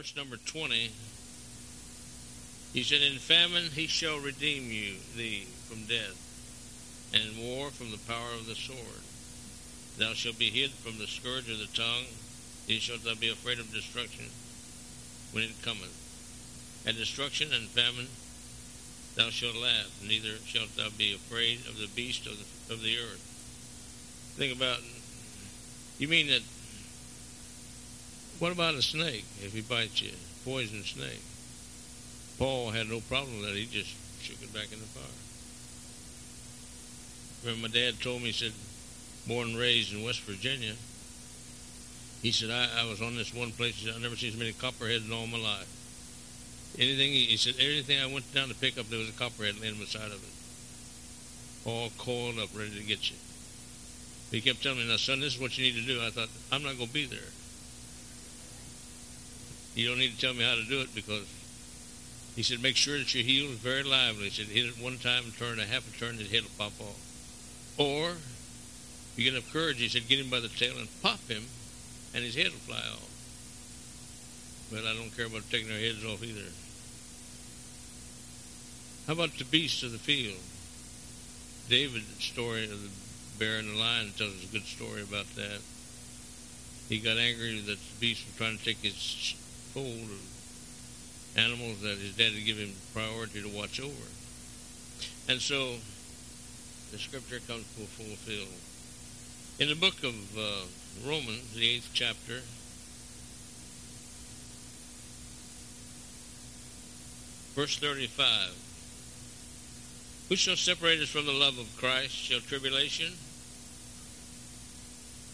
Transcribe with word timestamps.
verse 0.00 0.16
number 0.16 0.38
20, 0.38 0.88
he 2.72 2.82
said, 2.82 3.02
In 3.02 3.18
famine 3.18 3.68
he 3.74 3.86
shall 3.86 4.18
redeem 4.18 4.72
you, 4.72 4.94
thee, 5.14 5.44
from 5.68 5.84
death, 5.84 6.16
and 7.12 7.22
in 7.22 7.36
war 7.36 7.68
from 7.68 7.90
the 7.90 8.00
power 8.08 8.32
of 8.32 8.46
the 8.46 8.54
sword. 8.54 9.04
Thou 9.98 10.14
shalt 10.14 10.38
be 10.38 10.48
hid 10.48 10.70
from 10.70 10.96
the 10.96 11.06
scourge 11.06 11.50
of 11.50 11.58
the 11.58 11.68
tongue, 11.76 12.08
neither 12.66 12.80
shalt 12.80 13.04
thou 13.04 13.14
be 13.14 13.28
afraid 13.28 13.58
of 13.58 13.74
destruction 13.74 14.24
when 15.32 15.44
it 15.44 15.60
cometh. 15.60 15.92
At 16.86 16.96
destruction 16.96 17.52
and 17.52 17.68
famine 17.68 18.08
thou 19.16 19.28
shalt 19.28 19.56
laugh, 19.56 20.00
neither 20.00 20.40
shalt 20.46 20.74
thou 20.76 20.88
be 20.96 21.12
afraid 21.12 21.68
of 21.68 21.76
the 21.76 21.92
beast 21.94 22.24
of 22.24 22.38
the, 22.40 22.72
of 22.72 22.80
the 22.80 22.96
earth. 22.96 23.20
Think 24.38 24.56
about, 24.56 24.80
you 25.98 26.08
mean 26.08 26.28
that, 26.28 26.40
what 28.40 28.52
about 28.52 28.74
a 28.74 28.82
snake 28.82 29.24
if 29.42 29.52
he 29.52 29.60
bites 29.60 30.02
you? 30.02 30.12
Poison 30.44 30.82
snake. 30.82 31.22
Paul 32.38 32.70
had 32.70 32.88
no 32.88 33.00
problem 33.00 33.38
with 33.38 33.48
that. 33.48 33.56
He 33.56 33.66
just 33.66 33.94
shook 34.22 34.42
it 34.42 34.52
back 34.52 34.72
in 34.72 34.80
the 34.80 34.86
fire. 34.86 35.04
Remember, 37.44 37.68
my 37.68 37.72
dad 37.72 38.00
told 38.00 38.22
me, 38.22 38.28
he 38.28 38.32
said, 38.32 38.52
born 39.28 39.50
and 39.50 39.58
raised 39.58 39.92
in 39.92 40.02
West 40.02 40.22
Virginia, 40.22 40.74
he 42.22 42.32
said, 42.32 42.50
I, 42.50 42.82
I 42.82 42.88
was 42.88 43.00
on 43.00 43.16
this 43.16 43.34
one 43.34 43.52
place, 43.52 43.86
I've 43.86 44.00
never 44.00 44.16
seen 44.16 44.32
so 44.32 44.38
many 44.38 44.52
copperheads 44.52 45.06
in 45.06 45.12
all 45.12 45.26
my 45.26 45.38
life. 45.38 45.68
Anything, 46.78 47.12
he 47.12 47.36
said, 47.36 47.54
everything 47.60 48.00
I 48.00 48.06
went 48.06 48.32
down 48.34 48.48
to 48.48 48.54
pick 48.54 48.78
up, 48.78 48.88
there 48.88 48.98
was 48.98 49.08
a 49.08 49.12
copperhead 49.12 49.60
laying 49.60 49.78
beside 49.78 50.12
of 50.12 50.22
it. 50.22 51.68
All 51.68 51.90
coiled 51.98 52.38
up, 52.38 52.48
ready 52.54 52.76
to 52.76 52.84
get 52.84 53.10
you. 53.10 53.16
He 54.30 54.40
kept 54.40 54.62
telling 54.62 54.78
me, 54.78 54.88
now, 54.88 54.96
son, 54.96 55.20
this 55.20 55.34
is 55.34 55.40
what 55.40 55.58
you 55.58 55.64
need 55.64 55.80
to 55.80 55.86
do. 55.86 56.00
I 56.00 56.10
thought, 56.10 56.28
I'm 56.52 56.62
not 56.62 56.76
going 56.76 56.88
to 56.88 56.94
be 56.94 57.06
there. 57.06 57.18
You 59.80 59.88
don't 59.88 59.98
need 59.98 60.12
to 60.12 60.20
tell 60.20 60.34
me 60.34 60.44
how 60.44 60.56
to 60.56 60.64
do 60.64 60.82
it 60.82 60.94
because 60.94 61.24
he 62.36 62.42
said, 62.42 62.60
make 62.62 62.76
sure 62.76 62.98
that 62.98 63.14
your 63.14 63.24
heel 63.24 63.46
is 63.46 63.56
very 63.56 63.82
lively. 63.82 64.24
He 64.24 64.30
said, 64.30 64.52
hit 64.52 64.66
it 64.66 64.78
one 64.78 64.98
time 64.98 65.24
and 65.24 65.34
turn 65.34 65.58
a 65.58 65.64
half 65.64 65.88
a 65.88 65.98
turn, 65.98 66.18
the 66.18 66.24
head 66.24 66.42
will 66.42 66.50
pop 66.58 66.78
off. 66.78 67.00
Or, 67.78 68.12
you 69.16 69.24
get 69.24 69.32
enough 69.32 69.50
courage, 69.50 69.78
he 69.78 69.88
said, 69.88 70.06
get 70.06 70.20
him 70.20 70.28
by 70.28 70.40
the 70.40 70.48
tail 70.48 70.76
and 70.76 70.86
pop 71.00 71.26
him, 71.28 71.44
and 72.12 72.22
his 72.22 72.34
head 72.34 72.52
will 72.52 72.60
fly 72.68 72.76
off. 72.76 73.08
But 74.70 74.84
I 74.84 74.92
don't 74.92 75.16
care 75.16 75.24
about 75.24 75.48
taking 75.50 75.68
their 75.68 75.80
heads 75.80 76.04
off 76.04 76.22
either. 76.22 76.52
How 79.06 79.14
about 79.14 79.38
the 79.38 79.46
beasts 79.46 79.82
of 79.82 79.92
the 79.92 79.98
field? 79.98 80.44
David's 81.70 82.22
story 82.22 82.64
of 82.64 82.82
the 82.82 82.90
bear 83.38 83.58
and 83.58 83.70
the 83.70 83.80
lion 83.80 84.12
tells 84.18 84.34
us 84.34 84.44
a 84.44 84.52
good 84.52 84.66
story 84.66 85.00
about 85.00 85.34
that. 85.36 85.62
He 86.90 86.98
got 86.98 87.16
angry 87.16 87.58
that 87.60 87.78
the 87.78 87.98
beasts 87.98 88.26
were 88.26 88.36
trying 88.36 88.58
to 88.58 88.64
take 88.64 88.82
his 88.82 89.36
fold 89.72 90.10
of 90.10 91.36
animals 91.36 91.80
that 91.82 91.98
his 91.98 92.16
dad 92.16 92.32
had 92.32 92.44
given 92.44 92.72
priority 92.92 93.42
to 93.42 93.48
watch 93.48 93.80
over. 93.80 94.08
And 95.28 95.40
so 95.40 95.76
the 96.90 96.98
scripture 96.98 97.38
comes 97.46 97.64
to 97.76 97.86
fulfill. 97.86 98.48
In 99.60 99.68
the 99.68 99.76
book 99.76 100.02
of 100.02 100.14
uh, 100.36 100.66
Romans, 101.06 101.54
the 101.54 101.68
eighth 101.68 101.90
chapter, 101.92 102.40
verse 107.54 107.76
35. 107.78 108.54
Who 110.28 110.36
shall 110.36 110.56
separate 110.56 111.00
us 111.00 111.08
from 111.08 111.26
the 111.26 111.32
love 111.32 111.58
of 111.58 111.76
Christ? 111.76 112.12
Shall 112.12 112.40
tribulation, 112.40 113.12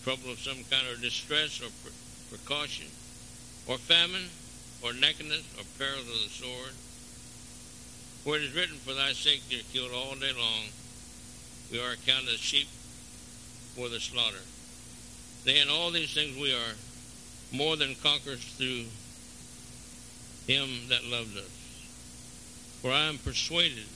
trouble 0.05 0.31
of 0.33 0.41
some 0.41 0.65
kind, 0.71 0.87
or 0.89 1.01
distress, 1.01 1.61
or 1.61 1.69
pre- 1.83 1.93
precaution, 2.31 2.87
or 3.67 3.79
famine, 3.79 4.29
or 4.83 4.93
nakedness, 4.93 5.45
or 5.59 5.65
peril 5.79 6.01
of 6.01 6.07
the 6.07 6.31
sword? 6.31 6.73
For 8.25 8.37
it 8.37 8.43
is 8.43 8.55
written, 8.55 8.77
For 8.77 8.95
thy 8.95 9.13
sake 9.13 9.43
they 9.49 9.57
are 9.57 9.73
killed 9.73 9.93
all 9.93 10.15
day 10.15 10.33
long. 10.33 10.71
We 11.71 11.81
are 11.81 11.93
accounted 11.93 12.35
as 12.35 12.41
sheep 12.41 12.69
for 13.75 13.89
the 13.89 14.01
slaughter. 14.01 14.43
They 15.45 15.61
in 15.61 15.69
all 15.69 15.91
these 15.91 16.13
things 16.13 16.37
we 16.37 16.53
are 16.53 16.75
more 17.53 17.77
than 17.77 17.95
conquerors 17.97 18.45
through 18.57 18.87
him 20.47 20.89
that 20.89 21.05
loved 21.05 21.37
us. 21.37 21.51
For 22.83 22.91
I 22.91 23.07
am 23.07 23.19
persuaded 23.19 23.87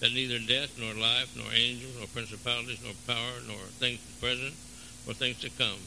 that 0.00 0.12
neither 0.12 0.38
death, 0.38 0.78
nor 0.78 0.94
life, 0.94 1.32
nor 1.36 1.46
angels, 1.54 1.96
nor 1.96 2.06
principalities, 2.08 2.80
nor 2.84 2.92
power, 3.06 3.40
nor 3.46 3.56
things 3.80 4.00
present, 4.20 4.54
nor 5.06 5.14
things 5.14 5.40
to 5.40 5.50
come, 5.50 5.80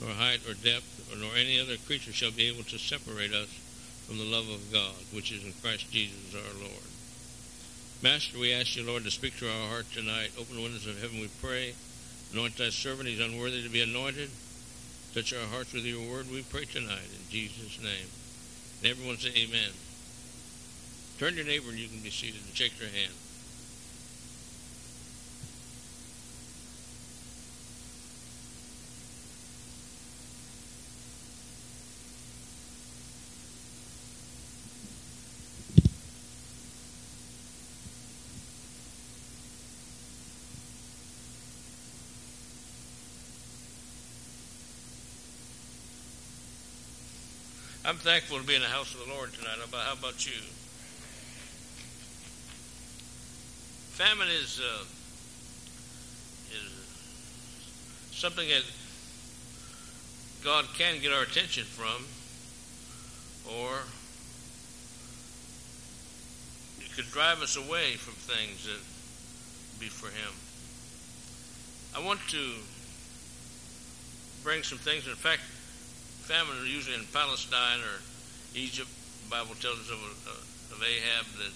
nor 0.00 0.10
height, 0.10 0.40
or 0.48 0.54
depth, 0.54 1.12
or 1.12 1.18
nor 1.18 1.30
any 1.36 1.60
other 1.60 1.76
creature 1.76 2.12
shall 2.12 2.30
be 2.30 2.48
able 2.48 2.64
to 2.64 2.78
separate 2.78 3.32
us 3.32 3.48
from 4.06 4.18
the 4.18 4.24
love 4.24 4.48
of 4.48 4.72
God, 4.72 4.96
which 5.12 5.30
is 5.30 5.44
in 5.44 5.52
Christ 5.62 5.90
Jesus 5.90 6.34
our 6.34 6.60
Lord. 6.60 6.88
Master, 8.02 8.38
we 8.38 8.52
ask 8.52 8.76
you, 8.76 8.82
Lord, 8.82 9.04
to 9.04 9.10
speak 9.10 9.36
to 9.38 9.48
our 9.48 9.68
heart 9.68 9.86
tonight. 9.92 10.32
Open 10.38 10.56
the 10.56 10.62
windows 10.62 10.86
of 10.86 11.00
heaven, 11.00 11.20
we 11.20 11.28
pray. 11.42 11.74
Anoint 12.32 12.56
thy 12.56 12.70
servant, 12.70 13.08
he's 13.08 13.20
unworthy 13.20 13.62
to 13.62 13.68
be 13.68 13.82
anointed. 13.82 14.30
Touch 15.12 15.34
our 15.34 15.46
hearts 15.48 15.72
with 15.72 15.84
your 15.84 16.00
word, 16.10 16.30
we 16.30 16.42
pray 16.42 16.64
tonight, 16.64 17.10
in 17.12 17.28
Jesus' 17.28 17.78
name. 17.82 18.08
And 18.80 18.90
everyone 18.90 19.18
say 19.18 19.30
amen. 19.36 19.70
Turn 21.18 21.36
to 21.36 21.44
your 21.44 21.46
neighbor 21.46 21.68
and 21.68 21.78
you 21.78 21.88
can 21.88 22.00
be 22.00 22.10
seated 22.10 22.40
and 22.46 22.56
shake 22.56 22.78
their 22.78 22.88
hand. 22.88 23.12
I'm 47.90 47.96
thankful 47.96 48.38
to 48.38 48.46
be 48.46 48.54
in 48.54 48.62
the 48.62 48.68
house 48.68 48.94
of 48.94 49.00
the 49.04 49.12
Lord 49.12 49.32
tonight. 49.32 49.56
How 49.58 49.94
about, 49.94 50.24
you? 50.24 50.40
Famine 53.98 54.28
is 54.28 54.60
uh, 54.60 54.84
is 56.52 56.70
something 58.12 58.48
that 58.48 58.62
God 60.44 60.66
can 60.78 61.02
get 61.02 61.10
our 61.10 61.24
attention 61.24 61.64
from, 61.64 62.06
or 63.58 63.80
it 66.78 66.94
could 66.94 67.10
drive 67.10 67.42
us 67.42 67.56
away 67.56 67.94
from 67.94 68.14
things 68.14 68.66
that 68.66 69.80
be 69.80 69.86
for 69.86 70.06
Him. 70.06 70.32
I 71.96 72.06
want 72.06 72.20
to 72.28 72.52
bring 74.44 74.62
some 74.62 74.78
things. 74.78 75.08
In 75.08 75.16
fact, 75.16 75.40
famine 76.20 76.56
usually 76.66 76.96
in 76.96 77.04
Palestine 77.12 77.80
or 77.80 77.96
Egypt. 78.54 78.88
The 79.24 79.30
Bible 79.30 79.54
tells 79.60 79.78
us 79.80 79.90
of, 79.90 80.00
of 80.00 80.78
Ahab 80.82 81.26
that 81.38 81.54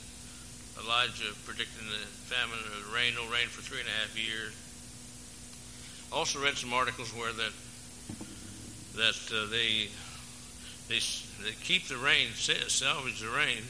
Elijah 0.83 1.31
predicting 1.47 1.87
the 1.87 2.03
famine 2.27 2.59
or 2.59 2.83
the 2.83 2.95
rain, 2.95 3.15
no 3.15 3.23
rain 3.31 3.47
for 3.47 3.63
three 3.63 3.81
and 3.81 3.89
a 3.89 3.97
half 4.03 4.19
years. 4.19 4.53
Also 6.11 6.43
read 6.43 6.57
some 6.57 6.73
articles 6.73 7.11
where 7.15 7.33
that 7.33 7.55
that 8.95 9.19
uh, 9.35 9.51
they 9.51 9.91
they 10.89 11.03
they 11.43 11.55
keep 11.63 11.87
the 11.89 11.97
rain, 11.97 12.31
salvage 12.35 13.21
the 13.21 13.31
rain 13.31 13.63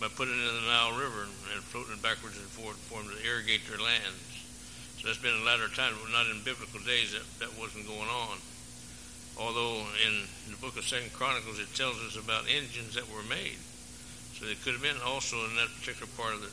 by 0.00 0.08
putting 0.08 0.34
it 0.34 0.48
in 0.48 0.54
the 0.64 0.66
Nile 0.66 0.96
River 0.96 1.28
and, 1.54 1.62
floating 1.70 1.92
it 1.94 2.02
backwards 2.02 2.34
and 2.34 2.48
forward 2.50 2.74
for 2.88 2.98
them 2.98 3.12
to 3.12 3.18
irrigate 3.22 3.62
their 3.68 3.78
lands. 3.78 4.26
So 4.98 5.06
that's 5.06 5.20
been 5.20 5.36
in 5.36 5.44
latter 5.44 5.68
times, 5.68 5.94
but 6.02 6.10
not 6.10 6.26
in 6.26 6.42
biblical 6.42 6.80
days. 6.82 7.12
That 7.12 7.22
that 7.38 7.52
wasn't 7.60 7.86
going 7.86 8.08
on. 8.10 8.38
Although 9.38 9.86
in 10.06 10.26
the 10.50 10.56
book 10.56 10.76
of 10.76 10.84
Second 10.84 11.12
Chronicles 11.12 11.58
it 11.58 11.74
tells 11.74 11.96
us 12.04 12.16
about 12.16 12.44
engines 12.48 12.94
that 12.94 13.08
were 13.08 13.22
made 13.22 13.58
so 14.40 14.48
it 14.48 14.62
could 14.64 14.72
have 14.72 14.82
been 14.82 14.96
also 15.04 15.36
in 15.44 15.56
that 15.56 15.68
particular 15.76 16.08
part 16.16 16.32
of 16.32 16.40
the 16.40 16.48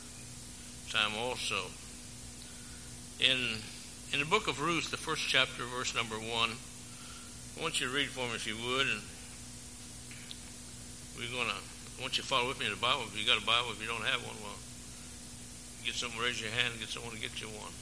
time 0.92 1.16
also. 1.16 1.72
In 3.18 3.64
in 4.12 4.20
the 4.20 4.28
book 4.28 4.48
of 4.48 4.60
Ruth, 4.60 4.90
the 4.90 5.00
first 5.00 5.24
chapter, 5.28 5.64
verse 5.64 5.94
number 5.94 6.16
one, 6.16 6.52
I 7.56 7.62
want 7.62 7.80
you 7.80 7.88
to 7.88 7.92
read 7.92 8.08
for 8.08 8.28
me 8.28 8.36
if 8.36 8.46
you 8.46 8.56
would, 8.56 8.88
and 8.88 9.00
we're 11.16 11.32
gonna 11.32 11.56
I 11.56 11.96
want 12.00 12.16
you 12.16 12.22
to 12.22 12.28
follow 12.28 12.48
with 12.48 12.60
me 12.60 12.66
in 12.68 12.72
the 12.72 12.80
Bible. 12.80 13.08
If 13.08 13.16
you 13.16 13.24
got 13.24 13.40
a 13.40 13.46
Bible, 13.46 13.72
if 13.72 13.80
you 13.80 13.88
don't 13.88 14.04
have 14.04 14.20
one, 14.20 14.36
well, 14.44 14.60
get 15.84 15.96
someone, 15.96 16.20
raise 16.20 16.40
your 16.40 16.52
hand, 16.52 16.76
and 16.76 16.80
get 16.80 16.92
someone 16.92 17.12
to 17.16 17.20
get 17.20 17.40
you 17.40 17.48
one. 17.48 17.72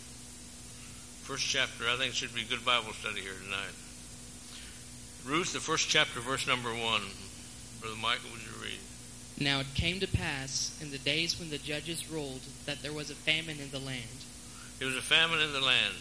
First 1.26 1.44
chapter, 1.50 1.90
I 1.90 1.98
think 1.98 2.14
it 2.14 2.16
should 2.16 2.34
be 2.34 2.46
a 2.46 2.50
good 2.50 2.64
Bible 2.64 2.94
study 2.94 3.20
here 3.20 3.34
tonight. 3.43 3.75
Ruth, 5.26 5.52
the 5.52 5.58
first 5.58 5.88
chapter, 5.88 6.20
verse 6.20 6.46
number 6.46 6.70
one. 6.70 7.02
Brother 7.81 7.96
Michael, 8.00 8.31
would 8.31 8.43
you 8.43 8.62
read? 8.62 8.78
Now 9.40 9.58
it 9.58 9.67
came 9.75 9.99
to 9.99 10.06
pass 10.06 10.78
in 10.81 10.93
the 10.93 10.99
days 10.99 11.38
when 11.38 11.50
the 11.50 11.58
judges 11.58 12.08
ruled 12.08 12.43
that 12.64 12.81
there 12.81 12.93
was 12.93 13.11
a 13.11 13.14
famine 13.14 13.58
in 13.58 13.70
the 13.73 13.81
land. 13.81 14.23
There 14.78 14.87
was 14.87 14.96
a 14.96 15.02
famine 15.02 15.40
in 15.40 15.52
the 15.52 15.61
land. 15.61 15.94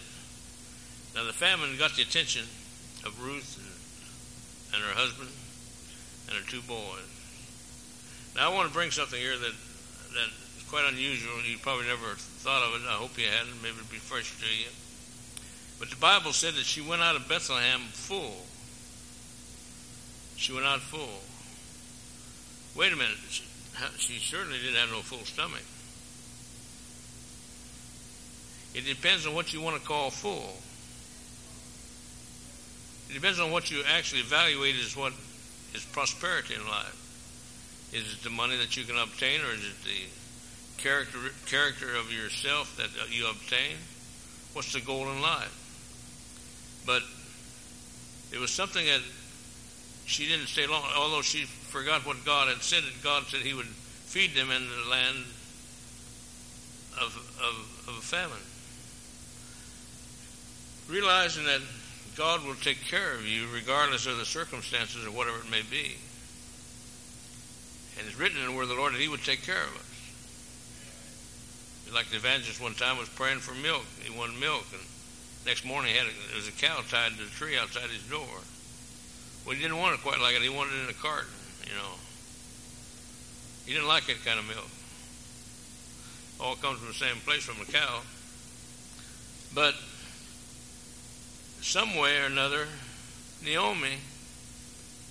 Now 1.15 1.23
the 1.25 1.33
famine 1.33 1.75
got 1.79 1.95
the 1.95 2.03
attention 2.03 2.45
of 3.03 3.17
Ruth 3.23 3.57
and, 4.73 4.83
her 4.83 4.93
husband 4.93 5.29
and 6.29 6.37
her 6.37 6.45
two 6.51 6.61
boys. 6.61 7.09
Now, 8.35 8.51
I 8.51 8.53
want 8.53 8.67
to 8.67 8.73
bring 8.73 8.91
something 8.91 9.19
here 9.19 9.37
that 9.37 9.53
that's 10.13 10.69
quite 10.69 10.85
unusual. 10.91 11.41
You 11.41 11.57
probably 11.57 11.87
never 11.87 12.13
thought 12.45 12.61
of 12.61 12.75
it. 12.75 12.85
I 12.87 12.93
hope 12.93 13.17
you 13.17 13.25
hadn't. 13.25 13.61
Maybe 13.63 13.75
it'll 13.79 13.89
be 13.89 13.97
fresh 13.97 14.37
to 14.37 14.45
you. 14.45 14.69
But 15.79 15.89
the 15.89 15.95
Bible 15.95 16.33
said 16.33 16.53
that 16.55 16.65
she 16.65 16.81
went 16.81 17.01
out 17.01 17.15
of 17.15 17.27
Bethlehem 17.27 17.81
full. 17.91 18.45
She 20.37 20.53
went 20.53 20.65
out 20.65 20.81
full. 20.81 21.21
Wait 22.75 22.91
a 22.91 22.95
minute. 22.95 23.17
She, 23.29 23.43
she 23.97 24.19
certainly 24.19 24.59
didn't 24.59 24.75
have 24.75 24.91
no 24.91 24.99
full 24.99 25.25
stomach. 25.25 25.63
It 28.73 28.85
depends 28.85 29.25
on 29.25 29.33
what 29.33 29.53
you 29.53 29.61
want 29.61 29.81
to 29.81 29.87
call 29.87 30.09
full. 30.09 30.57
It 33.09 33.13
depends 33.13 33.39
on 33.39 33.51
what 33.51 33.71
you 33.71 33.81
actually 33.87 34.21
evaluate 34.21 34.75
as 34.75 34.97
what 34.97 35.13
is 35.73 35.85
prosperity 35.85 36.55
in 36.55 36.67
life. 36.67 37.01
Is 37.93 38.13
it 38.13 38.23
the 38.23 38.29
money 38.29 38.57
that 38.57 38.75
you 38.75 38.83
can 38.83 38.97
obtain, 38.97 39.39
or 39.41 39.53
is 39.53 39.63
it 39.63 39.83
the 39.85 40.81
character 40.81 41.19
character 41.45 41.95
of 41.95 42.11
yourself 42.11 42.75
that 42.75 42.89
you 43.09 43.29
obtain? 43.29 43.77
What's 44.53 44.73
the 44.73 44.81
goal 44.81 45.09
in 45.09 45.21
life? 45.21 45.53
But 46.85 47.03
it 48.33 48.39
was 48.39 48.51
something 48.51 48.85
that 48.85 49.01
she 50.05 50.27
didn't 50.27 50.47
stay 50.47 50.67
long, 50.67 50.83
although 50.95 51.21
she 51.21 51.45
forgot 51.45 52.05
what 52.05 52.23
God 52.25 52.47
had 52.47 52.61
said. 52.61 52.83
God 53.03 53.23
said 53.27 53.41
He 53.41 53.53
would 53.53 53.65
feed 53.65 54.35
them 54.35 54.51
in 54.51 54.63
the 54.69 54.89
land 54.89 55.17
of, 57.01 57.17
of, 57.41 57.87
of 57.87 58.03
famine. 58.03 58.37
Realizing 60.87 61.45
that 61.45 61.61
God 62.15 62.45
will 62.45 62.55
take 62.55 62.85
care 62.85 63.13
of 63.13 63.25
you 63.25 63.47
regardless 63.51 64.05
of 64.05 64.17
the 64.17 64.25
circumstances 64.25 65.05
or 65.05 65.11
whatever 65.11 65.39
it 65.39 65.49
may 65.49 65.63
be. 65.63 65.97
And 67.97 68.07
it's 68.07 68.17
written 68.17 68.39
in 68.39 68.45
the 68.45 68.51
word 68.51 68.63
of 68.63 68.69
the 68.69 68.75
Lord 68.75 68.93
that 68.93 69.01
He 69.01 69.07
would 69.07 69.23
take 69.23 69.41
care 69.41 69.63
of 69.63 69.75
us. 69.75 69.91
Like 71.93 72.09
the 72.09 72.17
evangelist 72.17 72.61
one 72.61 72.73
time 72.73 72.97
was 72.97 73.09
praying 73.09 73.39
for 73.39 73.53
milk. 73.55 73.85
He 74.03 74.15
wanted 74.15 74.39
milk, 74.39 74.65
and 74.71 74.81
next 75.45 75.65
morning 75.65 75.93
he 75.93 75.97
had 75.97 76.07
a, 76.07 76.13
there 76.27 76.37
was 76.37 76.47
a 76.47 76.51
cow 76.51 76.81
tied 76.89 77.17
to 77.17 77.23
a 77.23 77.27
tree 77.27 77.57
outside 77.57 77.89
his 77.89 78.03
door. 78.03 78.41
Well, 79.45 79.55
he 79.55 79.61
didn't 79.61 79.77
want 79.77 79.93
it 79.93 80.01
quite 80.01 80.19
like 80.19 80.35
it. 80.35 80.41
He 80.41 80.49
wanted 80.49 80.73
it 80.73 80.83
in 80.85 80.89
a 80.89 80.93
carton, 80.93 81.29
you 81.65 81.73
know. 81.73 81.93
He 83.65 83.73
didn't 83.73 83.87
like 83.87 84.07
that 84.07 84.23
kind 84.25 84.39
of 84.39 84.47
milk. 84.47 84.69
All 86.39 86.55
comes 86.55 86.79
from 86.79 86.87
the 86.87 86.93
same 86.93 87.17
place 87.17 87.43
from 87.43 87.63
the 87.63 87.71
cow. 87.71 88.01
But 89.53 89.75
some 91.61 91.95
way 91.95 92.21
or 92.21 92.25
another, 92.25 92.67
Naomi, 93.43 93.97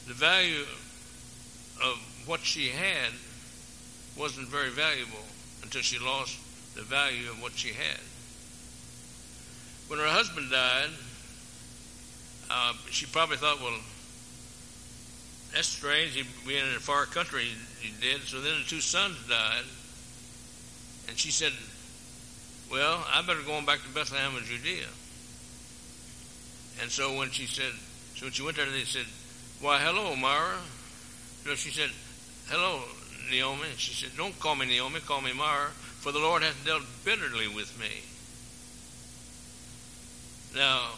the 0.06 0.14
value 0.14 0.62
of 1.82 1.98
what 2.26 2.40
she 2.40 2.68
had 2.68 3.12
wasn't 4.16 4.48
very 4.48 4.70
valuable 4.70 5.24
until 5.62 5.80
she 5.80 5.98
lost 5.98 6.38
the 6.74 6.82
value 6.82 7.30
of 7.30 7.40
what 7.40 7.52
she 7.52 7.68
had. 7.68 8.00
When 9.88 9.98
her 9.98 10.08
husband 10.08 10.50
died, 10.50 10.90
uh, 12.50 12.74
she 12.90 13.06
probably 13.06 13.36
thought, 13.36 13.60
well, 13.60 13.78
that's 15.54 15.68
strange. 15.68 16.14
He 16.14 16.24
being 16.46 16.66
in 16.66 16.74
a 16.76 16.80
far 16.80 17.06
country, 17.06 17.46
he 17.80 17.92
did. 18.00 18.22
So 18.22 18.40
then 18.40 18.58
the 18.58 18.64
two 18.68 18.80
sons 18.80 19.16
died. 19.28 19.64
And 21.08 21.16
she 21.16 21.30
said, 21.30 21.52
well, 22.70 23.06
I 23.12 23.22
better 23.22 23.42
go 23.46 23.54
on 23.54 23.64
back 23.64 23.82
to 23.82 23.88
Bethlehem 23.94 24.34
of 24.36 24.42
Judea. 24.42 24.86
And 26.82 26.90
so 26.90 27.16
when 27.16 27.30
she 27.30 27.46
said, 27.46 27.72
so 28.16 28.26
when 28.26 28.32
she 28.32 28.42
went 28.42 28.56
there, 28.56 28.66
they 28.66 28.82
said, 28.82 29.06
why, 29.60 29.78
hello, 29.78 30.16
Mara. 30.16 30.58
So 31.44 31.54
she 31.54 31.70
said, 31.70 31.90
hello, 32.48 32.82
Naomi. 33.30 33.68
And 33.70 33.78
she 33.78 33.94
said, 33.94 34.16
don't 34.16 34.38
call 34.40 34.56
me 34.56 34.66
Naomi, 34.66 35.00
call 35.00 35.20
me 35.20 35.32
Mara, 35.32 35.68
for 36.00 36.10
the 36.10 36.18
Lord 36.18 36.42
hath 36.42 36.64
dealt 36.66 36.82
bitterly 37.04 37.46
with 37.46 37.78
me. 37.78 38.02
Now, 40.58 40.90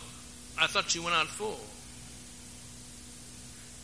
I 0.58 0.66
thought 0.66 0.90
she 0.90 0.98
went 0.98 1.14
out 1.14 1.26
full. 1.26 1.60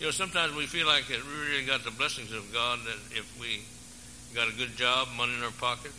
You 0.03 0.09
know, 0.09 0.11
sometimes 0.19 0.57
we 0.57 0.67
feel 0.67 0.89
like 0.89 1.07
that 1.15 1.23
we 1.25 1.33
really 1.47 1.65
got 1.65 1.85
the 1.85 1.93
blessings 1.93 2.33
of 2.33 2.53
God 2.53 2.81
that 2.87 2.99
if 3.15 3.23
we 3.39 3.63
got 4.35 4.49
a 4.49 4.57
good 4.59 4.75
job, 4.75 5.07
money 5.17 5.33
in 5.33 5.45
our 5.45 5.55
pocket, 5.63 5.93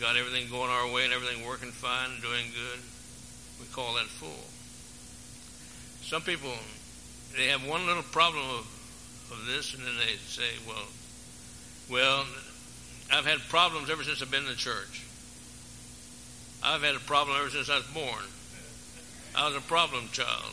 got 0.00 0.16
everything 0.16 0.50
going 0.50 0.70
our 0.70 0.90
way 0.90 1.04
and 1.04 1.12
everything 1.12 1.46
working 1.46 1.70
fine, 1.70 2.10
and 2.10 2.20
doing 2.20 2.46
good, 2.50 2.80
we 3.60 3.66
call 3.70 3.94
that 3.94 4.06
full. 4.06 4.42
Some 6.02 6.22
people, 6.22 6.50
they 7.36 7.46
have 7.46 7.64
one 7.64 7.86
little 7.86 8.02
problem 8.02 8.42
of, 8.58 8.66
of 9.30 9.46
this, 9.46 9.74
and 9.74 9.84
then 9.86 9.94
they 10.04 10.16
say, 10.26 10.58
well, 10.66 10.90
well, 11.88 12.26
I've 13.12 13.24
had 13.24 13.38
problems 13.48 13.88
ever 13.88 14.02
since 14.02 14.20
I've 14.20 14.32
been 14.32 14.42
in 14.42 14.50
the 14.50 14.56
church. 14.56 15.06
I've 16.60 16.82
had 16.82 16.96
a 16.96 17.06
problem 17.06 17.36
ever 17.38 17.50
since 17.50 17.70
I 17.70 17.76
was 17.76 17.86
born. 17.94 18.26
I 19.36 19.46
was 19.46 19.54
a 19.54 19.60
problem 19.60 20.08
child. 20.10 20.50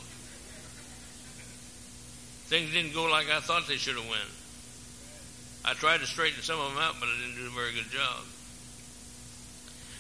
Things 2.48 2.72
didn't 2.72 2.94
go 2.94 3.06
like 3.06 3.30
I 3.30 3.40
thought 3.40 3.68
they 3.68 3.76
should 3.76 3.96
have 3.96 4.08
went. 4.10 4.32
I 5.66 5.74
tried 5.74 6.00
to 6.00 6.06
straighten 6.06 6.42
some 6.42 6.60
of 6.60 6.74
them 6.74 6.82
out, 6.82 6.96
but 7.00 7.10
I 7.10 7.16
didn't 7.22 7.36
do 7.36 7.48
a 7.48 7.56
very 7.56 7.74
good 7.74 7.92
job. 7.92 8.24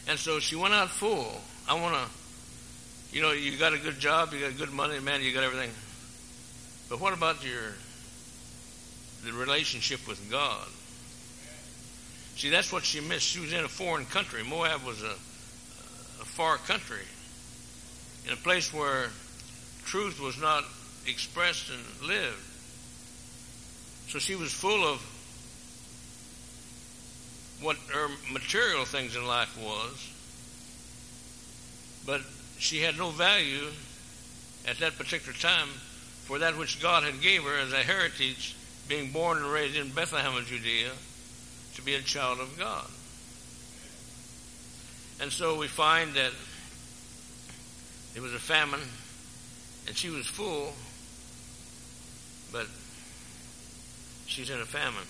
And 0.07 0.17
so 0.17 0.39
she 0.39 0.55
went 0.55 0.73
out 0.73 0.89
full. 0.89 1.41
I 1.67 1.73
want 1.73 1.95
to 1.95 2.09
you 3.11 3.21
know, 3.21 3.31
you 3.31 3.57
got 3.57 3.73
a 3.73 3.77
good 3.77 3.99
job, 3.99 4.33
you 4.33 4.41
got 4.41 4.57
good 4.57 4.71
money, 4.71 4.99
man, 4.99 5.21
you 5.21 5.33
got 5.33 5.44
everything. 5.44 5.71
But 6.89 6.99
what 6.99 7.13
about 7.13 7.44
your 7.44 7.73
the 9.25 9.33
relationship 9.33 10.07
with 10.07 10.29
God? 10.29 10.67
See, 12.35 12.49
that's 12.49 12.71
what 12.71 12.85
she 12.85 12.99
missed. 12.99 13.25
She 13.25 13.39
was 13.39 13.51
in 13.51 13.63
a 13.63 13.67
foreign 13.67 14.05
country. 14.05 14.44
Moab 14.44 14.85
was 14.85 15.01
a, 15.01 15.11
a 15.11 16.25
far 16.25 16.57
country, 16.57 17.05
in 18.27 18.33
a 18.33 18.38
place 18.38 18.73
where 18.73 19.09
truth 19.85 20.19
was 20.21 20.39
not 20.39 20.63
expressed 21.07 21.69
and 21.69 22.07
lived. 22.07 22.44
So 24.09 24.19
she 24.19 24.36
was 24.36 24.51
full 24.54 24.83
of 24.83 25.01
what 27.62 27.77
her 27.92 28.07
material 28.31 28.86
things 28.86 29.15
in 29.15 29.25
life 29.25 29.57
was, 29.62 30.12
but 32.06 32.21
she 32.59 32.80
had 32.80 32.98
no 32.98 33.09
value 33.09 33.68
at 34.68 34.77
that 34.80 34.98
particular 34.98 35.33
time 35.33 35.68
for 36.25 36.39
that 36.39 36.57
which 36.57 36.81
God 36.81 37.04
had 37.04 37.21
gave 37.21 37.44
her 37.44 37.57
as 37.57 37.74
a 37.74 37.77
heritage, 37.77 38.56
being 38.88 39.11
born 39.11 39.37
and 39.37 39.47
raised 39.47 39.76
in 39.76 39.90
Bethlehem 39.92 40.35
of 40.35 40.45
Judea, 40.45 40.92
to 41.76 41.81
be 41.81 41.95
a 41.95 42.02
child 42.02 42.40
of 42.40 42.57
God. 42.57 42.87
And 45.19 45.31
so 45.31 45.57
we 45.57 45.68
find 45.68 46.14
that 46.14 46.31
it 48.16 48.21
was 48.21 48.33
a 48.33 48.40
famine, 48.40 48.81
and 49.87 49.95
she 49.95 50.09
was 50.09 50.28
full, 50.28 50.73
but 52.51 52.68
she's 54.25 54.49
in 54.49 54.59
a 54.59 54.66
famine. 54.66 55.07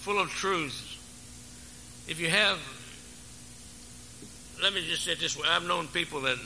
Full 0.00 0.20
of 0.20 0.30
truths. 0.30 0.98
If 2.08 2.18
you 2.20 2.28
have 2.28 2.58
let 4.62 4.72
me 4.72 4.86
just 4.86 5.04
say 5.04 5.14
this 5.14 5.36
way. 5.36 5.48
I've 5.48 5.66
known 5.66 5.88
people 5.88 6.20
that, 6.22 6.38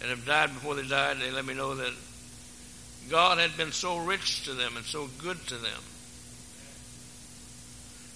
that 0.00 0.08
have 0.10 0.26
died 0.26 0.52
before 0.52 0.74
they 0.74 0.86
died, 0.86 1.12
and 1.12 1.22
they 1.22 1.30
let 1.30 1.46
me 1.46 1.54
know 1.54 1.74
that 1.74 1.92
God 3.08 3.38
had 3.38 3.56
been 3.56 3.72
so 3.72 3.98
rich 3.98 4.44
to 4.44 4.52
them 4.52 4.76
and 4.76 4.84
so 4.84 5.08
good 5.18 5.38
to 5.48 5.54
them 5.54 5.80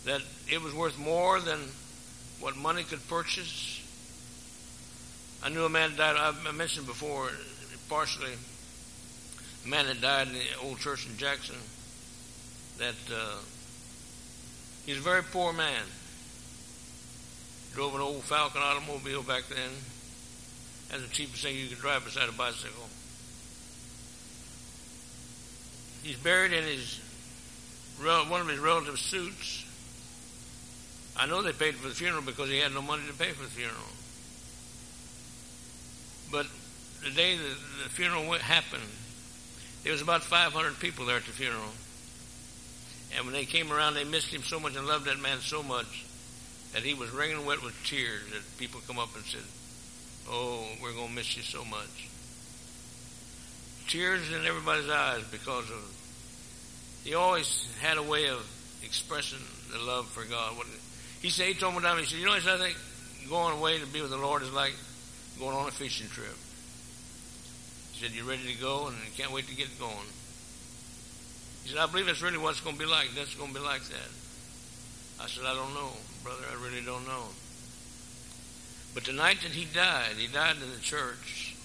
that 0.05 0.21
it 0.49 0.63
was 0.63 0.73
worth 0.73 0.97
more 0.99 1.41
than 1.41 1.59
what 2.39 2.57
money 2.57 2.85
could 2.85 3.07
purchase. 3.09 3.83
I 5.43 5.49
knew 5.49 5.65
a 5.65 5.69
man 5.69 5.97
died, 5.97 6.17
I 6.17 6.53
mentioned 6.53 6.87
before, 6.87 7.31
partially, 7.89 8.33
a 9.67 9.69
man 9.69 9.87
that 9.87 10.01
died 10.01 10.29
in 10.29 10.35
the 10.35 10.45
old 10.63 10.79
church 10.79 11.07
in 11.07 11.17
Jackson, 11.17 11.57
that 12.79 12.95
uh, 13.13 13.37
he's 14.85 14.99
a 14.99 15.01
very 15.01 15.23
poor 15.23 15.53
man 15.53 15.83
drove 17.77 17.95
an 17.95 18.01
old 18.01 18.23
Falcon 18.23 18.63
automobile 18.63 19.23
back 19.23 19.43
then. 19.51 19.71
That's 20.89 21.03
the 21.03 21.13
cheapest 21.13 21.43
thing 21.43 21.57
you 21.57 21.69
could 21.69 21.79
drive 21.79 22.07
beside 22.07 22.27
a 22.27 22.33
bicycle. 22.33 22.89
He's 26.03 26.17
buried 26.17 26.55
in 26.55 26.65
his 26.65 27.01
one 28.01 28.41
of 28.41 28.49
his 28.49 28.61
relatives' 28.61 29.03
suits. 29.03 29.67
I 31.19 31.27
know 31.27 31.43
they 31.43 31.53
paid 31.53 31.75
for 31.75 31.89
the 31.89 31.95
funeral 31.95 32.23
because 32.23 32.49
he 32.49 32.61
had 32.61 32.73
no 32.73 32.81
money 32.81 33.03
to 33.09 33.13
pay 33.13 33.33
for 33.33 33.43
the 33.43 33.51
funeral. 33.51 33.93
But 36.33 36.47
the 37.05 37.11
day 37.15 37.37
the, 37.37 37.57
the 37.83 37.91
funeral 37.91 38.23
happened, 38.39 38.89
there 39.87 39.93
was 39.93 40.03
about 40.03 40.25
500 40.25 40.81
people 40.81 41.07
there 41.07 41.19
at 41.19 41.25
the 41.27 41.31
funeral. 41.31 41.71
And 43.15 43.25
when 43.25 43.33
they 43.33 43.45
came 43.45 43.73
around, 43.73 43.95
they 43.95 44.03
missed 44.03 44.35
him 44.35 44.43
so 44.43 44.59
much 44.59 44.75
and 44.75 44.85
loved 44.85 45.05
that 45.05 45.21
man 45.21 45.39
so 45.39 45.63
much 45.63 46.05
that 46.73 46.83
he 46.83 46.93
was 46.93 47.09
wringing 47.13 47.47
wet 47.47 47.63
with 47.63 47.73
tears 47.85 48.23
that 48.33 48.43
people 48.59 48.81
come 48.89 48.99
up 48.99 49.15
and 49.15 49.25
said, 49.25 49.45
Oh, 50.29 50.67
we're 50.83 50.93
going 50.93 51.11
to 51.11 51.15
miss 51.15 51.37
you 51.37 51.45
so 51.45 51.65
much. 51.65 52.09
tears 53.87 54.29
in 54.33 54.45
everybody's 54.45 54.91
eyes 54.91 55.23
because 55.31 55.71
of 55.71 56.99
he 57.05 57.15
always 57.15 57.69
had 57.81 57.97
a 57.97 58.03
way 58.03 58.27
of 58.29 58.45
expressing 58.83 59.39
the 59.71 59.79
love 59.79 60.09
for 60.09 60.25
God. 60.25 60.53
He 61.23 61.31
said, 61.31 61.47
he 61.47 61.55
told 61.55 61.77
me 61.77 61.83
down, 61.83 61.99
he 61.99 62.07
said, 62.07 62.19
you 62.19 62.27
know, 62.27 62.33
I 62.33 62.41
think 62.41 62.77
going 63.29 63.57
away 63.57 63.79
to 63.79 63.87
be 63.87 64.01
with 64.01 64.11
the 64.11 64.17
Lord 64.17 64.43
is 64.43 64.53
like 64.53 64.75
going 65.39 65.57
on 65.57 65.69
a 65.69 65.71
fishing 65.71 66.09
trip. 66.09 66.35
He 67.97 68.05
said, 68.05 68.15
you're 68.15 68.29
ready 68.29 68.45
to 68.53 68.61
go 68.61 68.89
and 68.89 68.97
you 68.97 69.13
can't 69.17 69.33
wait 69.33 69.49
to 69.49 69.57
get 69.57 69.73
going. 69.81 70.11
He 71.65 71.71
said, 71.73 71.79
I 71.79 71.87
believe 71.87 72.05
that's 72.05 72.21
really 72.21 72.37
what 72.37 72.51
it's 72.51 72.61
going 72.61 72.77
to 72.77 72.83
be 72.83 72.89
like. 72.89 73.09
That's 73.17 73.35
going 73.35 73.55
to 73.55 73.59
be 73.59 73.65
like 73.65 73.81
that. 73.89 74.13
I 75.19 75.27
said, 75.29 75.45
I 75.49 75.55
don't 75.55 75.73
know, 75.73 75.97
brother. 76.23 76.45
I 76.53 76.63
really 76.63 76.85
don't 76.85 77.07
know. 77.07 77.25
But 78.93 79.05
the 79.05 79.13
night 79.13 79.41
that 79.41 79.53
he 79.53 79.65
died, 79.65 80.17
he 80.19 80.27
died 80.27 80.57
in 80.63 80.71
the 80.71 80.81
church. 80.81 81.57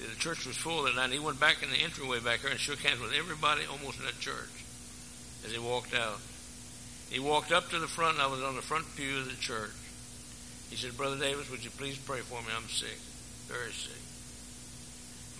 The 0.00 0.16
church 0.16 0.46
was 0.46 0.56
full 0.56 0.84
that 0.84 0.96
night. 0.96 1.12
He 1.12 1.18
went 1.18 1.38
back 1.38 1.62
in 1.62 1.68
the 1.68 1.76
entryway 1.76 2.20
back 2.20 2.40
there 2.40 2.50
and 2.50 2.58
shook 2.58 2.80
hands 2.80 3.00
with 3.00 3.12
everybody 3.12 3.62
almost 3.70 3.98
in 3.98 4.06
that 4.06 4.18
church 4.20 4.64
as 5.44 5.52
he 5.52 5.58
walked 5.58 5.94
out. 5.94 6.20
He 7.10 7.20
walked 7.20 7.52
up 7.52 7.68
to 7.68 7.78
the 7.78 7.86
front, 7.86 8.18
I 8.18 8.26
was 8.26 8.42
on 8.42 8.56
the 8.56 8.62
front 8.62 8.86
pew 8.96 9.18
of 9.18 9.26
the 9.26 9.36
church. 9.36 9.76
He 10.70 10.76
said, 10.76 10.96
Brother 10.96 11.18
Davis, 11.18 11.50
would 11.50 11.62
you 11.62 11.70
please 11.70 11.98
pray 11.98 12.20
for 12.20 12.40
me? 12.40 12.48
I'm 12.56 12.68
sick, 12.68 12.98
very 13.46 13.70
sick. 13.70 14.03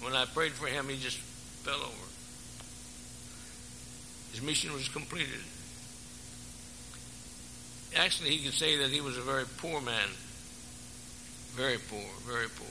When 0.01 0.15
I 0.15 0.25
prayed 0.27 0.53
for 0.53 0.67
him, 0.67 0.89
he 0.89 0.97
just 0.97 1.19
fell 1.19 1.81
over. 1.81 2.09
His 4.33 4.43
mission 4.43 4.73
was 4.73 4.89
completed. 4.89 5.41
Actually, 7.97 8.31
he 8.31 8.45
could 8.45 8.55
say 8.55 8.77
that 8.79 8.91
he 8.91 9.01
was 9.01 9.17
a 9.17 9.23
very 9.23 9.45
poor 9.59 9.81
man. 9.81 10.09
Very 11.53 11.79
poor, 11.79 12.05
very 12.27 12.49
poor. 12.49 12.67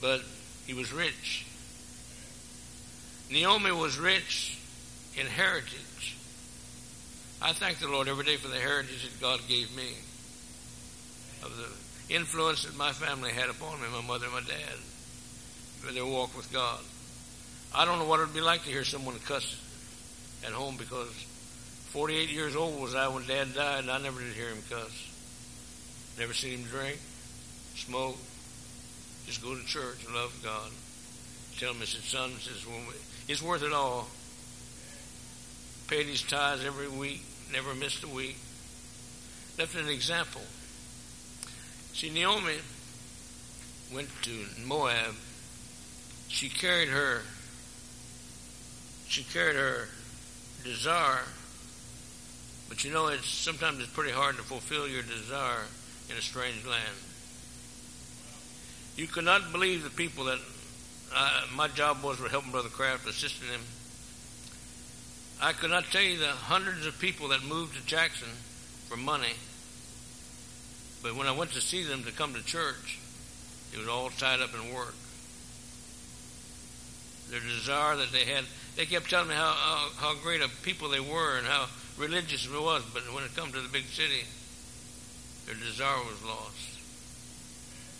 But 0.00 0.22
he 0.66 0.72
was 0.72 0.92
rich. 0.92 1.46
Naomi 3.30 3.72
was 3.72 3.98
rich 3.98 4.58
in 5.16 5.26
heritage. 5.26 6.16
I 7.42 7.52
thank 7.52 7.78
the 7.78 7.88
Lord 7.88 8.08
every 8.08 8.24
day 8.24 8.36
for 8.36 8.48
the 8.48 8.58
heritage 8.58 9.02
that 9.02 9.20
God 9.20 9.40
gave 9.46 9.74
me, 9.76 9.92
of 11.42 11.54
the 11.56 12.14
influence 12.14 12.64
that 12.64 12.76
my 12.76 12.92
family 12.92 13.32
had 13.32 13.50
upon 13.50 13.80
me, 13.82 13.88
my 13.92 14.00
mother 14.00 14.24
and 14.24 14.34
my 14.34 14.40
dad, 14.40 14.78
their 15.92 16.06
walk 16.06 16.36
with 16.36 16.52
God. 16.52 16.80
I 17.74 17.84
don't 17.84 17.98
know 17.98 18.06
what 18.06 18.20
it 18.20 18.26
would 18.26 18.34
be 18.34 18.40
like 18.40 18.62
to 18.64 18.70
hear 18.70 18.84
someone 18.84 19.16
cuss 19.26 19.60
at 20.46 20.52
home 20.52 20.76
because 20.76 21.08
48 21.90 22.30
years 22.30 22.56
old 22.56 22.80
was 22.80 22.94
I 22.94 23.08
when 23.08 23.26
Dad 23.26 23.54
died, 23.54 23.80
and 23.80 23.90
I 23.90 23.98
never 23.98 24.20
did 24.20 24.32
hear 24.34 24.48
him 24.48 24.62
cuss. 24.68 25.10
Never 26.18 26.32
seen 26.32 26.60
him 26.60 26.64
drink, 26.64 26.98
smoke, 27.74 28.16
just 29.26 29.42
go 29.42 29.54
to 29.54 29.64
church 29.66 30.04
and 30.06 30.14
love 30.14 30.38
God. 30.42 30.70
Tell 31.58 31.72
him, 31.72 31.82
I 31.82 31.84
said, 31.84 32.02
son, 32.02 32.30
says, 32.40 32.64
it's 33.28 33.42
worth 33.42 33.62
it 33.62 33.72
all. 33.72 34.08
Paid 35.88 36.06
his 36.06 36.22
tithes 36.22 36.64
every 36.64 36.88
week, 36.88 37.22
never 37.52 37.74
missed 37.74 38.04
a 38.04 38.08
week. 38.08 38.36
Left 39.58 39.74
an 39.76 39.88
example. 39.88 40.42
See, 41.92 42.10
Naomi 42.10 42.56
went 43.94 44.08
to 44.22 44.30
Moab. 44.64 45.14
She 46.28 46.48
carried 46.48 46.88
her, 46.88 47.22
she 49.08 49.22
carried 49.22 49.56
her 49.56 49.88
desire 50.64 51.24
but 52.68 52.84
you 52.84 52.90
know, 52.90 53.06
it's 53.06 53.28
sometimes 53.28 53.80
it's 53.80 53.92
pretty 53.92 54.10
hard 54.10 54.36
to 54.36 54.42
fulfill 54.42 54.88
your 54.88 55.02
desire 55.02 55.62
in 56.10 56.16
a 56.16 56.20
strange 56.20 56.66
land. 56.66 56.96
You 58.96 59.06
could 59.06 59.24
not 59.24 59.52
believe 59.52 59.84
the 59.84 59.90
people 59.90 60.24
that 60.24 60.38
uh, 61.14 61.42
my 61.54 61.68
job 61.68 62.02
was 62.02 62.18
for 62.18 62.28
helping 62.28 62.50
Brother 62.50 62.68
Kraft, 62.68 63.08
assisting 63.08 63.48
him. 63.48 63.60
I 65.40 65.52
could 65.52 65.70
not 65.70 65.84
tell 65.92 66.02
you 66.02 66.18
the 66.18 66.26
hundreds 66.26 66.86
of 66.86 66.98
people 66.98 67.28
that 67.28 67.44
moved 67.44 67.76
to 67.76 67.86
Jackson 67.86 68.28
for 68.88 68.96
money. 68.96 69.34
But 71.02 71.16
when 71.16 71.26
I 71.26 71.32
went 71.32 71.52
to 71.52 71.60
see 71.60 71.84
them 71.84 72.02
to 72.04 72.12
come 72.12 72.34
to 72.34 72.44
church, 72.44 72.98
it 73.72 73.78
was 73.78 73.88
all 73.88 74.10
tied 74.10 74.40
up 74.40 74.50
in 74.54 74.74
work. 74.74 74.94
Their 77.34 77.42
desire 77.42 77.96
that 77.96 78.12
they 78.12 78.26
had, 78.26 78.44
they 78.76 78.86
kept 78.86 79.10
telling 79.10 79.26
me 79.26 79.34
how, 79.34 79.50
how, 79.50 79.88
how 79.96 80.14
great 80.22 80.40
a 80.40 80.48
people 80.62 80.88
they 80.88 81.00
were 81.00 81.36
and 81.36 81.44
how 81.44 81.66
religious 81.98 82.46
it 82.46 82.52
was, 82.52 82.84
but 82.94 83.02
when 83.12 83.24
it 83.24 83.34
come 83.34 83.50
to 83.50 83.60
the 83.60 83.68
big 83.68 83.86
city, 83.86 84.22
their 85.44 85.56
desire 85.56 85.98
was 85.98 86.24
lost. 86.24 86.78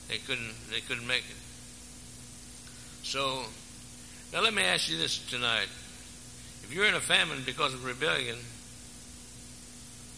They 0.08 0.18
couldn't 0.18 0.54
they 0.70 0.78
couldn't 0.82 1.08
make 1.08 1.24
it. 1.28 1.36
So 3.02 3.42
now 4.32 4.40
let 4.40 4.54
me 4.54 4.62
ask 4.62 4.88
you 4.88 4.98
this 4.98 5.18
tonight. 5.28 5.66
If 6.62 6.72
you're 6.72 6.86
in 6.86 6.94
a 6.94 7.00
famine 7.00 7.42
because 7.44 7.74
of 7.74 7.84
rebellion, 7.84 8.36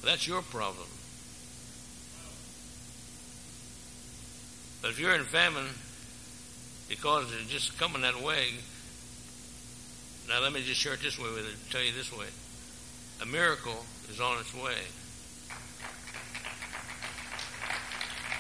that's 0.05 0.29
your 0.29 0.43
problem. 0.43 0.89
But 4.83 4.91
if 4.91 4.99
you're 4.99 5.15
in 5.15 5.25
famine 5.25 5.69
because 6.91 7.33
it's 7.33 7.51
just 7.51 7.79
coming 7.79 8.03
that 8.03 8.21
way, 8.23 8.49
now 10.29 10.41
let 10.41 10.53
me 10.53 10.63
just 10.63 10.81
share 10.81 10.95
it 10.95 11.01
this 11.01 11.19
way 11.19 11.31
with 11.31 11.45
you, 11.45 11.55
tell 11.71 11.83
you 11.83 11.93
this 11.93 12.13
way 12.13 12.27
a 13.23 13.27
miracle 13.27 13.85
is 14.11 14.21
on 14.21 14.39
its 14.39 14.55
way. 14.55 14.77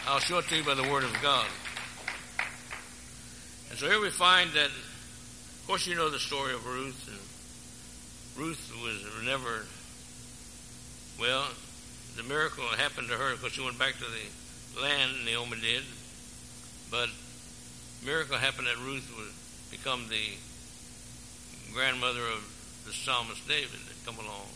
I'll 0.06 0.20
show 0.20 0.38
it 0.38 0.44
to 0.48 0.56
you 0.56 0.64
by 0.64 0.74
the 0.74 0.82
Word 0.82 1.02
of 1.02 1.16
God. 1.22 1.46
And 3.70 3.78
so 3.78 3.88
here 3.88 4.00
we 4.00 4.10
find 4.10 4.50
that, 4.50 4.66
of 4.66 5.64
course, 5.66 5.86
you 5.86 5.96
know 5.96 6.10
the 6.10 6.18
story 6.18 6.54
of 6.54 6.64
Ruth. 6.66 7.08
And 7.08 8.44
Ruth 8.44 8.72
was 8.82 9.02
never, 9.24 9.64
well, 11.18 11.48
the 12.16 12.22
miracle 12.22 12.64
happened 12.64 13.08
to 13.08 13.14
her 13.14 13.32
because 13.32 13.52
she 13.52 13.64
went 13.64 13.78
back 13.78 13.94
to 13.94 14.04
the 14.04 14.80
land, 14.80 15.12
Naomi 15.24 15.58
did. 15.60 15.82
But 16.90 17.08
miracle 18.04 18.36
happened 18.36 18.68
that 18.68 18.78
Ruth 18.78 19.10
would 19.18 19.32
become 19.76 20.06
the 20.08 20.36
grandmother 21.72 22.20
of 22.20 22.42
the 22.86 22.92
psalmist 22.92 23.46
David 23.48 23.80
that 23.88 24.06
come 24.06 24.18
along 24.24 24.48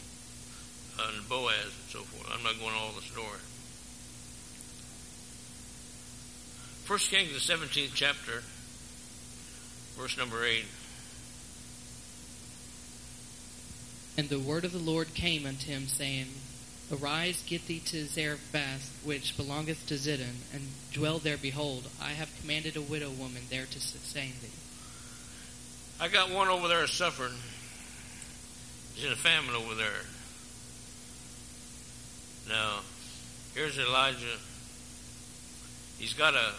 and 1.09 1.29
Boaz 1.29 1.65
and 1.65 1.89
so 1.89 2.01
forth. 2.01 2.31
I'm 2.33 2.43
not 2.43 2.59
going 2.59 2.75
all 2.75 2.93
the 2.93 3.03
story. 3.03 3.41
First 6.85 7.11
Kings, 7.11 7.33
the 7.33 7.55
17th 7.55 7.93
chapter, 7.95 8.43
verse 9.97 10.19
number 10.19 10.45
8. 10.45 10.65
And 14.19 14.29
the 14.29 14.41
word 14.41 14.65
of 14.65 14.73
the 14.73 14.79
Lord 14.79 15.15
came 15.15 15.47
unto 15.47 15.71
him, 15.71 15.87
saying, 15.87 16.27
Arise, 16.93 17.43
get 17.47 17.67
thee 17.69 17.79
to 17.87 18.05
Zarephath, 18.07 19.01
which 19.05 19.37
belongeth 19.37 19.87
to 19.87 19.95
Zidon, 19.95 20.43
and 20.53 20.69
dwell 20.93 21.19
there. 21.19 21.37
Behold, 21.37 21.87
I 22.03 22.11
have 22.11 22.37
commanded 22.41 22.77
a 22.77 22.83
widow 22.83 23.11
woman 23.11 23.43
there 23.49 23.67
to 23.67 23.81
sustain 23.81 24.33
thee. 24.43 24.49
I 26.01 26.09
got 26.09 26.31
one 26.31 26.49
over 26.49 26.67
there 26.67 26.87
suffering. 26.87 27.35
He's 28.95 29.05
in 29.05 29.13
a 29.13 29.17
famine 29.17 29.55
over 29.55 29.75
there. 29.75 30.01
Now, 32.49 32.81
here's 33.55 33.79
Elijah. 33.79 34.39
He's 35.99 36.15
got 36.15 36.35
a, 36.35 36.53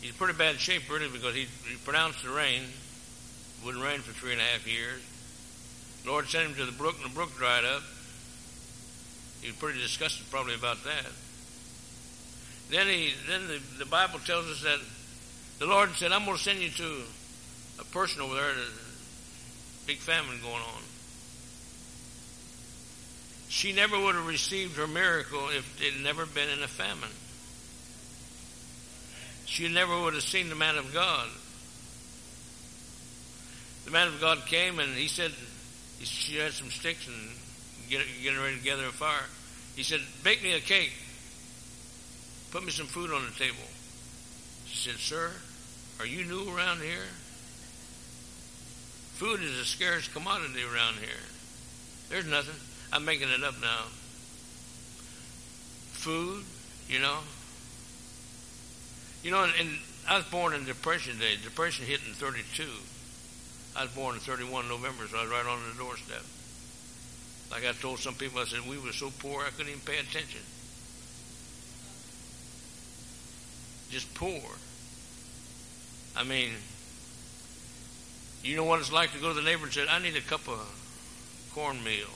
he's 0.00 0.12
pretty 0.12 0.38
bad 0.38 0.60
shape 0.60 0.88
really 0.88 1.08
because 1.08 1.34
he, 1.34 1.48
he 1.68 1.74
pronounced 1.84 2.22
the 2.22 2.30
rain. 2.30 2.62
wouldn't 3.64 3.82
rain 3.82 3.98
for 3.98 4.12
three 4.12 4.30
and 4.30 4.40
a 4.40 4.44
half 4.44 4.64
years. 4.64 5.02
The 6.04 6.10
Lord 6.10 6.28
sent 6.28 6.48
him 6.48 6.54
to 6.54 6.66
the 6.66 6.78
brook 6.78 6.94
and 7.02 7.10
the 7.10 7.14
brook 7.14 7.36
dried 7.36 7.64
up. 7.64 7.82
He 9.40 9.48
was 9.48 9.56
pretty 9.56 9.80
disgusted 9.80 10.30
probably 10.30 10.54
about 10.54 10.84
that. 10.84 11.06
Then 12.70 12.86
he, 12.86 13.12
then 13.28 13.48
the, 13.48 13.60
the 13.78 13.86
Bible 13.86 14.20
tells 14.20 14.46
us 14.46 14.62
that 14.62 14.78
the 15.58 15.66
Lord 15.66 15.90
said, 15.96 16.12
I'm 16.12 16.24
going 16.24 16.36
to 16.36 16.42
send 16.42 16.60
you 16.60 16.70
to 16.70 17.02
a 17.78 17.84
person 17.84 18.22
over 18.22 18.34
there, 18.34 18.50
a 18.50 19.86
big 19.86 19.98
famine 19.98 20.40
going 20.42 20.54
on 20.54 20.82
she 23.48 23.72
never 23.72 23.98
would 23.98 24.14
have 24.14 24.26
received 24.26 24.76
her 24.76 24.86
miracle 24.86 25.48
if 25.50 25.80
it 25.80 25.94
had 25.94 26.02
never 26.02 26.26
been 26.26 26.48
in 26.48 26.62
a 26.62 26.68
famine. 26.68 27.08
She 29.46 29.68
never 29.68 29.98
would 30.02 30.14
have 30.14 30.22
seen 30.22 30.48
the 30.48 30.54
man 30.54 30.76
of 30.76 30.92
God. 30.92 31.28
The 33.84 33.92
man 33.92 34.08
of 34.08 34.20
God 34.20 34.44
came 34.46 34.80
and 34.80 34.94
he 34.94 35.06
said, 35.06 35.32
she 36.02 36.36
had 36.36 36.52
some 36.52 36.70
sticks 36.70 37.06
and 37.06 37.30
get, 37.88 38.04
getting 38.22 38.40
ready 38.40 38.58
to 38.58 38.62
gather 38.62 38.86
a 38.86 38.92
fire. 38.92 39.24
He 39.76 39.84
said, 39.84 40.00
Bake 40.24 40.42
me 40.42 40.52
a 40.54 40.60
cake. 40.60 40.92
Put 42.50 42.64
me 42.64 42.70
some 42.72 42.86
food 42.86 43.12
on 43.12 43.24
the 43.24 43.32
table. 43.32 43.56
She 44.66 44.90
said, 44.90 44.98
Sir, 44.98 45.30
are 46.00 46.06
you 46.06 46.24
new 46.24 46.54
around 46.54 46.80
here? 46.82 47.06
Food 49.16 49.40
is 49.40 49.58
a 49.58 49.64
scarce 49.64 50.08
commodity 50.08 50.60
around 50.62 50.96
here. 50.96 51.24
There's 52.10 52.26
nothing. 52.26 52.54
I'm 52.92 53.06
making 53.06 53.30
it 53.30 53.42
up 53.42 53.54
now. 53.62 53.88
Food, 55.92 56.44
you 56.86 57.00
know. 57.00 57.20
You 59.22 59.30
know, 59.30 59.44
and, 59.44 59.52
and 59.58 59.70
I 60.06 60.16
was 60.16 60.26
born 60.26 60.52
in 60.52 60.66
Depression 60.66 61.18
Day. 61.18 61.36
Depression 61.42 61.86
hit 61.86 62.00
in 62.06 62.12
32. 62.12 62.68
I 63.74 63.84
was 63.84 63.90
born 63.92 64.16
in 64.16 64.20
31 64.20 64.68
November, 64.68 65.08
so 65.08 65.16
I 65.16 65.22
was 65.22 65.30
right 65.30 65.46
on 65.46 65.60
the 65.72 65.82
doorstep. 65.82 66.22
Like 67.50 67.64
I 67.64 67.72
told 67.72 67.98
some 67.98 68.14
people, 68.14 68.40
I 68.40 68.44
said, 68.44 68.68
we 68.68 68.76
were 68.76 68.92
so 68.92 69.10
poor 69.18 69.42
I 69.44 69.48
couldn't 69.48 69.68
even 69.68 69.80
pay 69.80 69.98
attention. 69.98 70.42
Just 73.88 74.12
poor. 74.12 74.42
I 76.14 76.22
mean, 76.22 76.50
you 78.46 78.54
know 78.56 78.64
what 78.64 78.78
it's 78.78 78.92
like 78.92 79.12
to 79.12 79.18
go 79.18 79.28
to 79.28 79.34
the 79.34 79.42
neighbor 79.42 79.64
and 79.64 79.72
say, 79.72 79.86
I 79.88 79.98
need 79.98 80.16
a 80.16 80.20
cup 80.20 80.48
of 80.48 80.60
cornmeal. 81.52 82.06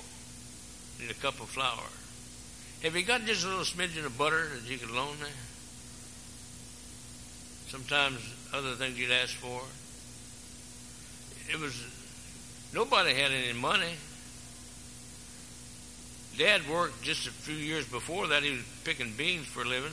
I 0.99 1.03
need 1.03 1.11
a 1.11 1.15
cup 1.15 1.41
of 1.41 1.49
flour. 1.49 1.89
Have 2.83 2.95
you 2.95 3.03
got 3.03 3.25
just 3.27 3.45
a 3.45 3.49
little 3.49 3.65
smidgen 3.65 4.07
of 4.07 4.17
butter 4.17 4.47
that 4.55 4.71
you 4.71 4.79
could 4.79 4.91
loan 4.91 5.19
me? 5.19 5.29
Sometimes 7.69 8.19
other 8.55 8.75
things 8.75 8.99
you'd 8.99 9.11
ask 9.11 9.35
for. 9.35 9.61
It 11.53 11.61
was, 11.61 11.85
nobody 12.73 13.13
had 13.15 13.33
any 13.33 13.53
money. 13.53 13.95
Dad 16.39 16.63
worked 16.71 17.03
just 17.03 17.27
a 17.27 17.33
few 17.33 17.57
years 17.57 17.87
before 17.87 18.29
that. 18.29 18.45
He 18.45 18.53
was 18.53 18.63
picking 18.85 19.13
beans 19.17 19.47
for 19.47 19.63
a 19.63 19.67
living. 19.67 19.93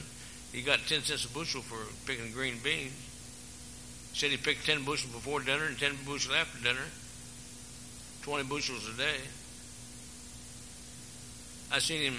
He 0.54 0.62
got 0.62 0.80
10 0.88 1.02
cents 1.02 1.26
a 1.26 1.30
bushel 1.30 1.62
for 1.62 1.78
picking 2.06 2.32
green 2.32 2.60
beans. 2.64 3.07
Said 4.18 4.32
he 4.32 4.38
picked 4.38 4.66
10 4.66 4.84
bushels 4.84 5.14
before 5.14 5.42
dinner 5.42 5.66
and 5.66 5.78
10 5.78 5.92
bushels 6.04 6.34
after 6.34 6.58
dinner. 6.64 6.82
20 8.24 8.50
bushels 8.50 8.90
a 8.90 8.98
day. 8.98 9.18
I 11.72 11.78
seen 11.78 12.02
him 12.02 12.16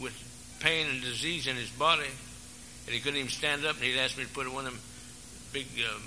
with 0.00 0.14
pain 0.60 0.86
and 0.86 1.02
disease 1.02 1.48
in 1.48 1.56
his 1.56 1.70
body, 1.70 2.06
and 2.86 2.94
he 2.94 3.00
couldn't 3.00 3.18
even 3.18 3.30
stand 3.32 3.64
up, 3.64 3.74
and 3.74 3.84
he'd 3.84 3.98
ask 3.98 4.16
me 4.16 4.22
to 4.22 4.30
put 4.30 4.46
one 4.52 4.64
of 4.64 4.72
them 4.72 4.80
big 5.52 5.66
um, 5.92 6.02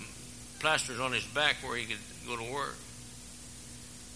plasters 0.62 1.02
on 1.02 1.12
his 1.12 1.26
back 1.26 1.58
where 1.58 1.76
he 1.76 1.84
could 1.84 2.00
go 2.26 2.38
to 2.38 2.50
work. 2.50 2.78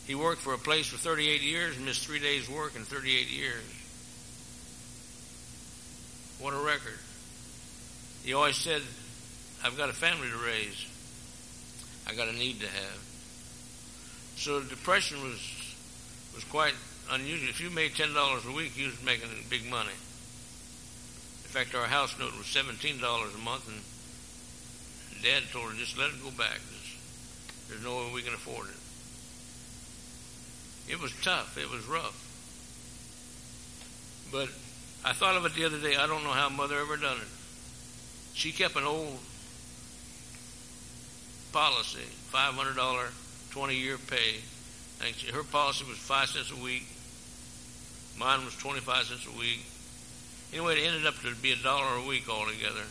He 0.08 0.16
worked 0.16 0.42
for 0.42 0.54
a 0.54 0.58
place 0.58 0.88
for 0.88 0.96
38 0.96 1.42
years 1.42 1.76
and 1.76 1.86
missed 1.86 2.08
three 2.08 2.20
days' 2.20 2.50
work 2.50 2.74
in 2.78 2.84
38 2.84 3.28
years. 3.28 3.66
What 6.40 6.54
a 6.54 6.66
record. 6.66 7.00
He 8.24 8.34
always 8.34 8.56
said, 8.56 8.82
I've 9.66 9.76
got 9.78 9.90
a 9.90 9.94
family 9.94 10.30
to 10.30 10.38
raise. 10.38 10.86
I 12.08 12.14
got 12.14 12.28
a 12.28 12.34
need 12.34 12.60
to 12.60 12.68
have. 12.68 13.00
So 14.36 14.62
depression 14.62 15.24
was 15.24 15.42
was 16.36 16.44
quite 16.44 16.76
unusual. 17.10 17.50
If 17.50 17.60
you 17.60 17.72
made 17.72 17.96
ten 17.96 18.14
dollars 18.14 18.46
a 18.46 18.52
week, 18.52 18.78
you 18.78 18.86
was 18.86 19.04
making 19.04 19.30
big 19.50 19.66
money. 19.68 19.90
In 19.90 21.50
fact, 21.50 21.74
our 21.74 21.88
house 21.88 22.14
note 22.20 22.38
was 22.38 22.46
seventeen 22.46 23.00
dollars 23.02 23.34
a 23.34 23.40
month, 23.40 23.68
and 23.68 23.82
Dad 25.24 25.50
told 25.52 25.72
her 25.72 25.78
just 25.80 25.98
let 25.98 26.10
it 26.12 26.22
go 26.22 26.30
back. 26.30 26.60
There's, 26.62 26.96
there's 27.70 27.84
no 27.84 27.96
way 27.96 28.12
we 28.14 28.22
can 28.22 28.36
afford 28.36 28.68
it. 28.70 28.78
It 30.94 31.02
was 31.02 31.12
tough. 31.24 31.58
It 31.58 31.72
was 31.72 31.88
rough. 31.88 32.22
But 34.32 34.50
I 35.04 35.14
thought 35.14 35.38
of 35.38 35.46
it 35.48 35.56
the 35.56 35.66
other 35.66 35.80
day. 35.80 35.96
I 35.96 36.06
don't 36.06 36.24
know 36.24 36.34
how 36.34 36.50
Mother 36.50 36.78
ever 36.78 36.98
done 36.98 37.18
it. 37.18 37.28
She 38.36 38.52
kept 38.52 38.76
an 38.76 38.84
old 38.84 39.18
policy, 41.56 42.04
five 42.36 42.54
hundred 42.54 42.76
dollar, 42.76 43.08
twenty 43.50 43.76
year 43.76 43.98
pay. 43.98 44.44
And 45.00 45.16
her 45.32 45.44
policy 45.44 45.86
was 45.88 45.96
five 45.96 46.28
cents 46.28 46.52
a 46.52 46.62
week. 46.62 46.84
Mine 48.20 48.44
was 48.44 48.58
twenty 48.58 48.82
five 48.82 49.06
cents 49.06 49.26
a 49.26 49.40
week. 49.40 49.64
Anyway, 50.52 50.76
it 50.76 50.86
ended 50.86 51.08
up 51.08 51.16
to 51.24 51.34
be 51.36 51.54
a 51.54 51.56
dollar 51.64 51.96
a 51.96 52.06
week 52.06 52.28
altogether. 52.28 52.84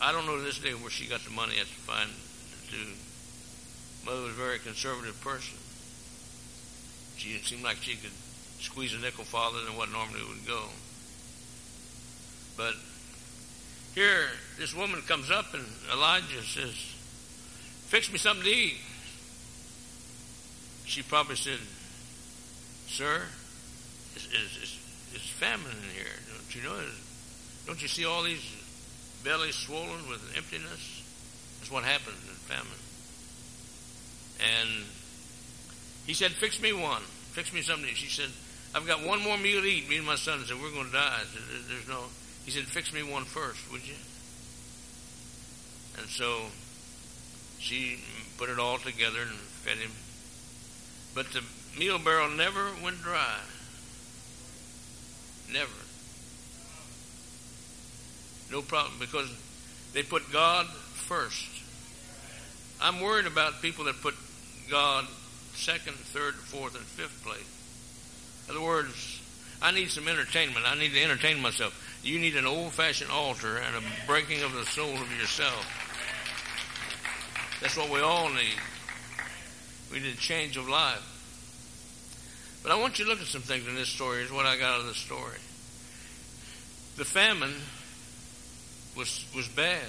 I 0.00 0.10
don't 0.10 0.24
know 0.24 0.36
to 0.36 0.42
this 0.42 0.58
day 0.58 0.72
where 0.72 0.88
she 0.88 1.06
got 1.06 1.20
the 1.20 1.30
money 1.30 1.52
to 1.52 1.66
find 1.84 2.08
to 2.08 2.72
do. 2.72 2.96
Mother 4.06 4.22
was 4.22 4.32
a 4.32 4.40
very 4.40 4.58
conservative 4.58 5.20
person. 5.20 5.58
She 7.18 7.36
seemed 7.44 7.62
like 7.62 7.76
she 7.82 7.96
could 7.96 8.16
squeeze 8.58 8.94
a 8.94 8.98
nickel 8.98 9.24
farther 9.24 9.60
than 9.64 9.76
what 9.76 9.92
normally 9.92 10.24
would 10.24 10.46
go. 10.46 10.64
But 12.56 12.72
here, 13.94 14.32
this 14.58 14.74
woman 14.74 15.02
comes 15.02 15.30
up 15.30 15.52
and 15.52 15.66
Elijah 15.92 16.42
says, 16.42 16.97
Fix 17.88 18.12
me 18.12 18.18
something 18.18 18.44
to 18.44 18.50
eat. 18.50 18.76
She 20.84 21.02
probably 21.02 21.36
said, 21.36 21.58
Sir, 22.86 23.22
it's, 24.14 24.26
it's, 24.26 24.78
it's 25.14 25.30
famine 25.30 25.72
in 25.72 25.90
here. 25.96 26.12
Don't 26.28 26.54
you 26.54 26.62
know? 26.62 26.84
Don't 27.66 27.80
you 27.80 27.88
see 27.88 28.04
all 28.04 28.22
these 28.22 28.44
bellies 29.24 29.54
swollen 29.54 30.06
with 30.08 30.20
emptiness? 30.36 31.02
That's 31.58 31.70
what 31.70 31.84
happens 31.84 32.16
in 32.28 32.34
famine. 32.44 32.82
And 34.40 34.84
he 36.06 36.12
said, 36.12 36.32
Fix 36.32 36.60
me 36.60 36.74
one. 36.74 37.02
Fix 37.32 37.54
me 37.54 37.62
something. 37.62 37.88
She 37.94 38.10
said, 38.10 38.28
I've 38.74 38.86
got 38.86 39.02
one 39.02 39.22
more 39.22 39.38
meal 39.38 39.62
to 39.62 39.66
eat. 39.66 39.88
Me 39.88 39.96
and 39.96 40.06
my 40.06 40.16
son 40.16 40.44
said, 40.44 40.60
We're 40.60 40.72
going 40.72 40.86
to 40.86 40.92
die. 40.92 41.20
Said, 41.32 41.42
There's 41.70 41.88
no. 41.88 42.04
He 42.44 42.50
said, 42.50 42.64
Fix 42.64 42.92
me 42.92 43.02
one 43.02 43.24
first, 43.24 43.72
would 43.72 43.86
you? 43.88 43.96
And 45.96 46.06
so 46.08 46.52
she 47.58 47.98
put 48.36 48.48
it 48.48 48.58
all 48.58 48.78
together 48.78 49.20
and 49.20 49.30
fed 49.30 49.78
him. 49.78 49.90
But 51.14 51.32
the 51.32 51.42
meal 51.78 51.98
barrel 51.98 52.30
never 52.30 52.70
went 52.82 53.02
dry. 53.02 53.38
Never. 55.52 55.70
No 58.50 58.62
problem 58.62 58.94
because 58.98 59.30
they 59.92 60.02
put 60.02 60.32
God 60.32 60.66
first. 60.66 61.48
I'm 62.80 63.00
worried 63.00 63.26
about 63.26 63.60
people 63.60 63.84
that 63.86 64.00
put 64.00 64.14
God 64.70 65.06
second, 65.54 65.94
third, 65.94 66.34
fourth, 66.34 66.76
and 66.76 66.84
fifth 66.84 67.24
place. 67.24 67.42
In 68.48 68.56
other 68.56 68.64
words, 68.64 69.20
I 69.60 69.72
need 69.72 69.90
some 69.90 70.06
entertainment. 70.06 70.64
I 70.66 70.78
need 70.78 70.92
to 70.92 71.02
entertain 71.02 71.40
myself. 71.40 71.74
You 72.02 72.18
need 72.18 72.36
an 72.36 72.46
old 72.46 72.72
fashioned 72.72 73.10
altar 73.10 73.56
and 73.58 73.76
a 73.76 74.06
breaking 74.06 74.42
of 74.42 74.52
the 74.52 74.64
soul 74.64 74.94
of 74.94 75.18
yourself. 75.18 75.87
That's 77.60 77.76
what 77.76 77.90
we 77.90 78.00
all 78.00 78.28
need. 78.28 78.58
We 79.90 80.00
need 80.00 80.14
a 80.14 80.16
change 80.16 80.56
of 80.56 80.68
life. 80.68 81.02
But 82.62 82.72
I 82.72 82.76
want 82.76 82.98
you 82.98 83.04
to 83.04 83.10
look 83.10 83.20
at 83.20 83.26
some 83.26 83.42
things 83.42 83.66
in 83.66 83.74
this 83.74 83.88
story. 83.88 84.22
Is 84.22 84.32
what 84.32 84.46
I 84.46 84.56
got 84.56 84.74
out 84.74 84.80
of 84.80 84.86
the 84.86 84.94
story. 84.94 85.38
The 86.96 87.04
famine 87.04 87.54
was 88.96 89.24
was 89.34 89.48
bad, 89.48 89.86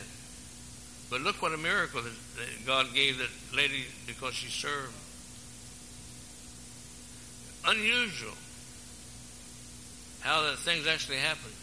but 1.10 1.22
look 1.22 1.42
what 1.42 1.54
a 1.54 1.58
miracle 1.58 2.02
that, 2.02 2.66
God 2.66 2.94
gave 2.94 3.18
that 3.18 3.30
lady 3.56 3.86
because 4.08 4.34
she 4.34 4.50
served. 4.50 4.94
Unusual 7.68 8.36
how 10.22 10.42
that 10.44 10.58
things 10.60 10.86
actually 10.88 11.18
happened. 11.18 11.54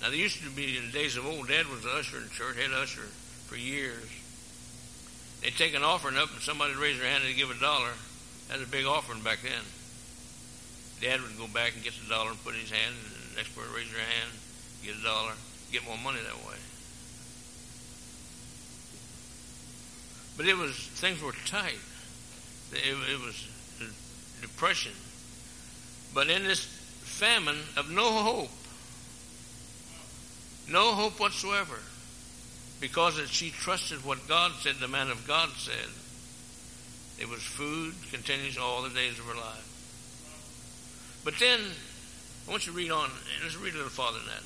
Now 0.00 0.08
there 0.08 0.18
used 0.18 0.42
to 0.42 0.50
be 0.50 0.76
in 0.76 0.86
the 0.86 0.92
days 0.92 1.16
of 1.16 1.26
old. 1.26 1.48
Dad 1.48 1.66
was 1.66 1.82
the 1.82 1.90
usher 1.90 2.18
in 2.18 2.28
church, 2.30 2.56
head 2.56 2.70
usher 2.72 3.08
for 3.46 3.56
years. 3.56 4.08
They'd 5.44 5.54
take 5.56 5.74
an 5.74 5.82
offering 5.82 6.16
up 6.16 6.32
and 6.32 6.40
somebody 6.40 6.72
would 6.72 6.80
raise 6.80 6.98
their 6.98 7.06
hand 7.08 7.22
and 7.24 7.36
give 7.36 7.50
a 7.50 7.60
dollar. 7.60 7.92
That 8.48 8.58
was 8.58 8.66
a 8.66 8.70
big 8.70 8.86
offering 8.86 9.20
back 9.20 9.40
then. 9.42 9.60
Dad 11.02 11.20
would 11.20 11.36
go 11.36 11.46
back 11.46 11.74
and 11.74 11.84
get 11.84 11.92
the 12.02 12.08
dollar 12.08 12.30
and 12.30 12.42
put 12.42 12.54
in 12.54 12.60
his 12.60 12.70
hand, 12.70 12.94
and 12.96 13.32
the 13.32 13.36
next 13.36 13.54
person 13.54 13.70
would 13.70 13.78
raise 13.78 13.92
their 13.92 14.00
hand, 14.00 14.30
get 14.82 14.96
a 14.96 15.04
dollar, 15.04 15.32
get 15.70 15.84
more 15.84 15.98
money 15.98 16.20
that 16.24 16.48
way. 16.48 16.56
But 20.38 20.46
it 20.46 20.56
was 20.56 20.74
things 20.74 21.20
were 21.20 21.34
tight. 21.44 21.78
It, 22.72 22.96
it 23.12 23.20
was 23.20 23.46
depression. 24.40 24.92
But 26.14 26.30
in 26.30 26.44
this 26.44 26.64
famine 26.64 27.58
of 27.76 27.90
no 27.90 28.10
hope, 28.10 28.50
no 30.70 30.94
hope 30.94 31.20
whatsoever, 31.20 31.78
because 32.84 33.18
she 33.30 33.48
trusted 33.48 34.04
what 34.04 34.28
God 34.28 34.52
said, 34.60 34.74
the 34.74 34.86
man 34.86 35.10
of 35.10 35.26
God 35.26 35.48
said. 35.56 35.88
It 37.18 37.30
was 37.30 37.42
food 37.42 37.94
continues 38.12 38.58
all 38.58 38.82
the 38.82 38.90
days 38.90 39.18
of 39.18 39.24
her 39.24 39.34
life. 39.34 39.66
But 41.24 41.32
then, 41.40 41.60
I 42.46 42.50
want 42.50 42.66
you 42.66 42.72
to 42.72 42.76
read 42.76 42.90
on. 42.90 43.08
Let's 43.42 43.56
read 43.56 43.72
a 43.72 43.78
little 43.78 43.88
farther 43.88 44.18
than 44.18 44.26
that. 44.26 44.42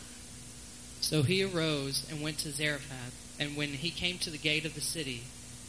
So 1.00 1.24
he 1.24 1.42
arose 1.42 2.06
and 2.08 2.22
went 2.22 2.38
to 2.38 2.52
Zarephath, 2.52 3.36
and 3.40 3.56
when 3.56 3.70
he 3.70 3.90
came 3.90 4.18
to 4.18 4.30
the 4.30 4.38
gate 4.38 4.64
of 4.64 4.76
the 4.76 4.80
city, 4.80 5.24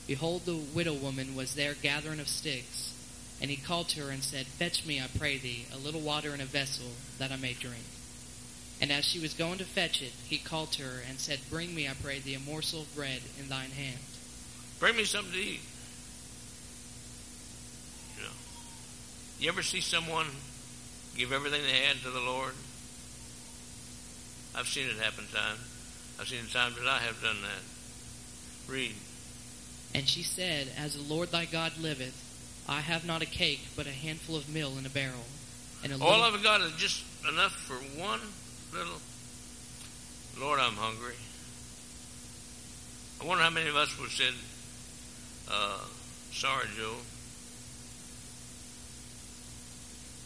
behold, 0.05 0.45
the 0.45 0.53
widow 0.55 0.93
woman 0.93 1.35
was 1.35 1.55
there 1.55 1.73
gathering 1.73 2.19
of 2.19 2.27
sticks. 2.27 2.93
And 3.41 3.49
he 3.49 3.57
called 3.57 3.89
to 3.89 4.01
her 4.01 4.11
and 4.11 4.21
said, 4.21 4.45
Fetch 4.45 4.85
me, 4.85 5.01
I 5.01 5.07
pray 5.17 5.39
thee, 5.39 5.65
a 5.73 5.79
little 5.79 6.01
water 6.01 6.35
in 6.35 6.41
a 6.41 6.45
vessel, 6.45 6.91
that 7.17 7.31
I 7.31 7.37
may 7.37 7.53
drink. 7.53 7.85
And 8.81 8.91
as 8.91 9.05
she 9.05 9.19
was 9.19 9.33
going 9.33 9.57
to 9.57 9.65
fetch 9.65 10.01
it, 10.01 10.13
he 10.27 10.37
called 10.37 10.71
to 10.73 10.83
her 10.83 11.01
and 11.07 11.19
said, 11.19 11.39
Bring 11.49 11.75
me, 11.75 11.87
I 11.87 11.93
pray 12.01 12.19
thee, 12.19 12.35
a 12.35 12.39
morsel 12.39 12.81
of 12.81 12.95
bread 12.95 13.21
in 13.39 13.49
thine 13.49 13.71
hand. 13.71 13.99
Bring 14.79 14.95
me 14.95 15.03
something 15.03 15.33
to 15.33 15.39
eat. 15.39 15.61
You 18.15 18.23
know, 18.23 18.33
you 19.39 19.49
ever 19.49 19.61
see 19.61 19.81
someone 19.81 20.27
give 21.17 21.33
everything 21.33 21.61
they 21.63 21.85
had 21.85 21.97
to 22.03 22.09
the 22.09 22.21
Lord? 22.21 22.53
I've 24.55 24.67
seen 24.67 24.87
it 24.87 24.95
happen 24.95 25.25
times. 25.33 25.59
I've 26.19 26.27
seen 26.27 26.39
times 26.51 26.77
that 26.77 26.87
I 26.87 26.99
have 26.99 27.21
done 27.21 27.37
that. 27.41 28.71
Read. 28.71 28.95
And 29.93 30.07
she 30.07 30.23
said, 30.23 30.67
As 30.77 30.95
the 30.95 31.13
Lord 31.13 31.31
thy 31.31 31.45
God 31.45 31.77
liveth, 31.77 32.15
I 32.67 32.79
have 32.79 33.05
not 33.05 33.21
a 33.21 33.25
cake, 33.25 33.61
but 33.75 33.87
a 33.87 33.91
handful 33.91 34.37
of 34.37 34.47
meal 34.47 34.77
in 34.77 34.85
a 34.85 34.89
barrel. 34.89 35.25
And 35.83 35.91
a 35.91 35.95
All 35.95 36.19
little, 36.19 36.23
I've 36.23 36.43
got 36.43 36.61
is 36.61 36.73
just 36.73 37.03
enough 37.27 37.53
for 37.53 37.75
one 37.99 38.21
little. 38.73 39.01
Lord, 40.39 40.59
I'm 40.59 40.73
hungry. 40.73 41.15
I 43.21 43.25
wonder 43.25 43.43
how 43.43 43.49
many 43.49 43.69
of 43.69 43.75
us 43.75 43.97
would 43.97 44.09
have 44.09 44.13
said, 44.13 44.33
uh, 45.51 45.79
Sorry, 46.31 46.67
Joe. 46.77 46.95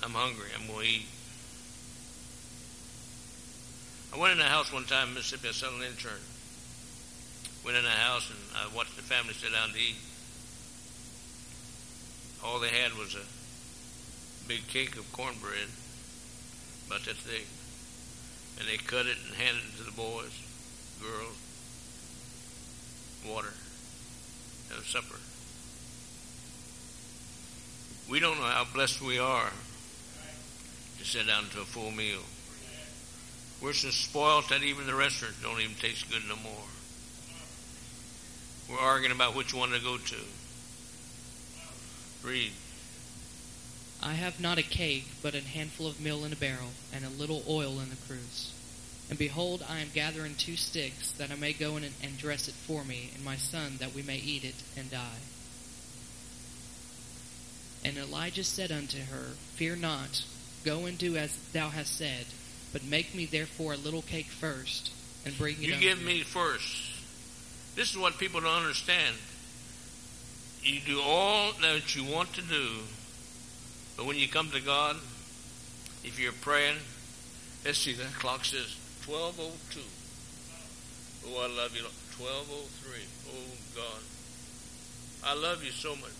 I'm 0.03 0.12
hungry. 0.12 0.49
I'm 0.53 0.67
going 0.67 0.79
to 0.79 0.86
eat. 0.86 1.06
I 4.13 4.19
went 4.19 4.34
in 4.34 4.39
a 4.41 4.49
house 4.49 4.71
one 4.71 4.84
time 4.84 5.08
in 5.08 5.13
Mississippi. 5.15 5.47
I 5.47 5.49
was 5.49 5.63
an 5.63 5.82
intern. 5.82 6.21
Went 7.65 7.77
in 7.77 7.86
a 7.86 7.89
house 7.89 8.29
and 8.29 8.39
I 8.53 8.75
watched 8.75 8.95
the 8.95 9.01
family 9.01 9.34
sit 9.34 9.53
down 9.53 9.69
to 9.69 9.79
eat. 9.79 9.95
All 12.43 12.60
they 12.60 12.67
had 12.67 12.93
was 12.93 13.15
a 13.15 14.47
big 14.47 14.67
cake 14.67 14.97
of 14.97 15.12
cornbread, 15.13 15.71
about 16.88 17.06
that 17.06 17.15
thick. 17.15 17.47
And 18.59 18.67
they 18.67 18.77
cut 18.77 19.05
it 19.05 19.17
and 19.25 19.35
handed 19.35 19.63
it 19.63 19.77
to 19.77 19.83
the 19.83 19.91
boys, 19.91 20.31
girls, 21.01 21.37
water, 23.27 23.53
and 24.73 24.83
supper. 24.83 25.19
We 28.09 28.19
don't 28.19 28.37
know 28.37 28.43
how 28.43 28.65
blessed 28.73 29.01
we 29.01 29.17
are 29.17 29.51
to 30.99 31.05
sit 31.05 31.27
down 31.27 31.45
to 31.53 31.61
a 31.61 31.65
full 31.65 31.91
meal. 31.91 32.21
We're 33.61 33.73
so 33.73 33.89
spoiled 33.89 34.49
that 34.49 34.61
even 34.61 34.85
the 34.87 34.95
restaurants 34.95 35.41
don't 35.41 35.59
even 35.59 35.75
taste 35.75 36.11
good 36.11 36.23
no 36.27 36.35
more. 36.35 36.67
We're 38.69 38.79
arguing 38.79 39.13
about 39.13 39.35
which 39.35 39.53
one 39.53 39.71
to 39.71 39.79
go 39.79 39.97
to. 39.97 40.15
Read. 42.23 42.51
I 44.05 44.13
have 44.15 44.41
not 44.41 44.57
a 44.57 44.63
cake, 44.63 45.05
but 45.21 45.33
a 45.33 45.39
handful 45.39 45.87
of 45.87 46.01
meal 46.01 46.25
in 46.25 46.33
a 46.33 46.35
barrel, 46.35 46.71
and 46.93 47.05
a 47.05 47.09
little 47.09 47.41
oil 47.47 47.79
in 47.79 47.89
the 47.89 47.95
cruse. 48.05 48.51
And 49.09 49.17
behold, 49.17 49.63
I 49.67 49.79
am 49.79 49.91
gathering 49.93 50.35
two 50.35 50.57
sticks, 50.57 51.11
that 51.13 51.31
I 51.31 51.35
may 51.35 51.53
go 51.53 51.77
in 51.77 51.85
and, 51.85 51.93
and 52.03 52.17
dress 52.17 52.49
it 52.49 52.53
for 52.53 52.83
me, 52.83 53.11
and 53.15 53.23
my 53.23 53.37
son, 53.37 53.77
that 53.79 53.95
we 53.95 54.01
may 54.01 54.17
eat 54.17 54.43
it 54.43 54.55
and 54.75 54.91
die. 54.91 55.23
And 57.85 57.97
Elijah 57.97 58.43
said 58.43 58.71
unto 58.71 58.99
her, 58.99 59.31
Fear 59.55 59.77
not, 59.77 60.23
go 60.65 60.85
and 60.85 60.97
do 60.97 61.15
as 61.15 61.37
thou 61.53 61.69
hast 61.69 61.97
said, 61.97 62.25
but 62.73 62.83
make 62.83 63.15
me 63.15 63.25
therefore 63.25 63.73
a 63.73 63.77
little 63.77 64.01
cake 64.01 64.27
first, 64.27 64.91
and 65.25 65.37
bring 65.37 65.55
it 65.55 65.61
You 65.61 65.77
give 65.77 66.01
me 66.01 66.23
first. 66.23 66.75
This 67.75 67.91
is 67.91 67.97
what 67.97 68.17
people 68.17 68.41
don't 68.41 68.63
understand. 68.63 69.15
You 70.61 70.79
do 70.85 71.01
all 71.01 71.53
that 71.61 71.95
you 71.95 72.03
want 72.03 72.33
to 72.33 72.41
do, 72.41 72.69
but 73.97 74.06
when 74.06 74.17
you 74.17 74.27
come 74.27 74.49
to 74.51 74.62
God, 74.62 74.95
if 76.03 76.19
you're 76.19 76.32
praying, 76.32 76.77
let's 77.65 77.77
see, 77.77 77.93
that 77.93 78.13
clock 78.13 78.45
says 78.45 78.75
1202. 79.06 79.79
Oh, 81.27 81.39
I 81.41 81.47
love 81.47 81.75
you. 81.75 81.84
1203. 82.17 82.99
Oh, 83.32 83.56
God. 83.75 84.01
I 85.25 85.34
love 85.36 85.63
you 85.63 85.71
so 85.71 85.95
much. 85.95 86.12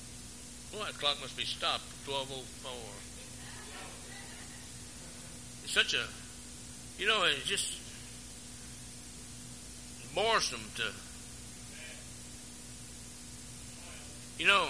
Well, 0.72 0.86
that 0.86 0.98
clock 0.98 1.20
must 1.22 1.38
be 1.38 1.44
stopped. 1.44 1.84
1204. 2.08 2.72
It's 5.64 5.74
such 5.74 5.94
a, 5.94 6.06
you 7.00 7.08
know, 7.08 7.24
it's 7.26 7.46
just 7.46 7.80
boresome 10.16 10.64
to, 10.76 10.84
you 14.40 14.48
know, 14.48 14.68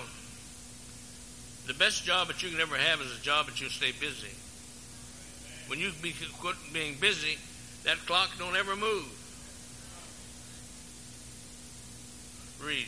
the 1.67 1.73
best 1.73 2.03
job 2.03 2.27
that 2.27 2.43
you 2.43 2.49
can 2.49 2.59
ever 2.59 2.75
have 2.75 3.01
is 3.01 3.17
a 3.17 3.21
job 3.21 3.45
that 3.45 3.61
you 3.61 3.69
stay 3.69 3.91
busy. 3.91 4.29
When 5.67 5.79
you 5.79 5.91
be, 6.01 6.13
quit 6.39 6.55
being 6.73 6.95
busy, 6.99 7.37
that 7.85 7.97
clock 8.05 8.31
don't 8.37 8.55
ever 8.55 8.75
move. 8.75 9.07
Read. 12.61 12.87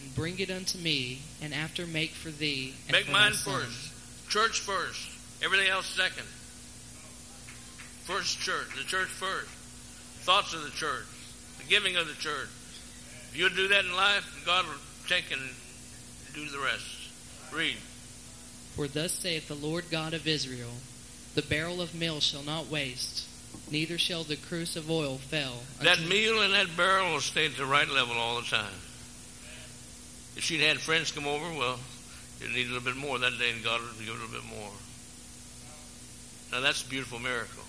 and 0.00 0.14
bring 0.14 0.38
it 0.38 0.50
unto 0.50 0.78
me, 0.78 1.20
and 1.42 1.54
after 1.54 1.86
make 1.86 2.10
for 2.10 2.30
thee 2.30 2.74
and 2.86 2.92
Make 2.92 3.10
mine 3.10 3.32
first. 3.32 3.92
Church 4.28 4.60
first. 4.60 5.08
Everything 5.42 5.68
else 5.68 5.86
second. 5.86 6.26
First 8.04 8.38
church. 8.40 8.68
The 8.76 8.84
church 8.84 9.08
first. 9.08 9.48
Thoughts 10.24 10.54
of 10.54 10.62
the 10.62 10.70
church. 10.70 11.06
The 11.58 11.64
giving 11.64 11.96
of 11.96 12.06
the 12.06 12.14
church. 12.14 12.48
If 13.30 13.36
you'll 13.36 13.50
do 13.50 13.68
that 13.68 13.84
in 13.84 13.94
life, 13.96 14.42
God 14.46 14.64
will 14.66 14.74
take 15.08 15.32
and 15.32 15.40
do 16.34 16.48
the 16.48 16.58
rest. 16.58 16.93
Read. 17.54 17.76
For 18.74 18.88
thus 18.88 19.12
saith 19.12 19.46
the 19.46 19.54
Lord 19.54 19.84
God 19.90 20.14
of 20.14 20.26
Israel 20.26 20.72
The 21.34 21.42
barrel 21.42 21.80
of 21.80 21.94
meal 21.94 22.20
shall 22.20 22.42
not 22.42 22.66
waste, 22.66 23.26
neither 23.70 23.98
shall 23.98 24.24
the 24.24 24.36
cruse 24.36 24.76
of 24.76 24.90
oil 24.90 25.18
fail. 25.18 25.62
That 25.80 26.00
meal 26.00 26.42
and 26.42 26.52
that 26.52 26.76
barrel 26.76 27.12
will 27.12 27.20
stay 27.20 27.46
at 27.46 27.56
the 27.56 27.64
right 27.64 27.88
level 27.88 28.16
all 28.16 28.40
the 28.40 28.46
time. 28.46 28.74
If 30.36 30.42
she'd 30.42 30.60
had 30.60 30.80
friends 30.80 31.12
come 31.12 31.26
over, 31.26 31.48
well, 31.56 31.78
you'd 32.40 32.50
need 32.50 32.66
a 32.66 32.72
little 32.72 32.84
bit 32.84 32.96
more 32.96 33.18
that 33.20 33.38
day, 33.38 33.50
and 33.52 33.62
God 33.62 33.80
would 33.80 34.04
give 34.04 34.14
a 34.14 34.18
little 34.18 34.28
bit 34.28 34.44
more. 34.44 34.72
Now 36.50 36.60
that's 36.60 36.84
a 36.84 36.88
beautiful 36.88 37.20
miracle. 37.20 37.62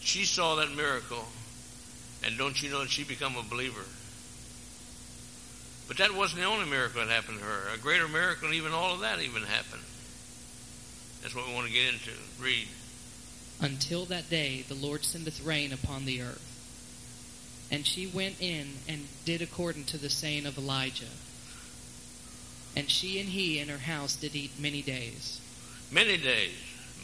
She 0.00 0.24
saw 0.24 0.56
that 0.56 0.74
miracle, 0.74 1.24
and 2.24 2.36
don't 2.36 2.60
you 2.60 2.70
know 2.70 2.80
that 2.80 2.90
she 2.90 3.04
become 3.04 3.36
a 3.36 3.42
believer? 3.42 3.84
But 5.88 5.98
that 5.98 6.14
wasn't 6.14 6.42
the 6.42 6.46
only 6.46 6.68
miracle 6.68 7.00
that 7.00 7.10
happened 7.10 7.38
to 7.38 7.44
her. 7.44 7.74
A 7.74 7.78
greater 7.78 8.08
miracle, 8.08 8.52
even 8.52 8.72
all 8.72 8.94
of 8.94 9.00
that 9.00 9.20
even 9.20 9.42
happened. 9.42 9.82
That's 11.22 11.34
what 11.34 11.46
we 11.46 11.54
want 11.54 11.66
to 11.66 11.72
get 11.72 11.92
into. 11.92 12.10
Read. 12.40 12.68
Until 13.60 14.04
that 14.06 14.28
day 14.28 14.64
the 14.68 14.74
Lord 14.74 15.04
sendeth 15.04 15.44
rain 15.44 15.72
upon 15.72 16.04
the 16.04 16.22
earth. 16.22 16.52
And 17.70 17.86
she 17.86 18.06
went 18.06 18.40
in 18.40 18.74
and 18.88 19.08
did 19.24 19.42
according 19.42 19.84
to 19.84 19.98
the 19.98 20.10
saying 20.10 20.46
of 20.46 20.58
Elijah. 20.58 21.04
And 22.76 22.90
she 22.90 23.18
and 23.18 23.28
he 23.28 23.58
and 23.58 23.70
her 23.70 23.78
house 23.78 24.16
did 24.16 24.36
eat 24.36 24.52
many 24.60 24.82
days. 24.82 25.40
many 25.90 26.16
days, 26.16 26.54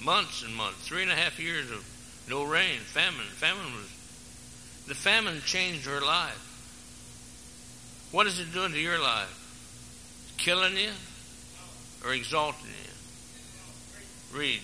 months 0.03 0.43
and 0.43 0.55
months, 0.55 0.87
three 0.87 1.03
and 1.03 1.11
a 1.11 1.15
half 1.15 1.39
years 1.41 1.71
of 1.71 1.85
no 2.29 2.45
rain, 2.45 2.79
famine. 2.81 3.27
Famine 3.37 3.73
was 3.75 3.89
the 4.87 4.95
famine 4.95 5.41
changed 5.45 5.87
her 5.87 6.01
life. 6.01 6.52
What 8.13 8.27
is 8.27 8.39
it 8.39 8.53
doing 8.53 8.73
to 8.73 8.79
your 8.79 9.01
life? 9.01 9.39
Killing 10.37 10.77
you 10.77 10.91
or 12.05 12.13
exalting 12.13 12.67
you? 12.67 14.39
Read. 14.39 14.61